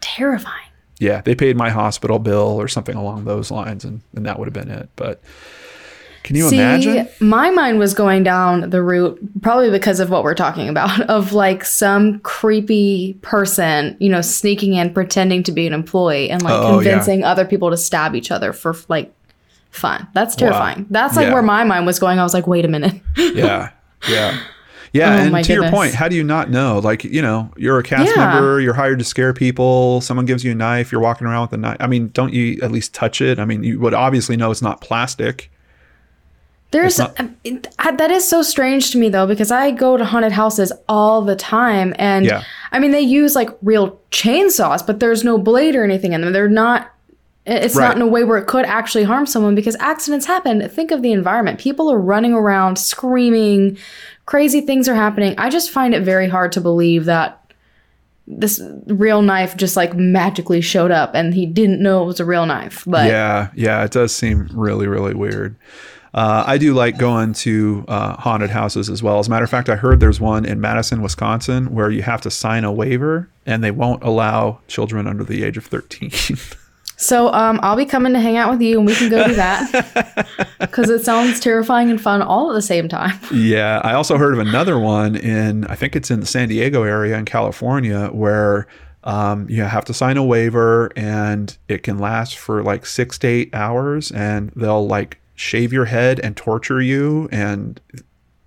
terrifying. 0.00 0.70
yeah, 0.98 1.20
they 1.20 1.34
paid 1.34 1.56
my 1.56 1.70
hospital 1.70 2.18
bill 2.18 2.60
or 2.60 2.68
something 2.68 2.96
along 2.96 3.24
those 3.24 3.50
lines, 3.50 3.84
and, 3.84 4.00
and 4.16 4.24
that 4.26 4.38
would 4.38 4.46
have 4.46 4.54
been 4.54 4.70
it. 4.70 4.88
But 4.96 5.20
can 6.24 6.34
you 6.36 6.48
See, 6.48 6.56
imagine? 6.56 7.08
my 7.20 7.50
mind 7.50 7.78
was 7.78 7.94
going 7.94 8.24
down 8.24 8.70
the 8.70 8.82
route, 8.82 9.16
probably 9.42 9.70
because 9.70 10.00
of 10.00 10.10
what 10.10 10.24
we're 10.24 10.34
talking 10.34 10.68
about, 10.68 11.00
of 11.10 11.32
like 11.32 11.64
some 11.64 12.18
creepy 12.20 13.12
person, 13.22 13.96
you 14.00 14.08
know, 14.10 14.20
sneaking 14.20 14.74
in, 14.74 14.92
pretending 14.92 15.42
to 15.44 15.52
be 15.52 15.66
an 15.66 15.72
employee, 15.72 16.30
and 16.30 16.42
like 16.42 16.52
Oh, 16.54 16.62
oh 16.62 16.80
yeah. 16.80 16.90
convincing 16.90 17.22
other 17.24 17.44
people 17.44 17.70
to 17.70 17.76
stab 17.76 18.16
each 18.16 18.30
other 18.32 18.52
for 18.52 18.74
like 18.88 19.12
fun. 19.70 20.08
That's 20.14 20.34
terrifying. 20.34 20.86
That's 20.90 21.14
like 21.16 21.26
Yeah. 21.26 21.34
where 21.34 21.42
my 21.42 21.62
mind 21.64 21.86
was 21.86 21.98
going. 21.98 22.18
I 22.18 22.22
was 22.22 22.34
like, 22.34 22.46
wait 22.46 22.64
a 22.64 22.68
minute. 22.68 22.94
yeah, 23.16 23.70
yeah. 24.08 24.40
Yeah, 24.92 25.10
Oh, 25.30 25.34
and 25.34 25.44
to 25.44 25.52
your 25.52 25.68
point, 25.70 25.92
how 25.92 26.06
do 26.06 26.14
you 26.14 26.22
not 26.22 26.50
know? 26.50 26.78
Like, 26.78 27.02
you 27.02 27.20
know, 27.20 27.50
you're 27.56 27.80
a 27.80 27.82
cast 27.82 28.14
Yeah. 28.16 28.26
member, 28.32 28.60
you're 28.60 28.74
hired 28.74 29.00
to 29.00 29.04
scare 29.04 29.32
people, 29.34 30.00
someone 30.00 30.24
gives 30.24 30.44
you 30.44 30.52
a 30.52 30.54
knife, 30.54 30.92
you're 30.92 31.00
walking 31.00 31.26
around 31.26 31.42
with 31.42 31.52
a 31.54 31.56
knife. 31.56 31.76
I 31.80 31.88
mean, 31.88 32.10
don't 32.14 32.32
you 32.32 32.60
at 32.62 32.70
least 32.70 32.94
touch 32.94 33.20
it? 33.20 33.40
I 33.40 33.44
mean, 33.44 33.64
you 33.64 33.80
would 33.80 33.92
obviously 33.92 34.36
know 34.36 34.52
it's 34.52 34.62
not 34.62 34.80
plastic. 34.80 35.50
There's 36.74 36.98
not- 36.98 37.18
um, 37.18 37.36
it- 37.44 37.68
I- 37.78 37.92
that 37.96 38.10
is 38.10 38.26
so 38.28 38.42
strange 38.42 38.90
to 38.92 38.98
me 38.98 39.08
though 39.08 39.26
because 39.26 39.50
I 39.50 39.70
go 39.70 39.96
to 39.96 40.04
haunted 40.04 40.32
houses 40.32 40.72
all 40.88 41.22
the 41.22 41.36
time 41.36 41.94
and 41.98 42.26
Yeah. 42.26 42.42
I 42.72 42.78
mean 42.80 42.90
they 42.90 43.00
use 43.00 43.34
like 43.34 43.50
real 43.62 43.98
chainsaws 44.10 44.86
but 44.86 45.00
there's 45.00 45.22
no 45.24 45.38
blade 45.38 45.76
or 45.76 45.84
anything 45.84 46.12
in 46.12 46.20
them. 46.20 46.32
They're 46.32 46.48
not 46.48 46.90
it's 47.46 47.76
Right. 47.76 47.88
not 47.88 47.96
in 47.96 48.02
a 48.02 48.06
way 48.06 48.24
where 48.24 48.38
it 48.38 48.46
could 48.46 48.64
actually 48.64 49.04
harm 49.04 49.26
someone 49.26 49.54
because 49.54 49.76
accidents 49.78 50.24
happen. 50.24 50.66
Think 50.68 50.90
of 50.90 51.02
the 51.02 51.12
environment. 51.12 51.58
People 51.60 51.92
are 51.92 51.98
running 52.00 52.32
around 52.32 52.78
screaming, 52.78 53.76
crazy 54.24 54.62
things 54.62 54.88
are 54.88 54.94
happening. 54.94 55.34
I 55.36 55.50
just 55.50 55.70
find 55.70 55.94
it 55.94 56.02
very 56.02 56.26
hard 56.28 56.52
to 56.52 56.60
believe 56.62 57.04
that 57.04 57.38
this 58.26 58.58
real 58.86 59.20
knife 59.20 59.54
just 59.58 59.76
like 59.76 59.94
magically 59.94 60.62
showed 60.62 60.90
up 60.90 61.14
and 61.14 61.34
he 61.34 61.44
didn't 61.44 61.82
know 61.82 62.02
it 62.02 62.06
was 62.06 62.18
a 62.20 62.24
real 62.24 62.46
knife. 62.46 62.82
But 62.86 63.08
yeah, 63.08 63.48
yeah, 63.54 63.84
it 63.84 63.90
does 63.90 64.14
seem 64.16 64.48
really, 64.54 64.86
really 64.86 65.12
weird. 65.12 65.54
Uh, 66.14 66.44
I 66.46 66.58
do 66.58 66.74
like 66.74 66.96
going 66.96 67.32
to 67.34 67.84
uh, 67.88 68.16
haunted 68.16 68.50
houses 68.50 68.88
as 68.88 69.02
well. 69.02 69.18
As 69.18 69.26
a 69.26 69.30
matter 69.30 69.44
of 69.44 69.50
fact, 69.50 69.68
I 69.68 69.74
heard 69.74 69.98
there's 69.98 70.20
one 70.20 70.44
in 70.44 70.60
Madison, 70.60 71.02
Wisconsin, 71.02 71.74
where 71.74 71.90
you 71.90 72.02
have 72.02 72.20
to 72.20 72.30
sign 72.30 72.62
a 72.62 72.72
waiver 72.72 73.28
and 73.44 73.64
they 73.64 73.72
won't 73.72 74.02
allow 74.04 74.60
children 74.68 75.08
under 75.08 75.24
the 75.24 75.42
age 75.42 75.56
of 75.56 75.66
13. 75.66 76.12
So 76.96 77.32
um, 77.32 77.58
I'll 77.62 77.76
be 77.76 77.86
coming 77.86 78.12
to 78.12 78.20
hang 78.20 78.36
out 78.36 78.50
with 78.50 78.62
you, 78.62 78.78
and 78.78 78.86
we 78.86 78.94
can 78.94 79.10
go 79.10 79.26
do 79.26 79.34
that 79.34 80.28
because 80.60 80.88
it 80.90 81.04
sounds 81.04 81.40
terrifying 81.40 81.90
and 81.90 82.00
fun 82.00 82.22
all 82.22 82.50
at 82.50 82.54
the 82.54 82.62
same 82.62 82.88
time. 82.88 83.18
Yeah, 83.32 83.80
I 83.82 83.94
also 83.94 84.16
heard 84.16 84.32
of 84.32 84.38
another 84.38 84.78
one 84.78 85.16
in 85.16 85.66
I 85.66 85.74
think 85.74 85.96
it's 85.96 86.10
in 86.10 86.20
the 86.20 86.26
San 86.26 86.48
Diego 86.48 86.84
area 86.84 87.18
in 87.18 87.24
California 87.24 88.06
where 88.12 88.68
um, 89.02 89.48
you 89.50 89.62
have 89.62 89.84
to 89.86 89.92
sign 89.92 90.16
a 90.16 90.24
waiver 90.24 90.90
and 90.96 91.56
it 91.68 91.82
can 91.82 91.98
last 91.98 92.38
for 92.38 92.62
like 92.62 92.86
six 92.86 93.18
to 93.18 93.26
eight 93.26 93.54
hours 93.54 94.10
and 94.12 94.50
they'll 94.54 94.86
like 94.86 95.18
shave 95.34 95.72
your 95.72 95.84
head 95.86 96.20
and 96.20 96.36
torture 96.36 96.80
you 96.80 97.28
and 97.32 97.80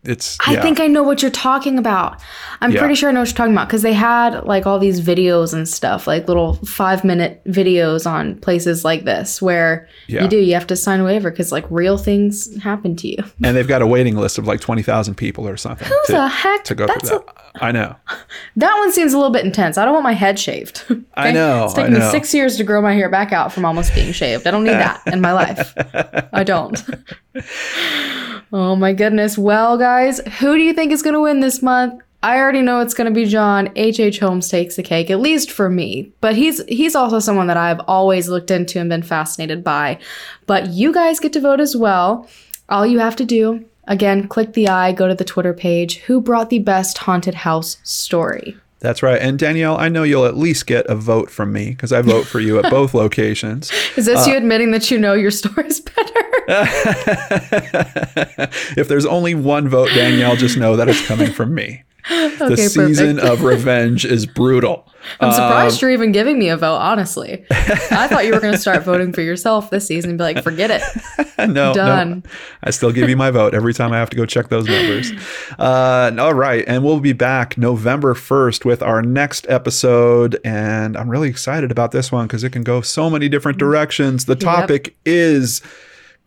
it's 0.08 0.38
I 0.46 0.56
think 0.62 0.80
I 0.80 0.88
know 0.88 1.04
what 1.04 1.22
you're 1.22 1.30
talking 1.32 1.78
about. 1.78 2.22
I'm 2.62 2.72
Yeah. 2.72 2.80
pretty 2.80 2.96
sure 2.96 3.10
I 3.10 3.12
know 3.12 3.20
what 3.20 3.30
you're 3.30 3.36
talking 3.36 3.54
about 3.54 3.68
because 3.68 3.82
they 3.84 3.94
had 3.94 4.46
like 4.46 4.66
all 4.66 4.80
these 4.80 5.02
videos 5.02 5.54
and 5.54 5.68
stuff, 5.68 6.08
like 6.08 6.28
little 6.28 6.54
five 6.66 7.04
minute 7.04 7.42
videos 7.46 8.10
on 8.10 8.36
places 8.40 8.84
like 8.86 9.04
this 9.06 9.42
where 9.42 9.88
Yeah. 10.08 10.24
you 10.24 10.28
do 10.30 10.38
you 10.38 10.54
have 10.54 10.68
to 10.68 10.76
sign 10.76 11.02
a 11.02 11.04
waiver 11.04 11.30
because 11.30 11.52
like 11.52 11.66
real 11.70 11.98
things 11.98 12.56
happen 12.64 12.96
to 12.98 13.08
you. 13.08 13.18
and 13.44 13.56
they've 13.56 13.68
got 13.68 13.82
a 13.82 13.88
waiting 13.88 14.16
list 14.18 14.38
of 14.38 14.48
like 14.48 14.60
twenty 14.62 14.82
thousand 14.84 15.16
people 15.16 15.48
or 15.48 15.58
something 15.58 15.88
Who 15.88 16.00
to, 16.08 16.12
the 16.14 16.28
heck? 16.28 16.64
to 16.66 16.76
go 16.76 16.88
That's 16.88 17.10
through 17.10 17.24
that. 17.26 17.64
I 17.64 17.72
know. 17.72 17.96
That 18.56 18.76
one 18.80 18.92
seems 18.92 19.14
a 19.14 19.18
little 19.18 19.32
bit 19.32 19.46
intense. 19.46 19.78
I 19.78 19.86
don't 19.86 19.94
want 19.94 20.04
my 20.04 20.14
head 20.14 20.40
shaved. 20.40 20.84
I 21.16 21.32
know, 21.38 21.66
It's 21.66 21.74
taken 21.76 21.94
me 21.94 22.02
six 22.10 22.34
years 22.34 22.58
to 22.58 22.64
grow 22.64 22.82
my 22.82 22.94
hair 22.94 23.08
back 23.10 23.32
out 23.32 23.54
from 23.54 23.66
almost 23.66 23.94
being 23.94 24.12
shaved. 24.12 24.48
I 24.48 24.52
don't 24.52 24.64
need 24.64 24.72
that 24.72 25.02
in 25.08 25.22
my 25.22 25.32
life. 25.32 25.74
I 26.34 26.44
don't. 26.44 26.84
Oh 28.52 28.76
my 28.76 28.94
goodness. 28.94 29.38
Well, 29.38 29.78
guys, 29.78 30.20
who 30.40 30.56
do 30.56 30.62
you 30.62 30.74
think 30.74 30.92
is 30.92 31.02
going 31.02 31.14
to 31.14 31.22
win 31.22 31.40
this 31.40 31.62
month? 31.62 32.02
I 32.24 32.40
already 32.40 32.62
know 32.62 32.80
it's 32.80 32.94
going 32.96 33.14
to 33.14 33.14
be 33.14 33.26
John. 33.26 33.68
H.H. 33.76 34.00
H. 34.00 34.20
Holmes 34.20 34.50
takes 34.50 34.76
the 34.76 34.84
cake, 34.84 35.12
at 35.12 35.20
least 35.20 35.52
for 35.52 35.70
me. 35.70 36.12
But 36.20 36.36
he's 36.36 36.64
he's 36.66 36.96
also 36.96 37.20
someone 37.20 37.48
that 37.48 37.58
I've 37.58 37.80
always 37.82 38.28
looked 38.28 38.50
into 38.50 38.80
and 38.80 38.90
been 38.90 39.04
fascinated 39.04 39.64
by. 39.64 40.00
But 40.48 40.70
you 40.72 40.92
guys 40.92 41.20
get 41.20 41.34
to 41.34 41.42
vote 41.42 41.60
as 41.60 41.76
well. 41.76 42.28
All 42.70 42.86
you 42.86 43.00
have 43.00 43.16
to 43.18 43.26
do, 43.26 43.64
again, 43.88 44.28
click 44.28 44.54
the 44.54 44.68
eye, 44.68 44.92
go 44.94 45.08
to 45.08 45.16
the 45.16 45.24
Twitter 45.24 45.54
page. 45.54 45.98
Who 46.00 46.20
brought 46.20 46.50
the 46.50 46.60
best 46.60 46.98
haunted 46.98 47.36
house 47.36 47.78
story? 47.84 48.58
That's 48.80 49.02
right. 49.02 49.22
And 49.22 49.40
Danelle, 49.40 49.78
I 49.78 49.90
know 49.90 50.04
you'll 50.04 50.26
at 50.26 50.38
least 50.38 50.68
get 50.68 50.86
a 50.88 50.96
vote 50.96 51.32
from 51.32 51.52
me 51.52 51.70
because 51.70 51.92
I 51.92 52.02
vote 52.02 52.26
for 52.26 52.40
you 52.40 52.60
at 52.60 52.70
both 52.70 52.94
locations. 52.96 53.72
Is 53.96 54.06
this 54.06 54.28
uh, 54.28 54.32
you 54.32 54.38
admitting 54.38 54.72
that 54.72 54.92
you 54.92 55.00
know 55.00 55.14
your 55.14 55.32
story's 55.32 55.80
better? 55.80 56.27
if 58.78 58.88
there's 58.88 59.06
only 59.06 59.36
one 59.36 59.68
vote, 59.68 59.90
Danelle, 59.90 60.38
just 60.38 60.58
know 60.58 60.76
that 60.76 60.88
it's 60.90 61.06
coming 61.06 61.32
from 61.32 61.54
me. 61.54 61.84
the 62.10 62.56
season 62.56 63.20
of 63.20 63.44
revenge 63.44 64.06
is 64.06 64.26
brutal. 64.26 64.88
I'm 65.20 65.28
Um, 65.28 65.34
surprised 65.36 65.82
you're 65.82 65.92
even 65.92 66.14
giving 66.14 66.40
me 66.40 66.48
a 66.48 66.56
vote, 66.56 66.78
honestly. 66.78 67.46
I 67.52 68.08
thought 68.08 68.26
you 68.26 68.34
were 68.34 68.40
going 68.40 68.54
to 68.54 68.60
start 68.60 68.84
voting 68.86 69.12
for 69.12 69.20
yourself 69.22 69.70
this 69.72 69.88
season 69.88 70.12
and 70.12 70.18
be 70.18 70.24
like, 70.24 70.42
forget 70.42 70.72
it. 70.72 70.82
no, 71.50 71.74
Done. 71.74 72.24
no. 72.24 72.32
I 72.64 72.70
still 72.70 72.94
give 72.94 73.10
you 73.10 73.18
my 73.18 73.30
vote 73.30 73.54
every 73.54 73.74
time 73.74 73.92
I 73.92 73.98
have 73.98 74.10
to 74.12 74.18
go 74.18 74.26
check 74.26 74.48
those 74.48 74.68
numbers. 74.68 75.12
Uh, 75.60 76.12
all 76.18 76.34
right. 76.34 76.64
And 76.66 76.86
we'll 76.86 77.02
be 77.02 77.12
back 77.14 77.58
November 77.58 78.14
1st 78.14 78.64
with 78.64 78.82
our 78.82 79.02
next 79.02 79.46
episode. 79.50 80.40
And 80.46 80.96
I'm 80.96 81.10
really 81.10 81.28
excited 81.30 81.72
about 81.72 81.92
this 81.92 82.10
one 82.10 82.26
because 82.28 82.46
it 82.46 82.52
can 82.52 82.64
go 82.64 82.80
so 82.80 83.10
many 83.10 83.28
different 83.28 83.58
directions. 83.58 84.26
The 84.26 84.36
topic 84.38 84.96
is 85.06 85.62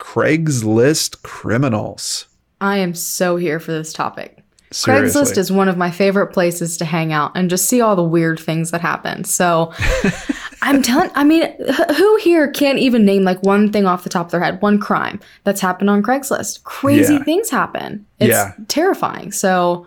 Craigslist 0.01 1.23
criminals. 1.23 2.27
I 2.61 2.79
am 2.79 2.95
so 2.95 3.37
here 3.37 3.61
for 3.61 3.71
this 3.73 3.93
topic. 3.93 4.43
Seriously. 4.73 5.21
Craigslist 5.23 5.37
is 5.39 5.51
one 5.53 5.69
of 5.69 5.77
my 5.77 5.91
favorite 5.91 6.29
places 6.29 6.77
to 6.79 6.85
hang 6.85 7.13
out 7.13 7.33
and 7.35 7.51
just 7.51 7.67
see 7.67 7.81
all 7.81 7.97
the 7.97 8.03
weird 8.05 8.39
things 8.39 8.71
that 8.71 8.81
happen. 8.81 9.25
So 9.25 9.73
I'm 10.63 10.81
telling, 10.83 11.11
I 11.15 11.25
mean, 11.25 11.53
who 11.97 12.17
here 12.19 12.49
can't 12.51 12.79
even 12.79 13.05
name 13.05 13.25
like 13.25 13.43
one 13.43 13.73
thing 13.73 13.87
off 13.87 14.05
the 14.05 14.11
top 14.11 14.27
of 14.27 14.33
their 14.33 14.41
head, 14.41 14.63
one 14.63 14.79
crime 14.79 15.21
that's 15.45 15.61
happened 15.61 15.91
on 15.91 16.03
Craigslist? 16.03 16.63
Crazy 16.65 17.15
Yeah. 17.15 17.25
things 17.25 17.51
happen. 17.51 18.07
It's 18.21 18.31
Yeah. 18.31 18.53
terrifying. 18.69 19.33
So 19.33 19.87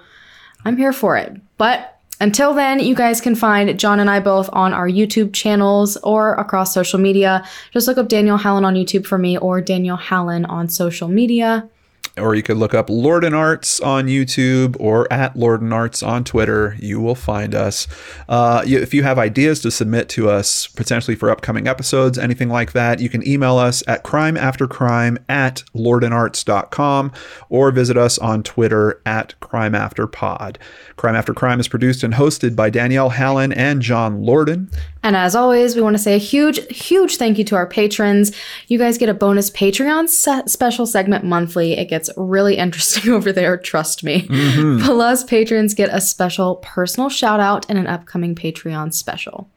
I'm 0.65 0.75
here 0.77 0.93
for 0.93 1.15
it. 1.17 1.33
But 1.57 1.97
until 2.23 2.53
then, 2.53 2.79
you 2.79 2.95
guys 2.95 3.19
can 3.19 3.35
find 3.35 3.77
John 3.77 3.99
and 3.99 4.09
I 4.09 4.21
both 4.21 4.49
on 4.53 4.73
our 4.73 4.87
YouTube 4.87 5.33
channels 5.33 5.97
or 5.97 6.35
across 6.35 6.73
social 6.73 6.97
media. 6.97 7.45
Just 7.73 7.85
look 7.85 7.97
up 7.97 8.07
Danelle 8.07 8.39
Hallen 8.39 8.63
on 8.63 8.75
YouTube 8.75 9.05
for 9.05 9.17
me 9.17 9.37
or 9.37 9.61
Danelle 9.61 9.99
Hallen 9.99 10.45
on 10.45 10.69
social 10.69 11.09
media. 11.09 11.69
Or 12.15 12.35
you 12.35 12.43
could 12.43 12.57
look 12.57 12.75
up 12.75 12.91
Lord 12.91 13.23
and 13.23 13.33
Arts 13.33 13.79
on 13.79 14.05
YouTube 14.05 14.77
or 14.79 15.11
at 15.11 15.35
Lord 15.35 15.61
and 15.63 15.73
Arts 15.73 16.03
on 16.03 16.23
Twitter. 16.23 16.77
You 16.79 17.01
will 17.01 17.15
find 17.15 17.55
us. 17.55 17.87
Uh, 18.29 18.63
if 18.67 18.93
you 18.93 19.01
have 19.01 19.17
ideas 19.17 19.59
to 19.61 19.71
submit 19.71 20.09
to 20.09 20.29
us 20.29 20.67
potentially 20.67 21.15
for 21.15 21.31
upcoming 21.31 21.67
episodes, 21.67 22.19
anything 22.19 22.49
like 22.49 22.73
that, 22.73 22.99
you 22.99 23.09
can 23.09 23.27
email 23.27 23.57
us 23.57 23.81
at 23.87 24.03
crimeaftercrime 24.03 25.17
at 25.27 25.63
lordandarts.com 25.75 27.11
or 27.49 27.71
visit 27.71 27.97
us 27.97 28.19
on 28.19 28.43
Twitter 28.43 29.01
at 29.07 29.33
crimeafterpod. 29.41 30.57
Crime 30.95 31.15
After 31.15 31.33
Crime 31.33 31.59
is 31.59 31.67
produced 31.67 32.03
and 32.03 32.13
hosted 32.13 32.55
by 32.55 32.69
Danelle 32.69 33.11
Hallen 33.11 33.51
and 33.51 33.81
John 33.81 34.21
Lorden. 34.23 34.71
And 35.01 35.17
as 35.17 35.35
always, 35.35 35.75
we 35.75 35.81
want 35.81 35.95
to 35.95 36.01
say 36.01 36.15
a 36.15 36.19
huge, 36.19 36.65
huge 36.73 37.17
thank 37.17 37.37
you 37.37 37.43
to 37.45 37.55
our 37.55 37.67
patrons. 37.67 38.31
You 38.67 38.77
guys 38.77 38.97
get 38.97 39.09
a 39.09 39.13
bonus 39.13 39.49
Patreon 39.49 40.07
se- 40.07 40.43
special 40.47 40.85
segment 40.85 41.25
monthly. 41.25 41.73
It 41.73 41.89
gets 41.89 42.02
really 42.17 42.57
interesting 42.57 43.11
over 43.11 43.31
there, 43.31 43.57
trust 43.57 44.03
me. 44.03 44.27
Mm-hmm. 44.27 44.85
Plus, 44.85 45.23
patrons 45.23 45.73
get 45.73 45.89
a 45.91 46.01
special 46.01 46.57
personal 46.57 47.09
shout 47.09 47.39
out 47.39 47.65
and 47.69 47.77
an 47.77 47.87
upcoming 47.87 48.35
Patreon 48.35 48.93
special. 48.93 49.49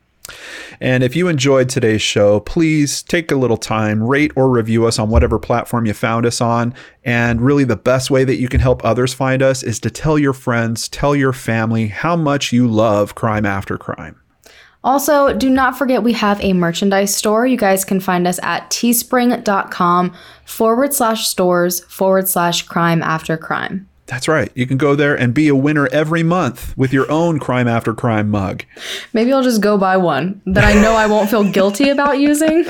And 0.81 1.03
if 1.03 1.15
you 1.15 1.29
enjoyed 1.29 1.69
today's 1.69 2.03
show, 2.03 2.41
please 2.41 3.03
take 3.03 3.31
a 3.31 3.37
little 3.37 3.57
time, 3.57 4.03
rate 4.03 4.33
or 4.37 4.51
review 4.51 4.87
us 4.87 4.99
on 4.99 5.09
whatever 5.09 5.39
platform 5.39 5.87
you 5.87 5.95
found 5.95 6.27
us 6.27 6.41
on. 6.41 6.75
And 7.05 7.41
really, 7.41 7.65
the 7.65 7.77
best 7.77 8.11
way 8.11 8.25
that 8.25 8.37
you 8.37 8.49
can 8.49 8.61
help 8.61 8.85
others 8.85 9.15
find 9.15 9.43
us 9.43 9.63
is 9.63 9.79
to 9.81 9.91
tell 9.91 10.19
your 10.19 10.33
friends, 10.33 10.89
tell 10.89 11.15
your 11.15 11.33
family 11.33 11.89
how 11.89 12.17
much 12.17 12.53
you 12.53 12.67
love 12.67 13.15
Crime 13.15 13.47
After 13.47 13.79
Crime. 13.79 14.21
Also, 14.87 15.35
do 15.35 15.51
not 15.51 15.77
forget 15.77 16.05
we 16.05 16.13
have 16.13 16.41
a 16.41 16.53
merchandise 16.53 17.13
store. 17.13 17.45
You 17.45 17.57
guys 17.57 17.85
can 17.85 17.99
find 17.99 18.25
us 18.25 18.39
at 18.45 18.71
teespring.com 18.71 20.15
forward 20.45 20.95
slash 20.95 21.27
stores 21.27 21.81
forward 21.87 22.29
slash 22.29 22.63
crime 22.63 23.03
after 23.03 23.37
crime. 23.37 23.89
That's 24.07 24.29
right. 24.29 24.53
You 24.55 24.67
can 24.69 24.77
go 24.77 24.95
there 24.95 25.17
and 25.19 25.35
be 25.35 25.49
a 25.49 25.55
winner 25.57 25.89
every 25.91 26.23
month 26.23 26.77
with 26.79 26.93
your 26.93 27.11
own 27.11 27.41
Crime 27.41 27.67
After 27.67 27.93
Crime 27.93 28.31
mug. 28.31 28.65
Maybe 29.13 29.33
I'll 29.33 29.43
just 29.43 29.61
go 29.61 29.77
buy 29.77 29.97
one 29.97 30.41
that 30.47 30.63
I 30.63 30.81
know 30.81 30.95
I 30.95 31.07
won't 31.07 31.29
feel 31.29 31.51
guilty 31.51 31.89
about 31.89 32.21
using. 32.21 32.65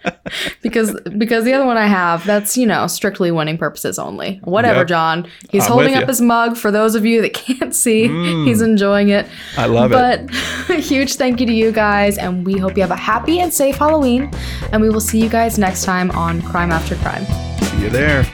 because 0.62 0.98
because 1.16 1.44
the 1.44 1.52
other 1.52 1.64
one 1.64 1.76
I 1.76 1.86
have, 1.86 2.24
that's, 2.26 2.56
you 2.56 2.66
know, 2.66 2.88
strictly 2.88 3.30
winning 3.30 3.58
purposes 3.58 3.96
only. 3.98 4.40
Whatever, 4.42 4.80
Yep. 4.80 4.88
John. 4.88 5.30
He's 5.50 5.64
I'm 5.66 5.72
holding 5.72 5.94
up 5.94 6.08
his 6.08 6.20
mug 6.20 6.56
for 6.56 6.72
those 6.72 6.96
of 6.96 7.04
you 7.04 7.22
that 7.22 7.32
can't 7.34 7.74
see. 7.74 8.08
Mm. 8.08 8.46
He's 8.46 8.60
enjoying 8.60 9.10
it. 9.10 9.26
I 9.56 9.66
love 9.66 9.92
it. 9.92 9.94
But 9.94 10.76
a 10.76 10.80
huge 10.80 11.14
thank 11.14 11.40
you 11.40 11.46
to 11.46 11.52
you 11.52 11.70
guys, 11.70 12.18
and 12.18 12.44
we 12.44 12.58
hope 12.58 12.76
you 12.76 12.82
have 12.82 12.90
a 12.90 12.96
happy 12.96 13.38
and 13.38 13.52
safe 13.52 13.76
Halloween. 13.76 14.30
And 14.72 14.82
we 14.82 14.90
will 14.90 15.00
see 15.00 15.22
you 15.22 15.28
guys 15.28 15.58
next 15.58 15.84
time 15.84 16.10
on 16.12 16.42
Crime 16.42 16.72
After 16.72 16.96
Crime. 16.96 17.24
See 17.62 17.82
you 17.82 17.90
there. 17.90 18.24